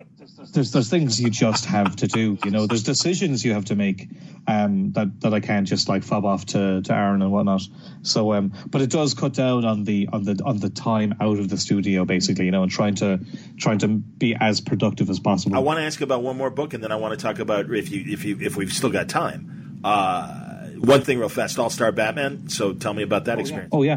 [0.53, 2.39] there's there's things you just have to do.
[2.45, 4.09] You know, there's decisions you have to make
[4.47, 7.63] um, that that I can't just like fob off to, to Aaron and whatnot.
[8.03, 11.39] So, um, but it does cut down on the on the on the time out
[11.39, 12.47] of the studio, basically.
[12.47, 13.21] You know, and trying to
[13.57, 15.57] trying to be as productive as possible.
[15.57, 17.71] I want to ask about one more book, and then I want to talk about
[17.71, 19.81] if you if you if we've still got time.
[19.85, 20.43] Uh,
[20.79, 22.49] one thing real fast, All Star Batman.
[22.49, 23.71] So tell me about that oh, experience.
[23.73, 23.79] Yeah.
[23.79, 23.97] Oh yeah.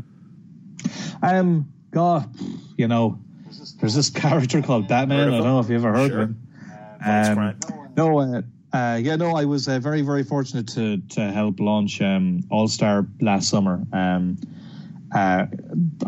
[1.21, 2.29] Um, God,
[2.77, 3.19] you know,
[3.79, 5.29] there's this character called Batman.
[5.29, 6.21] I don't know if you ever heard sure.
[6.21, 6.41] of him.
[7.05, 7.59] Um,
[7.95, 8.41] no, uh,
[8.73, 12.67] uh, yeah, no, I was uh, very, very fortunate to to help launch um, All
[12.67, 13.81] Star last summer.
[13.93, 14.37] Um,
[15.15, 15.47] uh,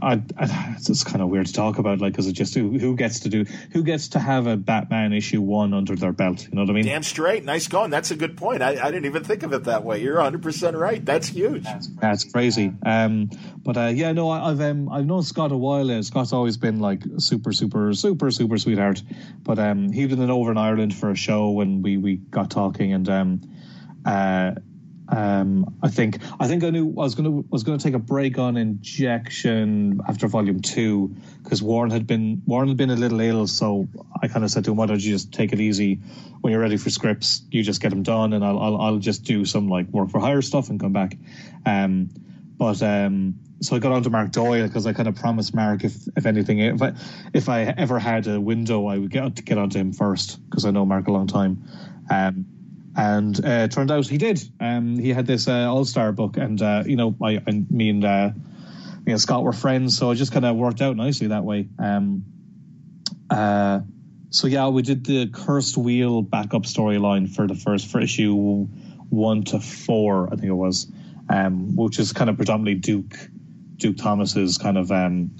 [0.01, 2.93] I, I, it's kind of weird to talk about, like, because it just who, who,
[2.97, 6.45] gets to do who gets to have a Batman issue one under their belt.
[6.45, 6.85] You know what I mean?
[6.85, 7.89] Damn straight, nice going.
[7.89, 8.61] That's a good point.
[8.61, 10.01] I, I didn't even think of it that way.
[10.01, 11.03] You're 100 percent right.
[11.03, 11.63] That's huge.
[11.63, 12.73] That's, that's crazy.
[12.85, 13.29] Um,
[13.63, 15.89] but uh, yeah, no, I, have um, I've known Scott a while.
[15.89, 19.01] Uh, Scott's always been like super, super, super, super sweetheart.
[19.41, 22.91] But um, he was over in Ireland for a show when we we got talking
[22.91, 23.41] and um,
[24.05, 24.51] uh,
[25.09, 27.99] um, I think I think I knew I was going to was to take a
[27.99, 33.19] break on injection after volume two because Warren had been Warren had been a little
[33.21, 33.87] ill, so
[34.21, 35.95] I kind of said to him, "Why don't you just take it easy?
[36.41, 39.23] When you're ready for scripts, you just get them done, and I'll I'll, I'll just
[39.23, 41.15] do some like work for hire stuff and come back."
[41.65, 42.09] Um,
[42.57, 45.95] but um, so I got onto Mark Doyle because I kind of promised Mark if
[46.17, 46.93] if anything if I
[47.33, 50.71] if I ever had a window, I would get get onto him first because I
[50.71, 51.63] know Mark a long time.
[52.09, 52.45] Um,
[52.97, 54.41] and uh, turned out he did.
[54.59, 57.91] Um, he had this uh, All Star book, and uh, you know, I, I me
[57.91, 58.31] and uh,
[59.05, 61.69] me and Scott were friends, so it just kind of worked out nicely that way.
[61.77, 62.25] Um,
[63.29, 63.81] uh,
[64.31, 68.67] so yeah, we did the Cursed Wheel backup storyline for the first for issue
[69.09, 70.91] one to four, I think it was,
[71.29, 73.15] um, which is kind of predominantly Duke
[73.77, 75.31] Duke Thomas's kind of um,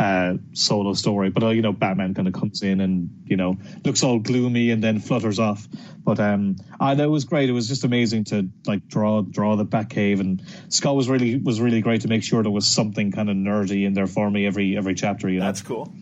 [0.00, 1.28] uh, solo story.
[1.28, 4.70] But uh, you know, Batman kind of comes in and you know looks all gloomy
[4.70, 5.68] and then flutters off.
[6.02, 7.50] But um, I know it was great.
[7.50, 11.60] It was just amazing to like draw draw the Batcave, and Scott was really was
[11.60, 14.46] really great to make sure there was something kind of nerdy in there for me
[14.46, 15.28] every every chapter.
[15.28, 15.92] You know, that's cool.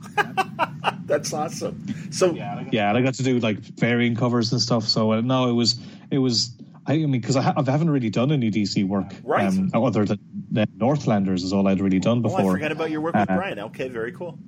[1.04, 2.12] that's awesome.
[2.12, 4.84] So yeah, yeah, and I got to do like varying covers and stuff.
[4.84, 5.76] So uh, no, it was
[6.12, 6.52] it was
[6.88, 9.46] I mean, because I, ha- I, haven't really done any DC work, right?
[9.46, 12.40] Um, other than Northlanders is all I'd really done before.
[12.40, 13.58] Oh, I forgot about your work with uh, Brian.
[13.58, 14.38] Okay, very cool.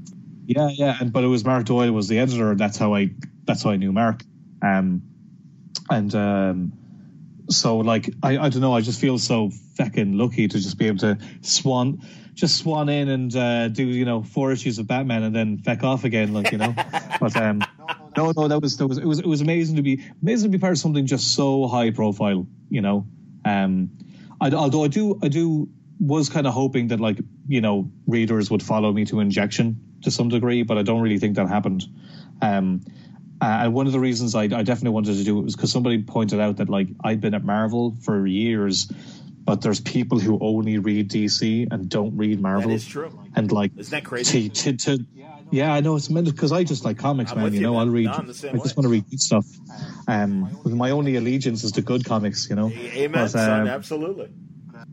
[0.46, 2.54] Yeah, yeah, and but it was Mark Doyle was the editor.
[2.54, 3.10] That's how I
[3.44, 4.22] that's how I knew Mark.
[4.62, 5.02] Um,
[5.90, 6.72] and um,
[7.50, 8.74] so like I, I don't know.
[8.74, 12.00] I just feel so fucking lucky to just be able to swan,
[12.34, 15.82] just swan in and uh, do you know four issues of Batman and then feck
[15.82, 16.74] off again, like you know.
[17.20, 17.62] but um,
[18.16, 20.56] no, no, that was that was it was it was amazing to be amazing to
[20.56, 23.06] be part of something just so high profile, you know.
[23.44, 23.90] Um,
[24.40, 25.68] I, although I do I do
[25.98, 30.10] was kind of hoping that like you know readers would follow me to injection to
[30.10, 31.84] some degree, but I don't really think that happened.
[32.40, 32.82] Um,
[33.42, 36.02] and one of the reasons I, I definitely wanted to do it was because somebody
[36.02, 38.90] pointed out that like I'd been at Marvel for years,
[39.44, 42.68] but there's people who only read DC and don't read Marvel.
[42.68, 43.18] That is true.
[43.34, 44.48] And like, isn't that crazy?
[44.48, 45.06] To, to, to
[45.50, 47.52] yeah, I know it's because I just like comics, man.
[47.52, 48.06] You know, I'll read.
[48.06, 48.52] No, I just way.
[48.52, 49.46] want to read good stuff.
[50.06, 52.48] Um, my only allegiance is to good comics.
[52.48, 52.70] You know.
[52.70, 53.62] Amen, but, son.
[53.62, 54.30] Um, absolutely.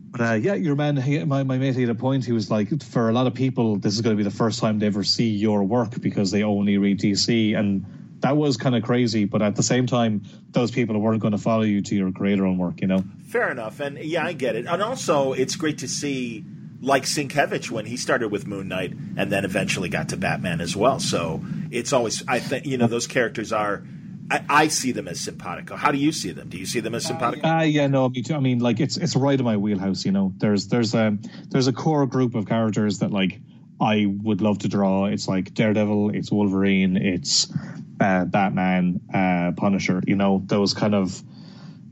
[0.10, 2.26] But uh, yeah, your man, he, my my mate, had a point.
[2.26, 4.60] He was like, for a lot of people, this is going to be the first
[4.60, 7.86] time they ever see your work because they only read DC, and
[8.20, 9.26] that was kind of crazy.
[9.26, 12.46] But at the same time, those people weren't going to follow you to your creator
[12.46, 12.82] own work.
[12.82, 13.04] You know.
[13.28, 14.66] Fair enough, and yeah, I get it.
[14.66, 16.46] And also, it's great to see
[16.82, 20.76] like Sienkiewicz when he started with Moon Knight and then eventually got to Batman as
[20.76, 21.00] well.
[21.00, 23.84] So it's always I think you know those characters are.
[24.30, 25.78] I, I see them as simpatico.
[25.78, 26.50] How do you see them?
[26.50, 27.48] Do you see them as simpatico?
[27.48, 28.36] Uh, yeah, no, me too.
[28.36, 30.06] I mean, like it's it's right in my wheelhouse.
[30.06, 31.18] You know, there's there's a
[31.50, 33.40] there's a core group of characters that like
[33.80, 35.06] I would love to draw.
[35.06, 37.52] It's like Daredevil, it's Wolverine, it's
[38.00, 40.02] uh, Batman, uh, Punisher.
[40.06, 41.22] You know, those kind of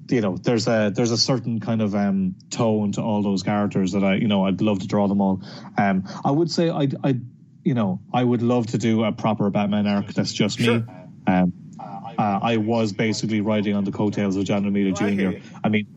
[0.10, 3.92] you know there's a there's a certain kind of um, tone to all those characters
[3.94, 5.42] that I you know I'd love to draw them all.
[5.78, 7.20] Um, I would say I I
[7.64, 10.80] you know I would love to do a proper Batman arc that's just sure.
[10.80, 10.86] me.
[11.28, 11.54] Um,
[12.18, 15.38] uh, I was basically riding on the coattails of John Romita Jr.
[15.38, 15.88] I, I mean,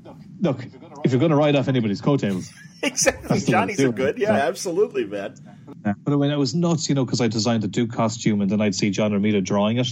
[0.40, 0.66] look,
[1.04, 2.52] if you're going to ride off anybody's coattails,
[2.82, 5.36] exactly, Johnny's a good, yeah, absolutely, man.
[5.84, 5.94] Yeah.
[6.04, 8.60] But when it was nuts, you know, because I designed the Duke costume and then
[8.60, 9.88] I'd see John Romita drawing it.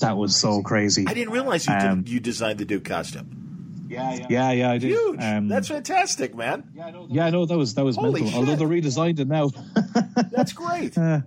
[0.00, 1.04] That was so crazy.
[1.06, 3.86] I didn't realize you um, did, you designed the Duke costume.
[3.88, 4.90] Yeah, yeah, yeah, yeah I did.
[4.90, 5.20] Huge.
[5.22, 6.64] Um, That's fantastic, man.
[6.74, 8.26] Yeah, no, yeah, no, that was that was mental.
[8.26, 8.34] Shit.
[8.34, 9.50] Although they redesigned it now.
[10.30, 10.96] That's great.
[10.96, 11.20] Uh,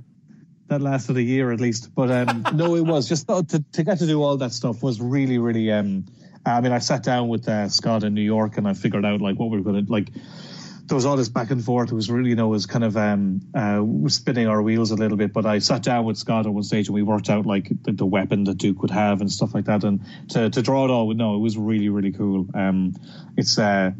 [0.67, 3.99] that lasted a year at least, but um, no, it was just to, to get
[3.99, 5.71] to do all that stuff was really, really.
[5.71, 6.05] Um,
[6.45, 9.21] I mean, I sat down with uh, Scott in New York and I figured out
[9.21, 10.09] like what we were going to like
[10.85, 11.91] there was all this back and forth.
[11.91, 14.95] It was really, you know, it was kind of um, uh, spinning our wheels a
[14.95, 15.33] little bit.
[15.33, 17.91] But I sat down with Scott at one stage and we worked out like the,
[17.91, 19.83] the weapon that Duke would have and stuff like that.
[19.83, 22.47] And to, to draw it all, no, it was really, really cool.
[22.53, 22.95] Um,
[23.37, 23.91] it's uh,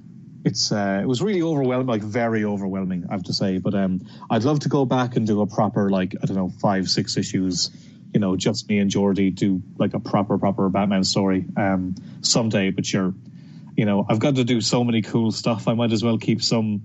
[0.43, 3.57] it's uh, it was really overwhelming, like very overwhelming, I have to say.
[3.57, 6.49] But um, I'd love to go back and do a proper, like I don't know,
[6.49, 7.69] five, six issues.
[8.13, 12.71] You know, just me and Jordie do like a proper, proper Batman story um, someday.
[12.71, 13.13] But sure
[13.81, 15.67] you know, I've got to do so many cool stuff.
[15.67, 16.83] I might as well keep some,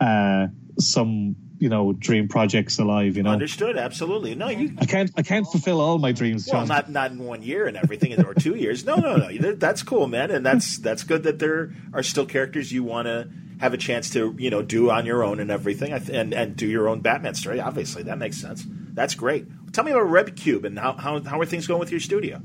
[0.00, 0.46] uh,
[0.78, 3.18] some you know dream projects alive.
[3.18, 3.76] You know, understood.
[3.76, 4.34] Absolutely.
[4.34, 4.74] No, you.
[4.78, 5.10] I can't.
[5.14, 6.48] I can't fulfill all my dreams.
[6.50, 8.86] Well, not not in one year and everything, or two years.
[8.86, 9.52] No, no, no.
[9.52, 13.28] That's cool, man, and that's that's good that there are still characters you want to
[13.60, 16.66] have a chance to you know do on your own and everything, and and do
[16.66, 17.60] your own Batman story.
[17.60, 18.64] Obviously, that makes sense.
[18.94, 19.44] That's great.
[19.74, 22.40] Tell me about RedCube and how how, how are things going with your studio?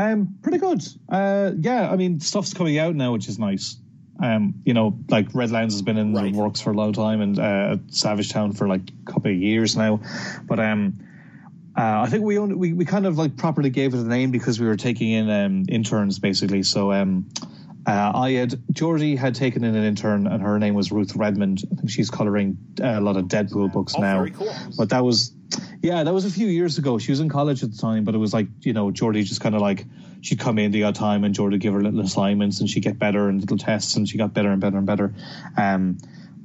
[0.00, 0.82] Um, pretty good.
[1.10, 3.76] Uh, yeah, I mean, stuff's coming out now, which is nice.
[4.22, 6.32] Um, you know, like Redlands has been in right.
[6.32, 9.36] the works for a long time, and uh, Savage Town for like a couple of
[9.36, 10.00] years now.
[10.44, 11.00] But um,
[11.76, 14.30] uh, I think we, only, we we kind of like properly gave it a name
[14.30, 16.62] because we were taking in um, interns basically.
[16.62, 17.28] So um,
[17.86, 21.64] uh, I had Jordie had taken in an intern, and her name was Ruth Redmond.
[21.72, 24.26] I think she's coloring a lot of Deadpool books oh, now.
[24.26, 24.52] Cool.
[24.76, 25.32] But that was,
[25.82, 26.98] yeah, that was a few years ago.
[26.98, 29.40] She was in college at the time, but it was like you know Jordie just
[29.40, 29.86] kind of like
[30.20, 32.82] she'd come in the odd time, and Jordie would give her little assignments, and she'd
[32.82, 35.14] get better and little tests, and she got better and better and better.
[35.56, 35.98] Um,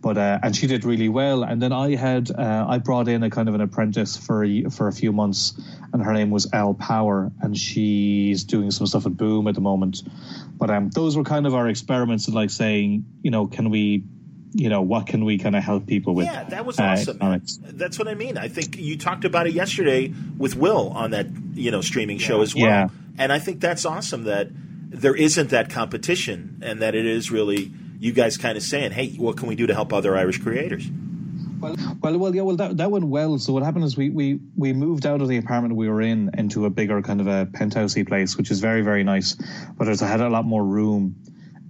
[0.05, 1.41] but uh, and she did really well.
[1.41, 4.65] And then I had uh, I brought in a kind of an apprentice for a,
[4.65, 5.59] for a few months,
[5.91, 9.61] and her name was Al Power, and she's doing some stuff at Boom at the
[9.61, 10.03] moment.
[10.59, 14.03] But um, those were kind of our experiments of like saying, you know, can we
[14.53, 17.17] you know what can we kind of help people with yeah that was uh, awesome
[17.19, 17.37] uh,
[17.73, 21.27] that's what i mean i think you talked about it yesterday with will on that
[21.55, 22.87] you know streaming show as well yeah.
[23.17, 24.47] and i think that's awesome that
[24.89, 27.69] there isn't that competition and that it is really
[27.99, 30.89] you guys kind of saying, "Hey, what can we do to help other Irish creators?"
[31.59, 33.37] Well, well, well, yeah, well, that, that went well.
[33.39, 36.31] So what happened is we, we we moved out of the apartment we were in
[36.37, 39.35] into a bigger kind of a penthousey place, which is very very nice.
[39.77, 41.15] But it had a lot more room,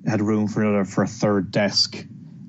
[0.08, 2.06] had room for another for a third desk.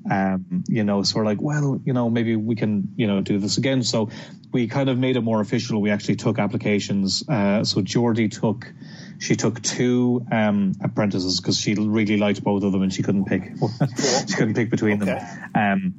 [0.09, 3.39] Um, you know, so we're like, well, you know, maybe we can, you know, do
[3.39, 3.83] this again.
[3.83, 4.09] So
[4.53, 5.81] we kind of made it more official.
[5.81, 7.27] We actually took applications.
[7.27, 8.71] Uh, so Jordie took
[9.19, 13.25] she took two um, apprentices because she really liked both of them and she couldn't
[13.25, 13.43] pick.
[14.27, 15.13] she couldn't pick between okay.
[15.13, 15.51] them.
[15.55, 15.93] Um,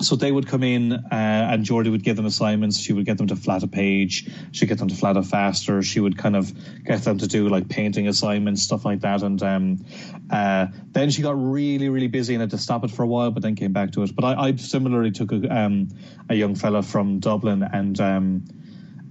[0.00, 2.78] so they would come in uh, and Jordie would give them assignments.
[2.78, 4.30] She would get them to flat a page.
[4.52, 5.82] She'd get them to flat a faster.
[5.82, 6.52] She would kind of
[6.84, 9.22] get them to do like painting assignments, stuff like that.
[9.22, 9.84] And um,
[10.30, 13.32] uh, then she got really, really busy and had to stop it for a while,
[13.32, 14.14] but then came back to it.
[14.14, 15.88] But I, I similarly took a, um,
[16.28, 18.44] a young fella from Dublin and um,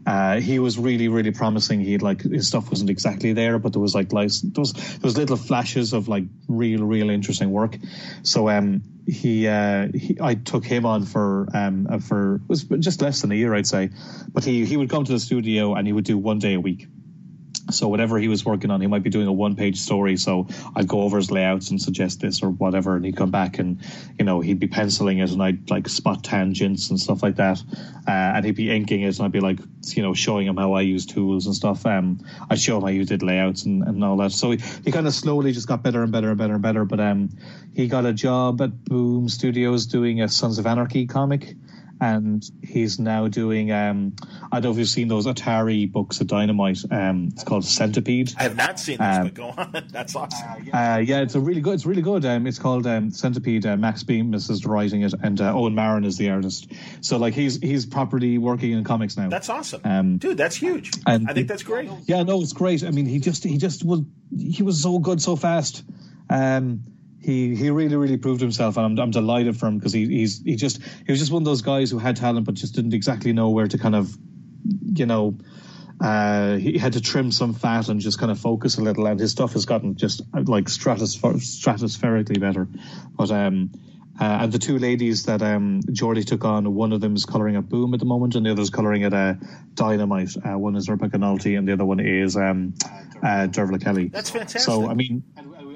[0.08, 1.82] uh, he was really, really promising.
[1.82, 5.18] He like his stuff wasn't exactly there, but there was like, there was there was
[5.18, 7.78] little flashes of like real, real interesting work.
[8.24, 13.02] So um, he, uh, he I took him on for um uh, for was just
[13.02, 13.90] less than a year, I'd say.
[14.30, 16.60] But he he would come to the studio and he would do one day a
[16.60, 16.88] week.
[17.70, 20.18] So whatever he was working on, he might be doing a one-page story.
[20.18, 23.60] So I'd go over his layouts and suggest this or whatever, and he'd come back
[23.60, 23.82] and
[24.18, 27.62] you know he'd be penciling it, and I'd like spot tangents and stuff like that,
[28.08, 29.60] uh, and he'd be inking it, and I'd be like
[29.96, 31.86] you know showing him how I use tools and stuff.
[31.86, 32.20] Um,
[32.50, 34.32] I'd show him how you did layouts and, and all that.
[34.32, 36.86] So he, he kind of slowly just got better and better and better and better.
[36.86, 37.30] But um,
[37.74, 41.56] he got a job at Boom Studios doing a Sons of Anarchy comic
[42.00, 43.72] and he's now doing.
[43.72, 44.16] Um,
[44.52, 46.80] I don't know if you've seen those Atari books of Dynamite.
[46.92, 48.34] Um, it's called Centipede.
[48.38, 49.88] I have not seen this, um, but go on.
[49.92, 50.70] That's awesome.
[50.74, 51.76] Uh, yeah, it's a really good.
[51.76, 52.26] It's really good.
[52.26, 53.66] Um, it's called um, Centipede.
[53.66, 56.72] Uh, Max Bemis is writing it, and uh, Eoin Marron is the artist.
[57.02, 59.30] So like he's he's properly working in comics now.
[59.30, 60.38] That's awesome, um, dude.
[60.38, 60.92] That's huge.
[61.06, 61.90] And I think that's great.
[62.06, 62.84] Yeah, no, it's great.
[62.84, 64.02] I mean, he just he just was
[64.36, 65.84] he was so good so fast.
[66.30, 66.84] Um,
[67.28, 70.42] he he really really proved himself, and I'm I'm delighted for him because he he's
[70.42, 72.94] he just he was just one of those guys who had talent but just didn't
[72.94, 74.18] exactly know where to kind of,
[74.64, 75.38] you know.
[76.00, 79.20] Uh, he had to trim some fat and just kind of focus a little, and
[79.20, 82.68] his stuff has gotten just like stratos- stratospherically better.
[83.18, 83.72] But um,
[84.20, 87.56] uh, and the two ladies that um, Jordie took on, one of them is colouring
[87.56, 89.36] at Boom at the moment, and the other is colouring at uh,
[89.74, 90.36] Dynamite.
[90.38, 92.74] Uh, one is Rebecca Nulty, and the other one is um,
[93.24, 94.08] uh, Dervla Kelly.
[94.08, 94.62] That's fantastic.
[94.62, 95.24] So, I mean,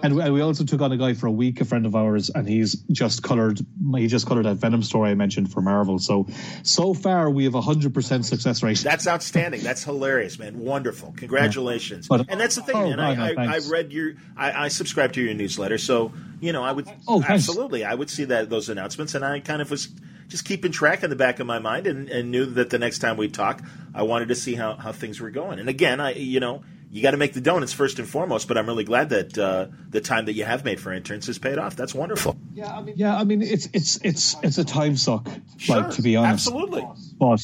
[0.03, 2.47] and we also took on a guy for a week, a friend of ours, and
[2.47, 3.59] he's just colored.
[3.95, 5.99] He just colored that Venom story I mentioned for Marvel.
[5.99, 6.27] So
[6.63, 8.79] so far we have a hundred percent success rate.
[8.79, 9.61] That's outstanding.
[9.61, 10.59] That's hilarious, man.
[10.59, 11.13] Wonderful.
[11.17, 12.07] Congratulations.
[12.09, 12.17] Yeah.
[12.17, 12.99] But, and that's the thing, oh, man.
[12.99, 14.13] I, I, I, read your.
[14.35, 16.87] I, I subscribe to your newsletter, so you know I would.
[17.07, 17.83] Oh, absolutely.
[17.85, 19.89] I would see that those announcements, and I kind of was
[20.27, 22.99] just keeping track in the back of my mind, and, and knew that the next
[22.99, 23.61] time we talk,
[23.93, 25.59] I wanted to see how how things were going.
[25.59, 28.47] And again, I you know you got to make the donuts first and foremost.
[28.49, 31.39] But I'm really glad that uh, the time that you have made for interns has
[31.39, 31.75] paid off.
[31.75, 32.35] That's wonderful.
[32.53, 35.27] Yeah, I mean, yeah, I mean, it's it's it's it's a time suck,
[35.57, 36.47] sure, like to be honest.
[36.47, 36.85] Absolutely.
[37.17, 37.41] But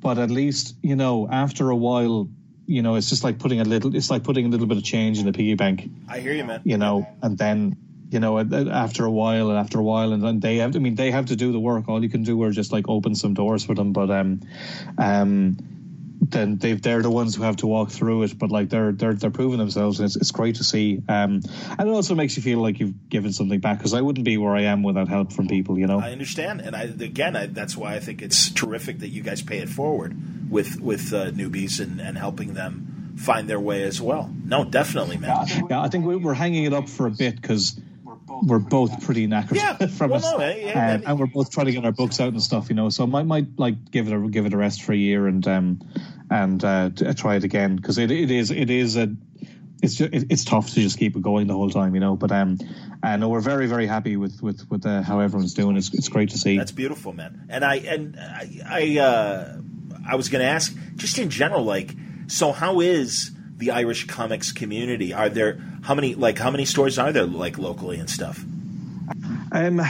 [0.00, 2.28] but at least you know after a while.
[2.66, 3.94] You know, it's just like putting a little.
[3.94, 5.90] It's like putting a little bit of change in the piggy bank.
[6.08, 6.62] I hear you, man.
[6.64, 7.76] You know, and then
[8.10, 10.76] you know, after a while and after a while, and then they have.
[10.76, 11.88] I mean, they have to do the work.
[11.88, 13.92] All you can do is just like open some doors for them.
[13.92, 14.40] But um,
[14.98, 15.56] um,
[16.20, 18.38] then they they're the ones who have to walk through it.
[18.38, 21.02] But like they're they're they're proving themselves, and it's, it's great to see.
[21.08, 21.40] Um,
[21.78, 24.36] and it also makes you feel like you've given something back because I wouldn't be
[24.36, 25.78] where I am without help from people.
[25.78, 29.08] You know, I understand, and I again I, that's why I think it's terrific that
[29.08, 33.60] you guys pay it forward with with uh, newbies and, and helping them find their
[33.60, 34.32] way as well.
[34.44, 35.46] No, definitely, man.
[35.70, 37.80] Yeah, I think we're hanging it up for a bit because
[38.28, 39.86] we're both pretty knackered Yeah.
[39.86, 41.10] from Well, it, no, eh, yeah, um, yeah.
[41.10, 42.88] and we're both trying to get our books out and stuff, you know.
[42.88, 45.26] So I might, might like give it a give it a rest for a year
[45.26, 45.80] and um
[46.30, 49.14] and uh, try it again because it, it is it is a
[49.82, 52.16] it's just, it's tough to just keep it going the whole time, you know.
[52.16, 52.58] But um,
[53.02, 55.76] I know we're very very happy with with with uh, how everyone's doing.
[55.76, 56.56] It's it's great to see.
[56.56, 57.46] That's beautiful, man.
[57.50, 59.58] And I and I I, uh,
[60.08, 61.94] I was going to ask just in general, like,
[62.28, 65.12] so how is the Irish comics community?
[65.12, 68.44] Are there how many like how many stores are there like locally and stuff?
[69.52, 69.80] Um,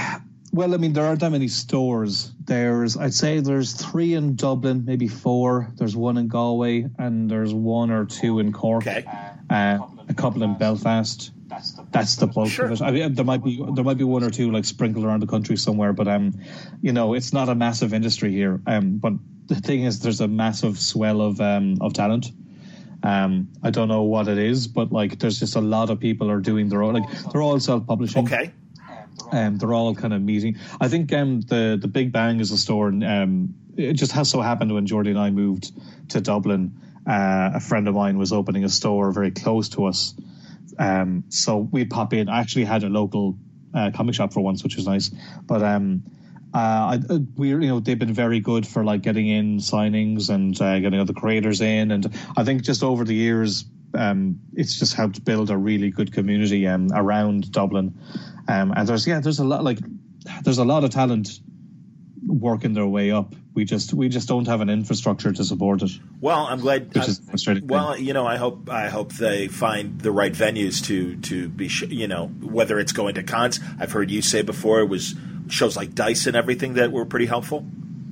[0.53, 2.31] well, I mean, there aren't that many stores.
[2.45, 5.73] There's, I'd say, there's three in Dublin, maybe four.
[5.77, 8.87] There's one in Galway, and there's one or two in Cork.
[8.87, 9.05] Okay.
[9.51, 9.79] Uh,
[10.09, 11.33] a couple in Belfast.
[11.91, 12.67] That's the bulk Sure.
[12.67, 12.83] of it.
[12.83, 15.27] I mean, there might be there might be one or two like sprinkled around the
[15.27, 16.35] country somewhere, but um,
[16.83, 18.61] you know, it's not a massive industry here.
[18.67, 19.13] Um, but
[19.47, 22.31] the thing is, there's a massive swell of um of talent.
[23.05, 26.31] Um, I don't know what it is, but like, there's just a lot of people
[26.31, 26.95] are doing their own.
[26.95, 28.25] Like, they're all self-publishing.
[28.25, 28.51] Okay.
[29.31, 30.57] Um, they're all kind of meeting.
[30.81, 32.89] I think um, the the Big Bang is a store.
[32.89, 35.71] And, um, it just has so happened when Jordie and I moved
[36.11, 36.81] to Dublin.
[37.07, 40.15] Uh, a friend of mine was opening a store very close to us,
[40.79, 42.31] um, so we'd pop in.
[42.31, 43.37] I actually had a local
[43.75, 45.11] uh, comic shop for once, which was nice.
[45.43, 46.05] But um,
[46.55, 50.31] uh, I, uh, we, you know, they've been very good for like getting in signings
[50.31, 54.79] and uh, getting other creators in, and I think just over the years, um, it's
[54.79, 57.99] just helped build a really good community um, around Dublin.
[58.47, 59.79] Um, and there's yeah, there's a lot like
[60.45, 61.41] there's a lot of talent
[62.25, 63.35] working their way up.
[63.55, 65.91] We just we just don't have an infrastructure to support it.
[66.21, 66.95] Well, I'm glad.
[66.95, 67.67] Which is frustrating.
[67.67, 71.67] Well, you know, I hope I hope they find the right venues to to be,
[71.67, 73.59] sh- you know, whether it's going to cons.
[73.81, 75.15] I've heard you say before it was
[75.49, 77.65] shows like Dice and everything that were pretty helpful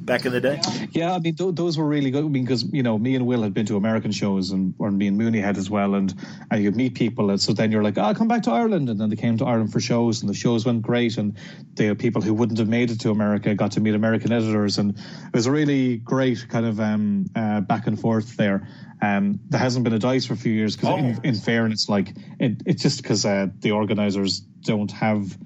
[0.05, 0.61] back in the day.
[0.91, 2.25] Yeah, I mean th- those were really good.
[2.25, 4.91] I mean, because you know, me and Will had been to American shows, and or
[4.91, 6.13] me and Mooney had as well, and
[6.51, 9.01] and you'd meet people, and so then you're like, oh, come back to Ireland, and
[9.01, 11.37] then they came to Ireland for shows, and the shows went great, and
[11.75, 14.91] the people who wouldn't have made it to America got to meet American editors, and
[14.99, 18.67] it was a really great kind of um, uh, back and forth there.
[19.01, 20.97] Um, there hasn't been a dice for a few years because, Oh.
[20.99, 22.09] in, in fairness, like
[22.41, 25.39] it, it's just because uh, the organisers don't have.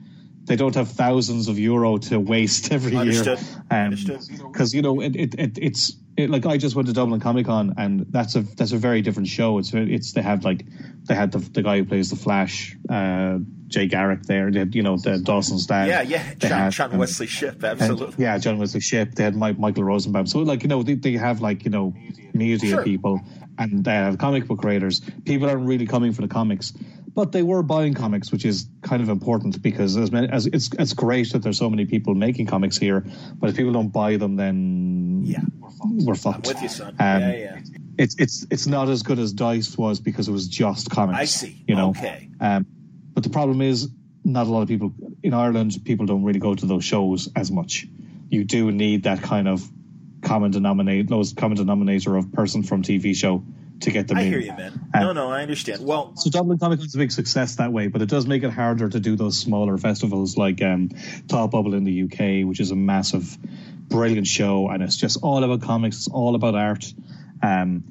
[0.47, 3.39] They don't have thousands of euro to waste every Understood.
[3.41, 3.65] year.
[3.71, 3.91] Um,
[4.53, 7.47] because you know it, it, it it's it, like I just went to Dublin Comic
[7.47, 9.59] Con and that's a that's a very different show.
[9.59, 10.65] It's it's they had like
[11.05, 14.51] they had the the guy who plays the Flash, uh, Jay Garrick there.
[14.51, 15.89] They had you know the Dawson's dad.
[15.89, 18.23] Yeah, yeah, John, had, John um, Wesley Shipp, and- absolutely.
[18.25, 19.15] yeah, John Wesley Shipp.
[19.17, 20.27] They had Mike, Michael Rosenbaum.
[20.27, 21.93] So like you know they, they have like you know
[22.33, 22.85] media Sure.
[22.85, 23.21] people
[23.59, 25.01] and have comic book creators.
[25.25, 26.73] People aren't really coming for the comics.
[27.17, 30.69] But they were buying comics, which is kind of important because as, many, as it's
[30.79, 33.05] it's great that there's so many people making comics here.
[33.41, 35.41] But if people don't buy them, then Yeah.
[35.83, 36.47] we're I'm fucked.
[36.47, 36.89] with you, son.
[36.89, 37.59] Um, yeah, yeah.
[37.97, 41.19] It's it's it's not as good as Dice was because it was just comics.
[41.19, 41.65] I see.
[41.67, 41.89] You know.
[41.91, 42.29] Okay.
[42.39, 42.67] Um,
[43.15, 43.89] but the problem is,
[44.23, 45.73] not a lot of people in Ireland.
[45.87, 47.87] People don't really go to those shows as much.
[48.29, 49.67] You do need that kind of
[50.21, 53.43] common denominator, those common denominator of person from TV show
[53.81, 54.29] to get them I in.
[54.29, 54.73] hear you, man.
[54.95, 55.85] Um, No, no, I understand.
[55.85, 58.51] Well, So Dublin Comic Con's a big success that way, but it does make it
[58.51, 60.89] harder to do those smaller festivals like um,
[61.29, 63.37] Thought Bubble in the UK, which is a massive,
[63.89, 65.97] brilliant show, and it's just all about comics.
[65.99, 66.93] It's all about art.
[67.43, 67.85] Um,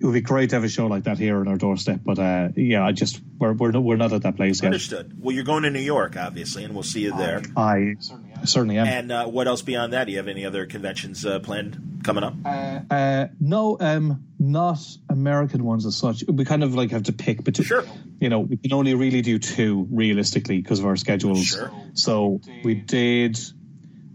[0.00, 2.18] it would be great to have a show like that here on our doorstep, but
[2.18, 4.66] uh, yeah, I just we're we're not, we're not at that place yet.
[4.66, 5.16] understood.
[5.22, 7.40] Well, you're going to New York, obviously, and we'll see you there.
[7.56, 8.31] I certainly
[8.76, 8.86] am.
[8.86, 10.04] And uh, what else beyond that?
[10.04, 12.34] Do you have any other conventions uh, planned coming up?
[12.44, 14.78] Uh, no, um, not
[15.08, 16.24] American ones as such.
[16.26, 17.66] We kind of like have to pick between.
[17.66, 17.84] Sure.
[18.20, 21.44] You know, we can only really do two realistically because of our schedules.
[21.44, 21.70] Sure.
[21.94, 23.38] So we did.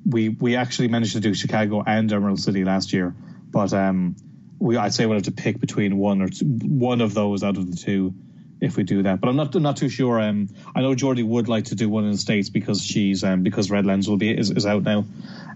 [0.05, 3.13] We we actually managed to do Chicago and Emerald City last year,
[3.51, 4.15] but um,
[4.59, 7.57] we I'd say we'll have to pick between one or two, one of those out
[7.57, 8.13] of the two
[8.61, 9.19] if we do that.
[9.21, 10.19] But I'm not I'm not too sure.
[10.19, 13.43] Um, I know Jordie would like to do one in the states because she's um
[13.43, 15.05] because Redlands will be is, is out now.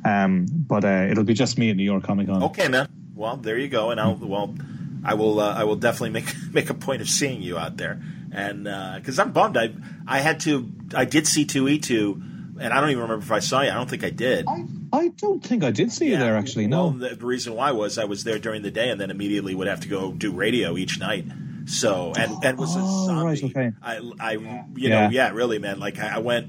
[0.05, 2.43] Um, but uh, it'll be just me at New York Comic Con.
[2.43, 2.87] Okay, man.
[3.15, 3.91] Well, there you go.
[3.91, 4.55] And I'll well,
[5.03, 8.01] I will uh, I will definitely make make a point of seeing you out there.
[8.33, 8.63] And
[8.95, 9.71] because I'm bummed, I
[10.07, 12.21] I had to I did see two E two,
[12.59, 13.69] and I don't even remember if I saw you.
[13.69, 14.45] I don't think I did.
[14.93, 16.67] I don't think I did see you there actually.
[16.67, 17.09] Well, No.
[17.09, 19.81] the reason why was I was there during the day, and then immediately would have
[19.81, 21.25] to go do radio each night.
[21.65, 23.25] So and and was a Oh, zombie.
[23.25, 23.71] right, okay.
[23.81, 24.89] I I you Yeah.
[25.05, 26.47] know yeah really man like I, I went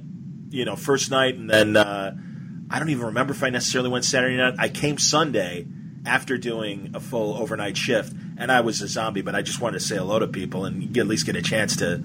[0.51, 2.17] you know first night and then uh,
[2.71, 4.55] I don't even remember if I necessarily went Saturday night.
[4.59, 5.67] I came Sunday
[6.07, 9.21] after doing a full overnight shift, and I was a zombie.
[9.23, 11.43] But I just wanted to say hello to people and get, at least get a
[11.43, 12.03] chance to.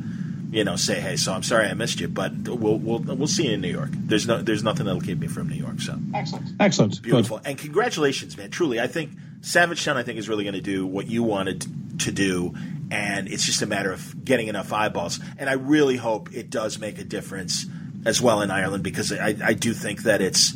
[0.50, 1.18] You know, say hey.
[1.18, 3.90] So I'm sorry I missed you, but we'll we'll we'll see you in New York.
[3.92, 5.82] There's no there's nothing that'll keep me from New York.
[5.82, 6.52] So Excellent.
[6.62, 7.42] excellent, Beautiful.
[7.44, 8.50] And congratulations, man.
[8.50, 9.12] Truly, I think
[9.42, 11.66] Savage Town, I think, is really going to do what you wanted
[12.00, 12.56] to do.
[12.90, 15.20] And it's just a matter of getting enough eyeballs.
[15.38, 17.66] And I really hope it does make a difference
[18.06, 20.56] as well in Ireland because I, I do think that it's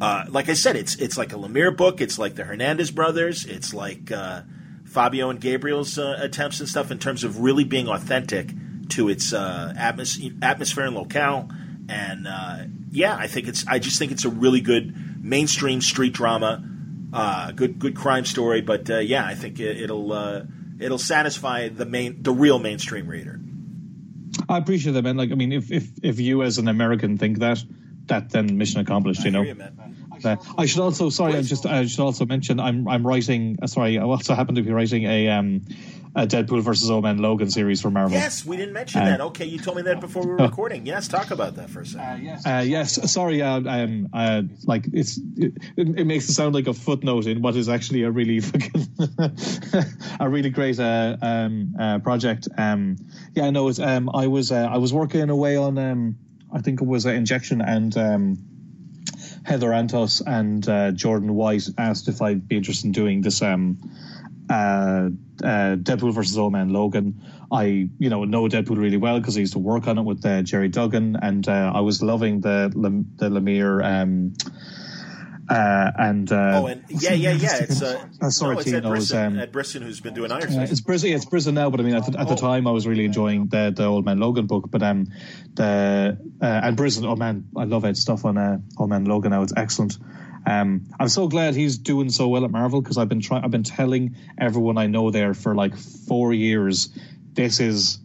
[0.00, 2.00] uh, like I said, it's it's like a Lemire book.
[2.00, 3.44] It's like the Hernandez brothers.
[3.44, 4.42] It's like uh,
[4.84, 8.50] Fabio and Gabriel's uh, attempts and stuff in terms of really being authentic
[8.90, 11.50] to its uh, atmos- atmosphere and locale.
[11.88, 13.66] And uh, yeah, I think it's.
[13.66, 16.62] I just think it's a really good mainstream street drama.
[17.12, 18.60] Uh, good good crime story.
[18.60, 20.46] But yeah, I think it, will
[20.78, 23.40] it'll satisfy the main the real mainstream reader.
[24.48, 25.16] I appreciate that, man.
[25.16, 27.62] Like, I mean, if if if you as an American think that,
[28.06, 29.24] that then mission accomplished.
[29.24, 29.42] You know.
[29.42, 29.56] You,
[30.24, 33.58] uh, I should also sorry, I just I should also mention I'm I'm writing.
[33.62, 35.62] Uh, sorry, I also happen to be writing a um
[36.16, 38.16] a Deadpool versus Old Man Logan series for Marvel.
[38.16, 39.20] Yes, we didn't mention uh, that.
[39.20, 40.86] Okay, you told me that before we were recording.
[40.86, 42.06] Yes, talk about that for a second.
[42.06, 43.12] Uh, yes, uh, yes.
[43.12, 47.42] Sorry, uh, um, uh, like it's it, it, makes it sound like a footnote in
[47.42, 48.88] what is actually a really fucking
[50.18, 52.48] a really great uh, um, uh, project.
[52.56, 52.96] Um,
[53.34, 56.16] yeah, no, it's um, I was uh, I was working away on um,
[56.50, 58.38] I think it was uh, injection and um,
[59.44, 63.78] Heather Antos and uh, Jordan White asked if I'd be interested in doing this um,
[64.48, 65.10] uh,
[65.42, 67.22] uh, Deadpool versus Old Man Logan.
[67.50, 70.24] I, you know, know Deadpool really well because I used to work on it with
[70.24, 72.72] uh, Gerry Duggan, and uh, I was loving the
[73.16, 73.84] the Lemire.
[73.84, 74.34] Um,
[75.48, 77.58] uh, and uh, oh, and yeah, yeah, yeah.
[77.60, 80.52] It's uh, sorry, no, it's Ed Brisson, um, Ed Brisson, who's been doing Iron.
[80.52, 82.36] It's Brisson, it's Brisson now, but I mean, at the, at the oh.
[82.36, 84.68] time, I was really enjoying the the Old Man Logan book.
[84.70, 85.06] But um,
[85.54, 89.30] the uh, and Brisson, oh man, I love Ed's stuff on uh, Old Man Logan
[89.30, 89.42] now.
[89.42, 89.98] It's excellent.
[90.46, 93.44] Um, I'm so glad he's doing so well at Marvel because I've been trying.
[93.44, 96.88] I've been telling everyone I know there for like four years.
[97.32, 97.98] This is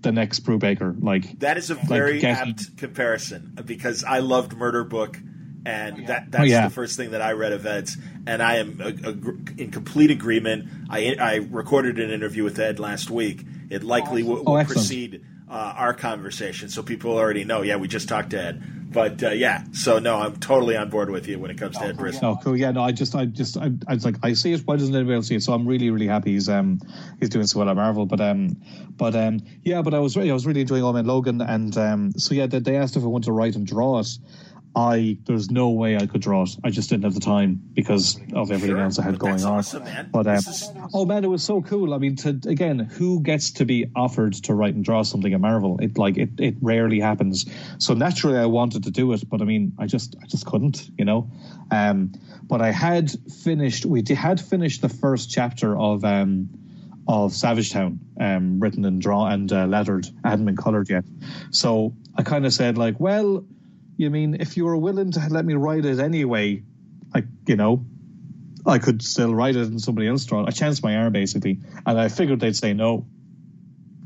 [0.00, 1.02] the next Brubaker.
[1.02, 5.18] Like that is a very like getting, apt comparison because I loved Murder Book
[5.66, 6.68] and that that's oh, yeah.
[6.68, 7.96] the first thing that I read of Ed's,
[8.26, 10.68] and I am a, a, in complete agreement.
[10.88, 13.44] I I recorded an interview with Ed last week.
[13.68, 17.62] It likely will, will oh, precede uh, our conversation, so people already know.
[17.62, 18.62] Yeah, we just talked to Ed,
[18.92, 21.84] but uh, yeah, so no, I'm totally on board with you when it comes to
[21.84, 22.24] oh, Ed Brisson.
[22.24, 22.56] Oh, cool.
[22.56, 24.62] Yeah, no, I just, I just, I, I was like, I see it.
[24.64, 25.42] Why doesn't anybody else see it?
[25.42, 26.80] So I'm really, really happy he's um
[27.20, 28.06] he's doing so well at Marvel.
[28.06, 28.56] But um,
[28.96, 31.76] but um, yeah, but I was really, I was really enjoying Old Man Logan, and
[31.76, 34.08] um, so yeah, they, they asked if I wanted to write and draw it.
[34.76, 36.50] I there's no way I could draw it.
[36.62, 39.60] I just didn't have the time because of everything sure, else I had going on.
[39.60, 40.10] Awesome, man.
[40.12, 40.70] But um, is...
[40.92, 41.94] oh man, it was so cool.
[41.94, 45.40] I mean, to again, who gets to be offered to write and draw something at
[45.40, 45.78] Marvel?
[45.80, 47.46] It like it it rarely happens.
[47.78, 50.90] So naturally, I wanted to do it, but I mean, I just I just couldn't,
[50.98, 51.30] you know.
[51.70, 52.12] Um,
[52.42, 53.10] but I had
[53.44, 53.86] finished.
[53.86, 56.50] We had finished the first chapter of um
[57.08, 60.06] of Savage Town, um, written and drawn and uh, lettered.
[60.22, 61.04] I hadn't been colored yet,
[61.50, 63.46] so I kind of said like, well
[63.96, 66.62] you mean if you were willing to let me write it anyway,
[67.14, 67.84] like you know,
[68.66, 70.48] I could still write it and somebody else draw it.
[70.48, 73.06] I chanced my arm basically, and I figured they'd say no.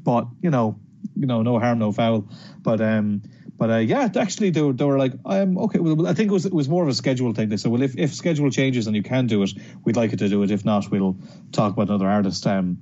[0.02, 0.78] But you know,
[1.16, 2.28] you know, no harm, no foul.
[2.62, 3.22] But um,
[3.56, 5.78] but uh, yeah, actually they were, they were like, um, okay.
[5.78, 7.48] Well, I think it was it was more of a schedule thing.
[7.48, 9.50] They said, well, if if schedule changes and you can do it,
[9.84, 10.50] we'd like you to do it.
[10.50, 11.18] If not, we'll
[11.52, 12.46] talk about another artist.
[12.46, 12.78] Um,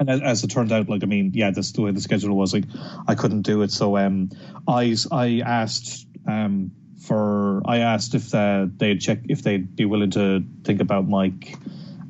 [0.00, 2.36] and as, as, it turned out, like I mean, yeah, that's the way the schedule
[2.36, 2.52] was.
[2.52, 2.64] Like
[3.06, 4.30] I couldn't do it, so um,
[4.66, 6.70] I I asked um,
[7.02, 11.56] for I asked if uh, they'd check if they'd be willing to think about Mike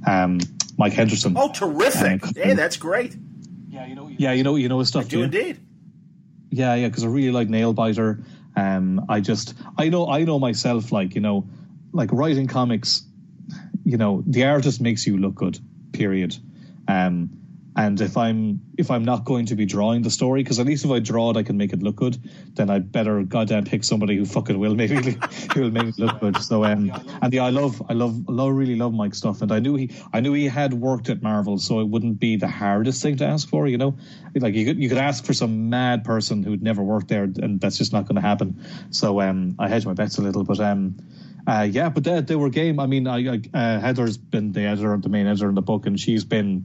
[0.07, 0.41] um,
[0.77, 1.35] Mike Henderson.
[1.37, 2.25] Oh, terrific!
[2.25, 3.17] Uh, hey, that's great.
[3.69, 5.07] Yeah, you know, you yeah, you know, you know his stuff.
[5.07, 5.61] I do indeed.
[6.51, 8.25] Yeah, yeah, because I really like Nailbiter.
[8.57, 10.91] Um, I just, I know, I know myself.
[10.91, 11.49] Like, you know,
[11.93, 13.05] like writing comics.
[13.85, 15.59] You know, the artist makes you look good.
[15.93, 16.37] Period.
[16.89, 17.40] Um,
[17.77, 20.85] and if I'm if I'm not going to be drawing the story, because at least
[20.85, 22.19] if I draw it, I can make it look good.
[22.55, 24.91] Then I better goddamn pick somebody who fucking will it
[25.53, 26.37] who will make it look good.
[26.39, 26.93] So um,
[27.23, 29.77] and yeah, I love I love I love really love Mike's stuff, and I knew
[29.77, 33.17] he I knew he had worked at Marvel, so it wouldn't be the hardest thing
[33.19, 33.69] to ask for.
[33.69, 33.99] You know,
[34.35, 37.61] like you could you could ask for some mad person who'd never worked there, and
[37.61, 38.65] that's just not going to happen.
[38.91, 40.97] So um, I hedged my bets a little, but um.
[41.51, 42.79] Uh, yeah, but they, they were game.
[42.79, 45.85] I mean, I, I uh, Heather's been the editor, the main editor in the book,
[45.85, 46.65] and she's been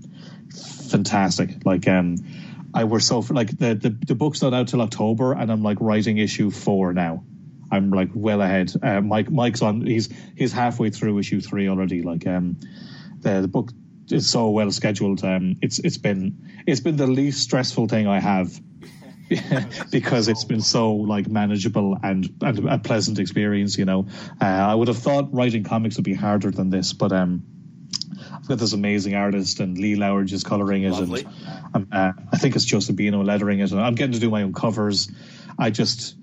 [0.91, 1.65] fantastic.
[1.65, 2.17] Like, um,
[2.71, 5.79] I were so like the, the the book's not out till October, and I'm like
[5.81, 7.23] writing issue four now.
[7.71, 8.73] I'm like well ahead.
[8.79, 9.83] Uh, Mike Mike's on.
[9.83, 12.03] He's he's halfway through issue three already.
[12.03, 12.59] Like, um,
[13.21, 13.71] the the book
[14.11, 15.23] is so well scheduled.
[15.23, 18.61] Um, it's it's been it's been the least stressful thing I have
[19.91, 23.77] because it's been so like manageable and, and a pleasant experience.
[23.77, 24.07] You know,
[24.41, 27.43] uh, I would have thought writing comics would be harder than this, but um,
[28.34, 31.26] I've got this amazing artist and Lee Loughridge is coloring it, Lovely.
[31.73, 34.30] and um, uh, I think it's Joe Sabino lettering it, and I'm getting to do
[34.30, 35.10] my own covers.
[35.57, 36.15] I just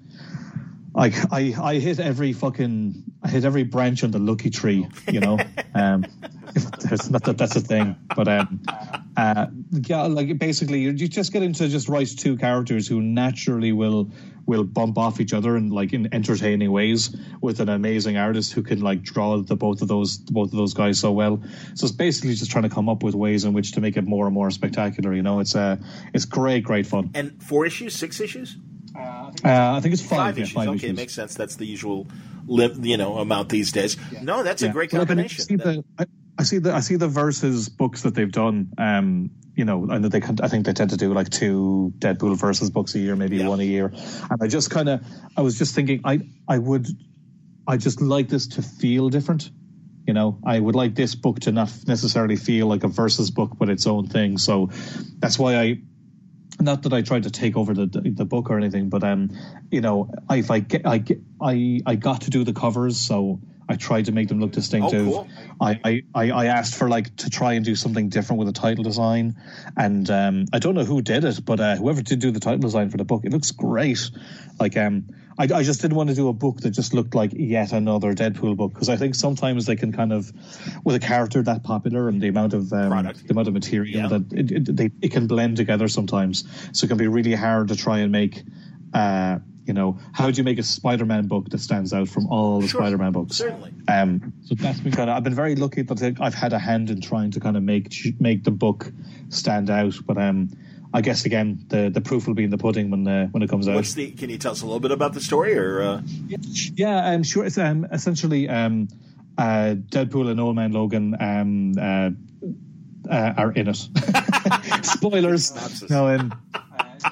[0.94, 5.20] like I I hit every fucking I hit every branch on the lucky tree, you
[5.20, 5.38] know.
[5.74, 6.04] um,
[6.54, 11.32] it's not that that's a thing, but um, uh, Uh, yeah, like basically, you just
[11.32, 14.10] get into just write two characters who naturally will
[14.46, 18.62] will bump off each other in like in entertaining ways with an amazing artist who
[18.62, 21.42] can like draw the both of those both of those guys so well.
[21.74, 24.04] So it's basically just trying to come up with ways in which to make it
[24.04, 25.14] more and more spectacular.
[25.14, 25.76] You know, it's uh,
[26.14, 27.10] it's great, great fun.
[27.14, 28.56] And four issues, six issues.
[28.94, 30.18] Uh, I think it's five.
[30.18, 30.54] Five yeah, issues.
[30.54, 30.96] five okay, issues.
[30.96, 31.34] makes sense.
[31.34, 32.06] That's the usual,
[32.46, 33.96] li- you know, amount these days.
[34.22, 34.72] No, that's a Yeah.
[34.72, 35.44] great Well, but I combination.
[35.44, 36.06] see the I,
[36.38, 38.72] I see the I see the versus books that they've done.
[38.78, 42.38] Um, you know, and they can, I think they tend to do like two Deadpool
[42.38, 43.48] versus books a year, maybe Yeah.
[43.48, 43.92] one a year.
[44.30, 45.04] And I just kind of,
[45.36, 46.86] I was just thinking, I I would,
[47.66, 49.50] I just like this to feel different.
[50.06, 53.52] You know, I would like this book to not necessarily feel like a versus book,
[53.58, 54.38] but its own thing.
[54.38, 54.70] So
[55.18, 55.80] that's why I
[56.60, 59.30] not that I tried to take over the the book or anything, but um,
[59.70, 63.40] you know, if I get I get I I got to do the covers, so
[63.68, 65.08] I tried to make them look distinctive.
[65.08, 65.28] Oh, cool.
[65.60, 68.84] I, I I asked for like to try and do something different with the title
[68.84, 69.36] design,
[69.76, 72.58] and um, I don't know who did it, but uh, whoever did do the title
[72.58, 74.10] design for the book, it looks great.
[74.60, 75.06] Like um,
[75.38, 78.14] I, I just didn't want to do a book that just looked like yet another
[78.14, 80.30] Deadpool book because I think sometimes they can kind of,
[80.84, 83.26] with a character that popular and the amount of um, Product.
[83.26, 84.08] the amount of material Yeah.
[84.08, 86.44] that it, it, they, it can blend together sometimes.
[86.72, 88.42] So it can be really hard to try and make,
[88.94, 92.60] uh, you know, how do you make a Spider-Man book that stands out from all
[92.60, 92.80] the Sure.
[92.80, 93.36] Spider-Man books?
[93.36, 93.72] Certainly.
[93.88, 95.16] Um, so that's been kind of.
[95.16, 97.94] I've been very lucky that I've had a hand in trying to kind of make
[98.20, 98.90] make the book
[99.28, 99.94] stand out.
[100.04, 100.50] But um,
[100.92, 103.48] I guess again, the the proof will be in the pudding when uh, when it
[103.50, 103.76] comes out.
[103.76, 104.10] What's the?
[104.10, 106.02] Can you tell us a little bit about the story, or uh,
[106.74, 107.44] Yeah, I'm sure.
[107.44, 108.88] It's um, essentially um,
[109.38, 112.10] uh, Deadpool and Old Man Logan um, uh,
[113.08, 113.76] uh, are in it.
[114.82, 115.88] Spoilers.
[115.88, 116.34] No, um,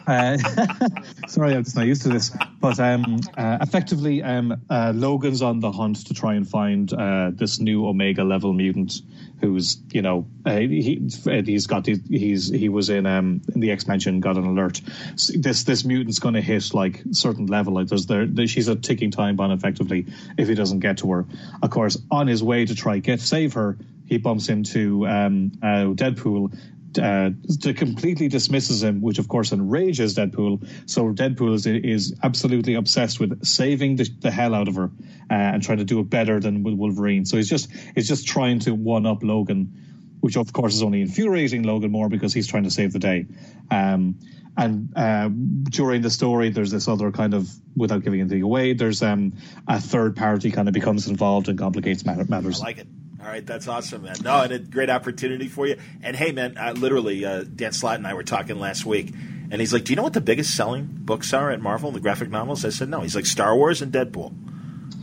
[0.06, 0.36] uh,
[1.28, 2.30] sorry, I'm just not used to this.
[2.60, 7.30] But um, uh, effectively, um, uh, Logan's on the hunt to try and find uh,
[7.32, 8.94] this new Omega level mutant
[9.40, 11.08] who's, you know, uh, he,
[11.44, 14.80] he's got these, he's he was in um, in the X Mansion, got an alert.
[15.14, 17.74] This this mutant's going to hit like certain level.
[17.74, 20.06] Like there's there, there, she's a ticking time bomb effectively
[20.36, 21.26] if he doesn't get to her.
[21.62, 25.94] Of course, on his way to try get save her, he bumps into um, uh,
[25.94, 26.56] Deadpool
[26.98, 27.30] uh,
[27.76, 30.68] completely dismisses him, which of course enrages Deadpool.
[30.86, 34.90] So Deadpool is, is absolutely obsessed with saving the, the hell out of her
[35.30, 37.24] uh, and trying to do it better than with Wolverine.
[37.24, 41.00] So he's just he's just trying to one up Logan, which of course is only
[41.02, 43.26] infuriating Logan more because he's trying to save the day.
[43.70, 44.16] Um,
[44.56, 49.02] and uh, during the story, there's this other kind of, without giving anything away, there's
[49.02, 49.32] um,
[49.66, 52.60] a third party kind of becomes involved and complicates matter- matters.
[52.60, 52.88] I like it.
[53.22, 54.16] All right, that's awesome, man.
[54.22, 55.76] No, and a great opportunity for you.
[56.02, 59.12] And hey, man, uh, literally, uh, Dan Slott and I were talking last week,
[59.50, 62.00] and he's like, "Do you know what the biggest selling books are at Marvel, the
[62.00, 64.32] graphic novels?" I said, "No." He's like, "Star Wars and Deadpool,"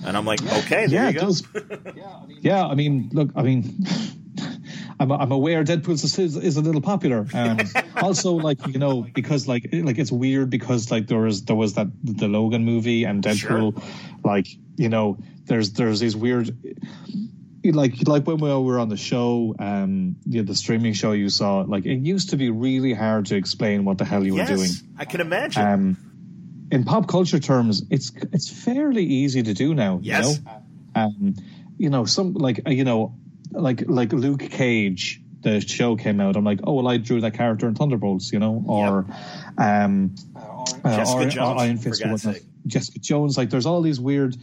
[0.04, 1.44] and I'm like, "Okay, there yeah, you it go." does.
[2.42, 3.86] yeah, I mean, look, I mean,
[5.00, 7.28] I'm, I'm aware Deadpool is, is, is a little popular.
[7.34, 7.60] Um,
[7.98, 11.76] also, like you know, because like like it's weird because like there was there was
[11.76, 13.84] that the Logan movie and Deadpool,
[14.24, 16.56] like you know, there's there's these weird.
[17.72, 21.30] Like like when we were on the show, um, you know, the streaming show you
[21.30, 24.50] saw, like it used to be really hard to explain what the hell you yes,
[24.50, 24.70] were doing.
[24.98, 25.62] I can imagine.
[25.66, 25.98] Um,
[26.72, 30.00] in pop culture terms, it's it's fairly easy to do now.
[30.02, 30.38] Yes.
[30.38, 30.64] You know,
[30.96, 31.36] um,
[31.78, 33.16] you know some like uh, you know
[33.52, 35.22] like like Luke Cage.
[35.42, 36.36] The show came out.
[36.36, 39.06] I'm like, oh well, I drew that character in Thunderbolts, you know, or
[39.58, 40.16] um,
[40.84, 42.42] uh, Jessica or- or Iron Fist, or God's whatnot.
[42.42, 42.50] sake.
[42.68, 43.38] Jessica Jones.
[43.38, 44.36] Like, there's all these weird.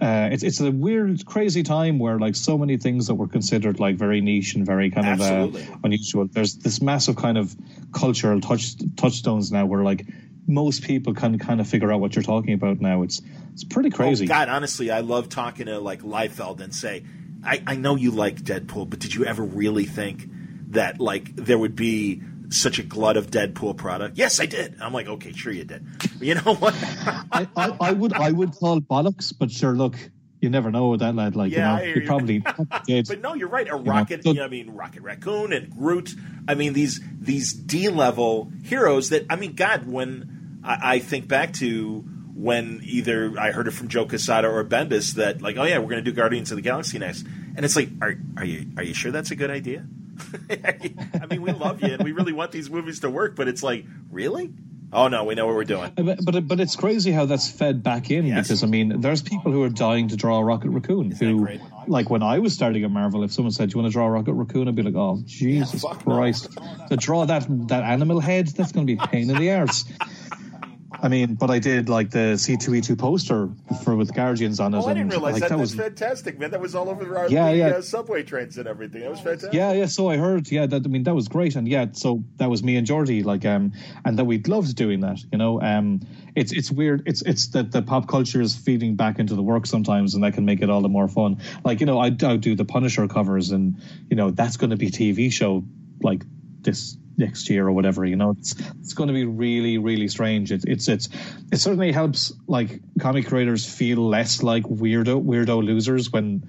[0.00, 3.80] Uh, it's it's a weird, crazy time where like so many things that were considered
[3.80, 5.62] like very niche and very kind Absolutely.
[5.62, 6.26] of uh, unusual.
[6.26, 7.54] There's this massive kind of
[7.92, 10.06] cultural touch touchstones now where like
[10.46, 13.02] most people can kind of figure out what you're talking about now.
[13.02, 14.26] It's it's pretty crazy.
[14.26, 17.04] Oh, God, honestly, I love talking to like Liefeld and say,
[17.44, 20.28] I, I know you like Deadpool, but did you ever really think
[20.70, 24.18] that like there would be such a glut of Deadpool product?
[24.18, 24.76] Yes, I did.
[24.80, 25.84] I'm like, okay, sure you did.
[26.20, 26.74] You know what?
[27.32, 29.96] I, I, I would I would call bollocks, but sure, look,
[30.40, 31.36] you never know with that lad.
[31.36, 32.06] Like, Yeah, you know, he you.
[32.06, 32.44] probably
[32.86, 33.08] did.
[33.08, 33.68] But no, you're right.
[33.68, 34.24] A rocket.
[34.24, 36.14] so- I mean, Rocket Raccoon and Groot.
[36.48, 41.28] I mean, these these D level heroes that I mean, God, when I, I think
[41.28, 42.04] back to
[42.34, 45.90] when either I heard it from Joe Quesada or Bendis that like, oh yeah, we're
[45.90, 48.82] going to do Guardians of the Galaxy next, and it's like, are are you are
[48.82, 49.86] you sure that's a good idea?
[50.50, 53.62] I mean, we love you and we really want these movies to work, but it's
[53.62, 54.52] like, really?
[54.92, 55.92] Oh no, we know what we're doing.
[55.94, 58.48] But, but but it's crazy how that's fed back in Yes.
[58.48, 61.46] because I mean there's people who are dying to draw a Rocket Raccoon that who
[61.86, 64.06] like when I was starting at Marvel if someone said do you want to draw
[64.06, 65.90] a Rocket Raccoon I'd be like oh Jesus no.
[65.90, 69.52] Christ to draw that that animal head that's going to be a pain in the
[69.52, 69.84] arse
[71.02, 73.48] I mean, but I did like the C2E2 poster
[73.82, 74.78] for with Guardians on it.
[74.78, 75.50] Oh, I didn't and, realize like, that.
[75.50, 76.50] that was fantastic, man.
[76.50, 77.66] That was all over our Yeah, the, yeah.
[77.68, 79.00] Uh, subway trains and everything.
[79.00, 79.54] That was fantastic.
[79.54, 79.86] Yeah, yeah.
[79.86, 80.50] So I heard.
[80.50, 83.22] Yeah, that I mean that was great, and yeah, so that was me and Jordie,
[83.22, 83.72] like, um,
[84.04, 85.20] and that we loved doing that.
[85.32, 86.00] You know, um,
[86.34, 87.02] it's it's weird.
[87.06, 90.34] It's it's that the pop culture is feeding back into the work sometimes, and that
[90.34, 91.40] can make it all the more fun.
[91.64, 94.76] Like, you know, I, I do the Punisher covers, and you know that's going to
[94.76, 95.64] be TV show
[96.02, 96.24] like
[96.62, 98.04] this next year or whatever.
[98.04, 100.52] You know, it's it's going to be really really strange.
[100.52, 101.08] It's it's it's
[101.52, 106.42] it certainly helps like comic creators feel less like weirdo weirdo losers when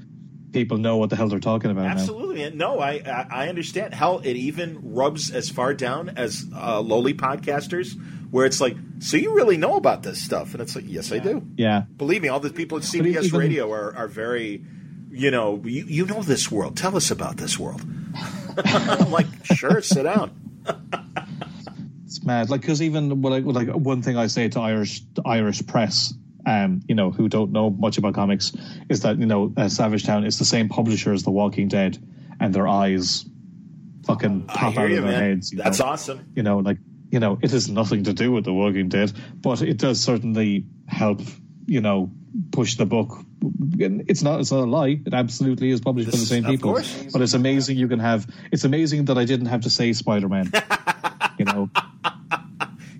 [0.51, 1.85] people know what the hell they're talking about.
[1.85, 2.43] Absolutely.
[2.43, 2.97] And No, I,
[3.29, 3.93] I understand.
[3.93, 7.93] Hell, it even rubs as far down as uh, lowly podcasters,
[8.31, 11.19] where it's like, so you really know about this stuff, and it's like, yes, I
[11.19, 11.45] do.
[11.55, 11.83] Yeah.
[11.97, 14.63] Believe me, all the people at CBS even- Radio are, are very,
[15.09, 16.77] you know, you, you know this world.
[16.77, 17.81] Tell us about this world.
[18.65, 20.40] I'm like, sure, sit down.
[22.05, 22.49] It's mad.
[22.49, 26.13] Like, because even what I, like one thing I say to Irish the Irish press,
[26.45, 28.51] um, you know, who don't know much about comics,
[28.89, 31.97] is that you know, uh, Savage Town is the same publisher as The Walking Dead,
[32.39, 33.25] and their eyes
[34.05, 35.23] fucking pop out you, of their man.
[35.23, 35.53] heads.
[35.53, 35.85] you That's know?
[35.85, 36.25] awesome.
[36.35, 36.79] You know, like
[37.11, 40.65] you know, it has nothing to do with The Walking Dead, but it does certainly
[40.88, 41.21] help.
[41.72, 42.11] You know,
[42.52, 43.18] push the book.
[43.80, 44.41] It's not.
[44.41, 44.99] It's not a lie.
[45.06, 46.73] It absolutely is published by the same of people.
[46.73, 47.06] course.
[47.14, 48.27] But it's amazing you can have.
[48.52, 50.52] It's amazing that I didn't have to say Spider Man.
[51.39, 51.69] you know.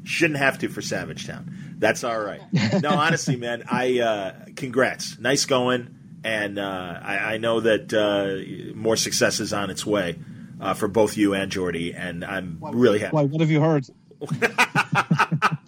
[0.04, 1.76] Shouldn't have to for Savage Town.
[1.80, 2.42] That's all right.
[2.82, 5.20] No, honestly, man, I uh, congrats.
[5.20, 10.18] Nice going, and uh, I, I know that uh, more success is on its way
[10.62, 13.16] uh, for both you and Jordie, and I'm really happy.
[13.16, 13.24] Why?
[13.24, 13.86] What have you heard?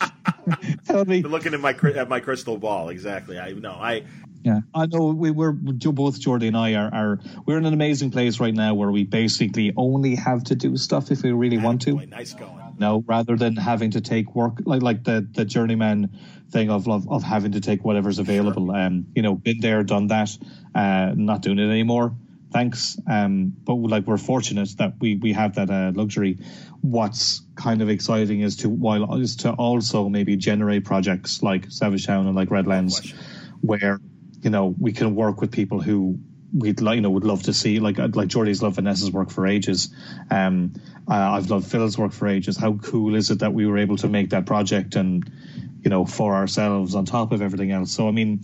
[0.85, 1.21] Tell me.
[1.21, 3.39] Looking at my at my crystal ball, exactly.
[3.39, 3.71] I know.
[3.71, 4.03] I
[4.43, 5.07] Yeah, I know.
[5.07, 8.73] We, we're both Jordie and I are, are we're in an amazing place right now
[8.73, 11.95] where we basically only have to do stuff if we really want to.
[11.95, 12.75] boy, nice going.
[12.77, 16.17] No, rather than having to take work like like the the journeyman
[16.49, 18.71] thing of of, of having to take whatever's available.
[18.71, 20.37] Um, you know, been there, done that.
[20.73, 22.15] Uh, not doing it anymore.
[22.51, 22.97] Thanks.
[23.09, 26.37] Um, but like we're fortunate that we we have that uh, luxury.
[26.83, 32.05] What's kind of exciting is to while is to also maybe generate projects like Savage
[32.05, 33.13] Town and like Redlands,
[33.61, 34.01] where
[34.41, 36.19] you know we can work with people who
[36.53, 37.79] we'd like, you know, would love to see.
[37.79, 39.95] Like like Jordie's loved Vanessa's work for ages.
[40.29, 40.73] Um,
[41.09, 42.57] uh, I've loved Phil's work for ages.
[42.57, 45.23] How cool is it that we were able to make that project and
[45.81, 47.91] you know for ourselves on top of everything else?
[47.91, 48.41] So I mean.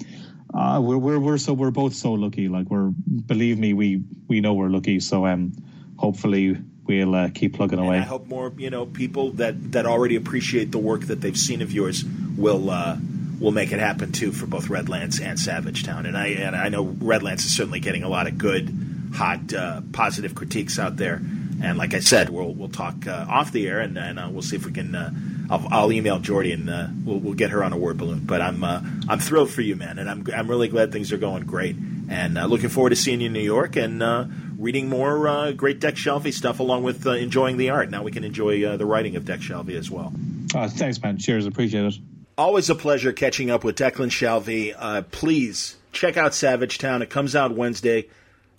[0.51, 2.47] Uh, we're we're we're so we're both so lucky.
[2.47, 4.99] Like we're believe me, we we know we're lucky.
[4.99, 5.53] So um,
[5.95, 6.57] hopefully
[6.89, 10.71] we'll uh, keep plugging And I hope more, you know, people that that already appreciate
[10.71, 12.03] the work that they've seen of yours
[12.35, 12.97] will uh,
[13.39, 16.07] will make it happen too for both Redlands and Savage Town.
[16.07, 18.73] And I and I know Redlands is certainly getting a lot of good,
[19.13, 21.21] hot, uh, positive critiques out there.
[21.61, 24.41] And like I said, we'll we'll talk uh, off the air and, and uh, we'll
[24.41, 24.95] see if we can.
[24.95, 25.13] Uh,
[25.51, 28.21] I'll, I'll email Jordie and uh, we'll, we'll get her on a word balloon.
[28.25, 31.17] But I'm uh, I'm thrilled for you, man, and I'm I'm really glad things are
[31.17, 31.75] going great.
[32.09, 34.25] And uh, looking forward to seeing you in New York and uh,
[34.59, 37.89] reading more uh, great Dec Shalvey stuff, along with uh, enjoying the art.
[37.89, 40.13] Now we can enjoy uh, the writing of Dec Shalvey as well.
[40.53, 41.17] Uh, thanks, man.
[41.17, 41.45] Cheers.
[41.45, 41.95] Appreciate it.
[42.37, 44.75] Always a pleasure catching up with Declan Shalvey.
[44.77, 47.01] Uh, please check out Savage Town.
[47.01, 48.07] It comes out Wednesday.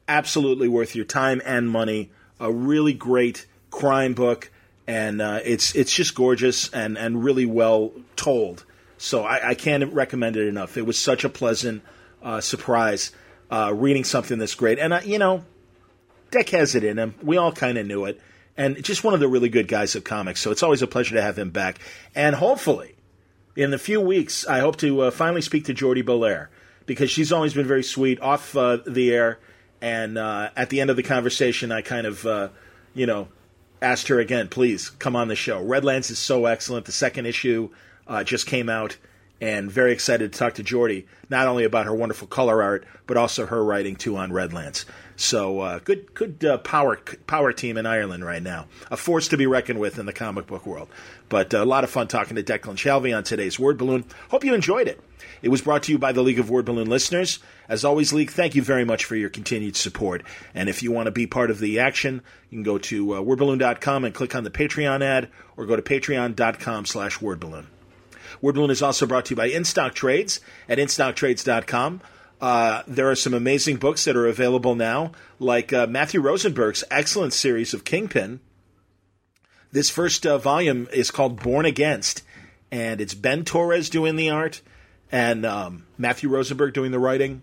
[0.08, 2.10] Absolutely worth your time and money.
[2.40, 4.50] A really great crime book,
[4.86, 8.64] and uh, it's it's just gorgeous and and really well told.
[8.98, 10.76] So I, I can't recommend it enough.
[10.76, 11.82] It was such a pleasant
[12.22, 13.12] uh, surprise
[13.50, 15.44] uh, reading something this great, and you know,
[16.30, 17.14] Dec has it in him.
[17.22, 18.20] We all kind of knew it,
[18.56, 20.40] and just one of the really good guys of comics.
[20.40, 21.78] So it's always a pleasure to have him back,
[22.14, 22.94] and hopefully
[23.56, 26.48] in a few weeks, I hope to uh, finally speak to Jordie Bellaire
[26.86, 29.38] because she's always been very sweet off uh, the air.
[29.80, 32.48] And uh, at the end of the conversation, I kind of, uh,
[32.94, 33.28] you know,
[33.82, 35.62] asked her again, please come on the show.
[35.62, 36.86] Redlands is so excellent.
[36.86, 37.70] The second issue
[38.06, 38.96] uh, just came out,
[39.40, 43.16] and very excited to talk to Jordie, not only about her wonderful color art, but
[43.16, 44.84] also her writing too on Redlands.
[45.20, 48.68] So uh, good, good uh, power power team in Ireland right now.
[48.90, 50.88] A force to be reckoned with in the comic book world.
[51.28, 54.06] But uh, a lot of fun talking to Declan Shalvey on today's Word Balloon.
[54.30, 54.98] Hope you enjoyed it.
[55.42, 57.38] It was brought to you by the League of Word Balloon listeners.
[57.68, 60.22] As always, League, thank you very much for your continued support.
[60.54, 63.20] And if you want to be part of the action, you can go to uh,
[63.20, 67.66] wordballoon.com and click on the Patreon ad, or go to patreon.com slash wordballoon.
[68.40, 72.00] Word Balloon is also brought to you by InStock Trades at InStockTrades.com.
[72.40, 77.32] Uh, there are some amazing books that are available now, like uh, Matthew Rosenberg's excellent
[77.32, 78.40] series of Kingpin.
[79.72, 82.22] This first uh, volume is called Born Against,
[82.70, 84.62] and it's Ben Torres doing the art
[85.12, 87.42] and um, Matthew Rosenberg doing the writing.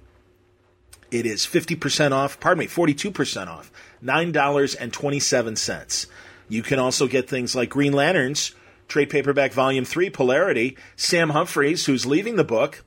[1.11, 3.71] It is 50% off, pardon me, 42% off,
[4.03, 6.07] $9.27.
[6.49, 8.53] You can also get things like Green Lanterns
[8.87, 10.77] Trade paperback volume three, Polarity.
[10.95, 12.83] Sam Humphries, who's leaving the book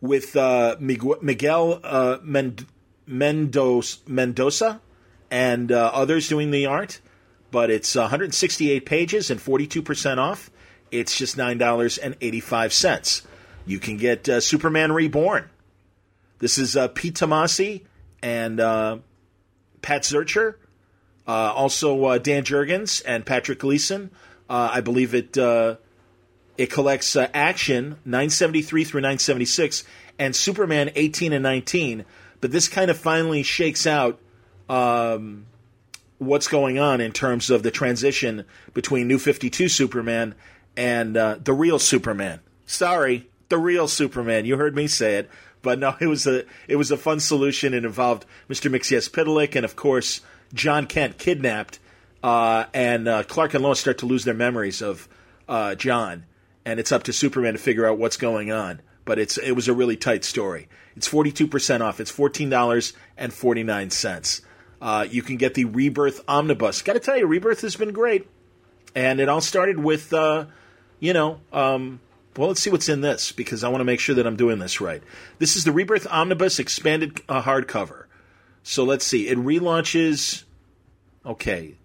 [0.00, 2.18] with uh, Miguel uh,
[3.06, 4.80] Mendoza,
[5.30, 7.00] and uh, others doing the art.
[7.50, 10.50] But it's 168 pages and 42% off.
[10.90, 13.26] It's just $9.85.
[13.64, 15.48] You can get uh, Superman Reborn.
[16.38, 17.84] This is uh, Pete Tomasi
[18.22, 18.98] and uh,
[19.82, 20.56] Pat Zircher.
[21.26, 24.10] Uh, also, Dan Jurgens and Patrick Gleason.
[24.48, 25.36] I believe it
[26.58, 29.84] it collects Action 973 through 976
[30.18, 32.04] and Superman 18 and 19.
[32.40, 34.20] But this kind of finally shakes out
[34.68, 35.46] um,
[36.18, 40.34] what's going on in terms of the transition between New 52 Superman
[40.76, 42.40] and uh, the real Superman.
[42.66, 44.44] Sorry, the real Superman.
[44.44, 45.30] You heard me say it,
[45.62, 47.74] but no, it was a it was a fun solution.
[47.74, 48.70] It involved Mr.
[48.70, 50.20] Mxyzptlk and of course
[50.54, 51.78] Jon Kent kidnapped,
[52.22, 55.08] uh, and uh, Clark and Lois start to lose their memories of
[55.48, 56.24] uh, Jon,
[56.66, 58.82] and it's up to Superman to figure out what's going on.
[59.06, 60.68] But it's it was a really tight story.
[60.96, 62.00] It's forty two percent off.
[62.00, 64.42] It's fourteen dollars and forty nine cents.
[64.82, 66.82] Uh, you can get the Rebirth Omnibus.
[66.82, 68.28] Got to tell you, Rebirth has been great,
[68.94, 70.46] and it all started with uh,
[70.98, 72.00] you know, um,
[72.36, 74.58] well, let's see what's in this because I want to make sure that I'm doing
[74.58, 75.02] this right.
[75.38, 78.06] This is the Rebirth Omnibus expanded uh, hardcover.
[78.64, 79.28] So let's see.
[79.28, 80.42] It relaunches.
[81.24, 81.76] Okay.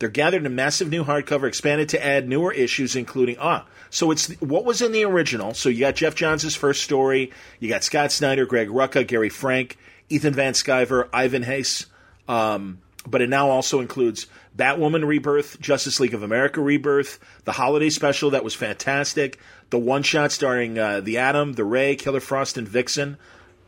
[0.00, 3.66] They're gathered in a massive new hardcover, expanded to add newer issues, including ah.
[3.90, 5.52] So it's what was in the original.
[5.52, 7.30] So you got Geoff Johns' first story.
[7.60, 9.76] You got Scott Snyder, Greg Rucka, Gary Frank,
[10.08, 11.86] Ethan Van Sciver, Ivan Reis.
[12.26, 17.90] Um, but it now also includes Batwoman Rebirth, Justice League of America Rebirth, the holiday
[17.90, 22.56] special that was fantastic, the one shot starring uh, the Atom, the Ray, Killer Frost,
[22.56, 23.18] and Vixen.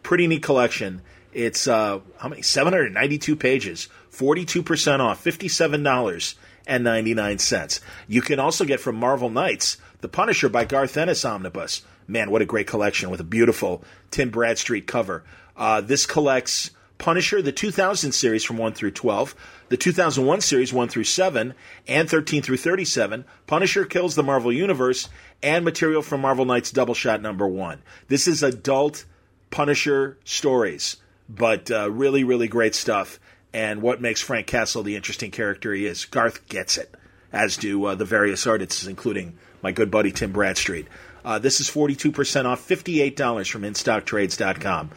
[0.03, 1.03] Pretty neat collection.
[1.33, 2.43] It's uh, how many?
[2.43, 7.81] 792 pages, 42% off, $57.99.
[8.09, 11.83] You can also get from Marvel Knights, The Punisher by Garth Ennis Omnibus.
[12.07, 15.25] Man, what a great collection with a beautiful Tim Bradstreet cover.
[15.57, 19.35] Uh, this collects Punisher, the 2000 series from 1 through 12,
[19.71, 21.55] the 2001 series 1 through 7,
[21.89, 25.09] and 13 through 37, Punisher Kills the Marvel Universe,
[25.43, 27.83] and material from Marvel Knights Double Shot number 1.
[28.09, 29.05] This is adult
[29.51, 30.99] Punisher stories,
[31.29, 33.19] but uh, really, really great stuff.
[33.55, 36.05] And what makes Frank Castle the interesting character he is.
[36.07, 36.95] Garth gets it,
[37.33, 40.87] as do uh, the various artists, including my good buddy Tim Bradstreet.
[41.25, 44.91] Uh, this is 42% off, $58 from InStockTrades.com.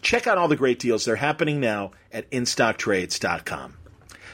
[0.00, 1.04] Check out all the great deals.
[1.04, 3.74] They're happening now at InStockTrades.com.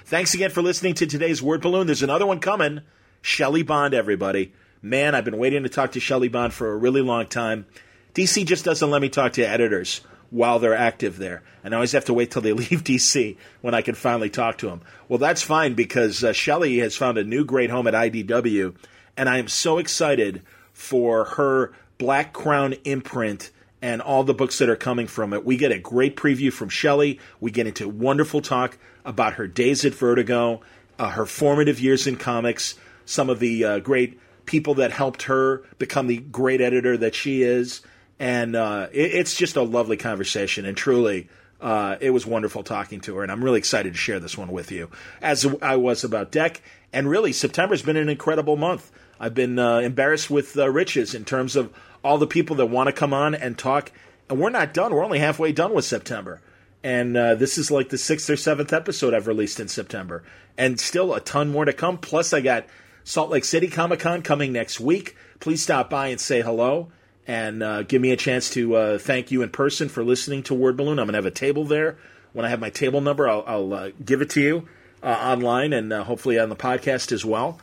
[0.04, 1.86] Thanks again for listening to today's Word Balloon.
[1.86, 2.82] There's another one coming.
[3.22, 4.52] Shelly Bond, everybody.
[4.82, 7.66] Man, I've been waiting to talk to Shelly Bond for a really long time.
[8.12, 10.02] DC just doesn't let me talk to editors
[10.35, 11.44] while they're active there.
[11.62, 14.59] And I always have to wait till they leave DC when I can finally talk
[14.59, 14.82] to them.
[15.09, 18.74] Well, that's fine because uh, Shelly has found a new great home at IDW,
[19.16, 20.43] and I am so excited
[20.73, 25.44] for her Black Crown imprint and all the books that are coming from it.
[25.44, 27.20] We get a great preview from Shelly.
[27.39, 30.62] We get into wonderful talk about her days at Vertigo,
[30.98, 32.74] uh, her formative years in comics,
[33.05, 37.43] some of the uh, great people that helped her become the great editor that she
[37.43, 37.82] is.
[38.18, 40.64] And uh, it, it's just a lovely conversation.
[40.64, 41.28] And truly,
[41.60, 43.22] uh, it was wonderful talking to her.
[43.22, 46.58] And I'm really excited to share this one with you, as I was about Dec.
[46.92, 48.92] And really, September's been an incredible month.
[49.18, 51.72] I've been uh, embarrassed with uh, riches in terms of
[52.02, 53.90] all the people that want to come on and talk.
[54.28, 54.92] And we're not done.
[54.92, 56.40] We're only halfway done with September.
[56.82, 60.22] And uh, this is like the sixth or seventh episode I've released in September.
[60.58, 61.98] And still a ton more to come.
[61.98, 62.66] Plus, I got
[63.04, 65.16] Salt Lake City Comic Con coming next week.
[65.40, 66.90] Please stop by and say hello
[67.26, 70.55] and uh, give me a chance to uh, thank you in person for listening to
[70.55, 70.98] Word Balloon.
[70.98, 71.96] I'm going to have a table there.
[72.32, 74.68] When I have my table number, I'll, I'll uh, give it to you
[75.02, 77.59] uh, online and uh, hopefully on the podcast as well.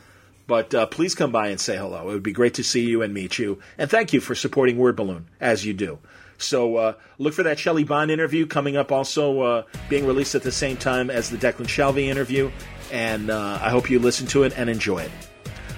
[0.46, 2.08] But uh, please come by and say hello.
[2.10, 3.60] It would be great to see you and meet you.
[3.78, 5.98] And thank you for supporting Word Balloon as you do.
[6.38, 10.76] So look for that Shelly Bond interview coming up, also being released at the same
[10.76, 12.50] time as the Declan Shalvey interview.
[12.90, 15.12] And I hope you listen to it and enjoy it.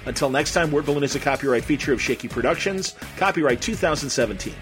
[0.05, 4.53] Until next time, Word Balloon is a copyright feature of Shaky Productions, copyright 2017.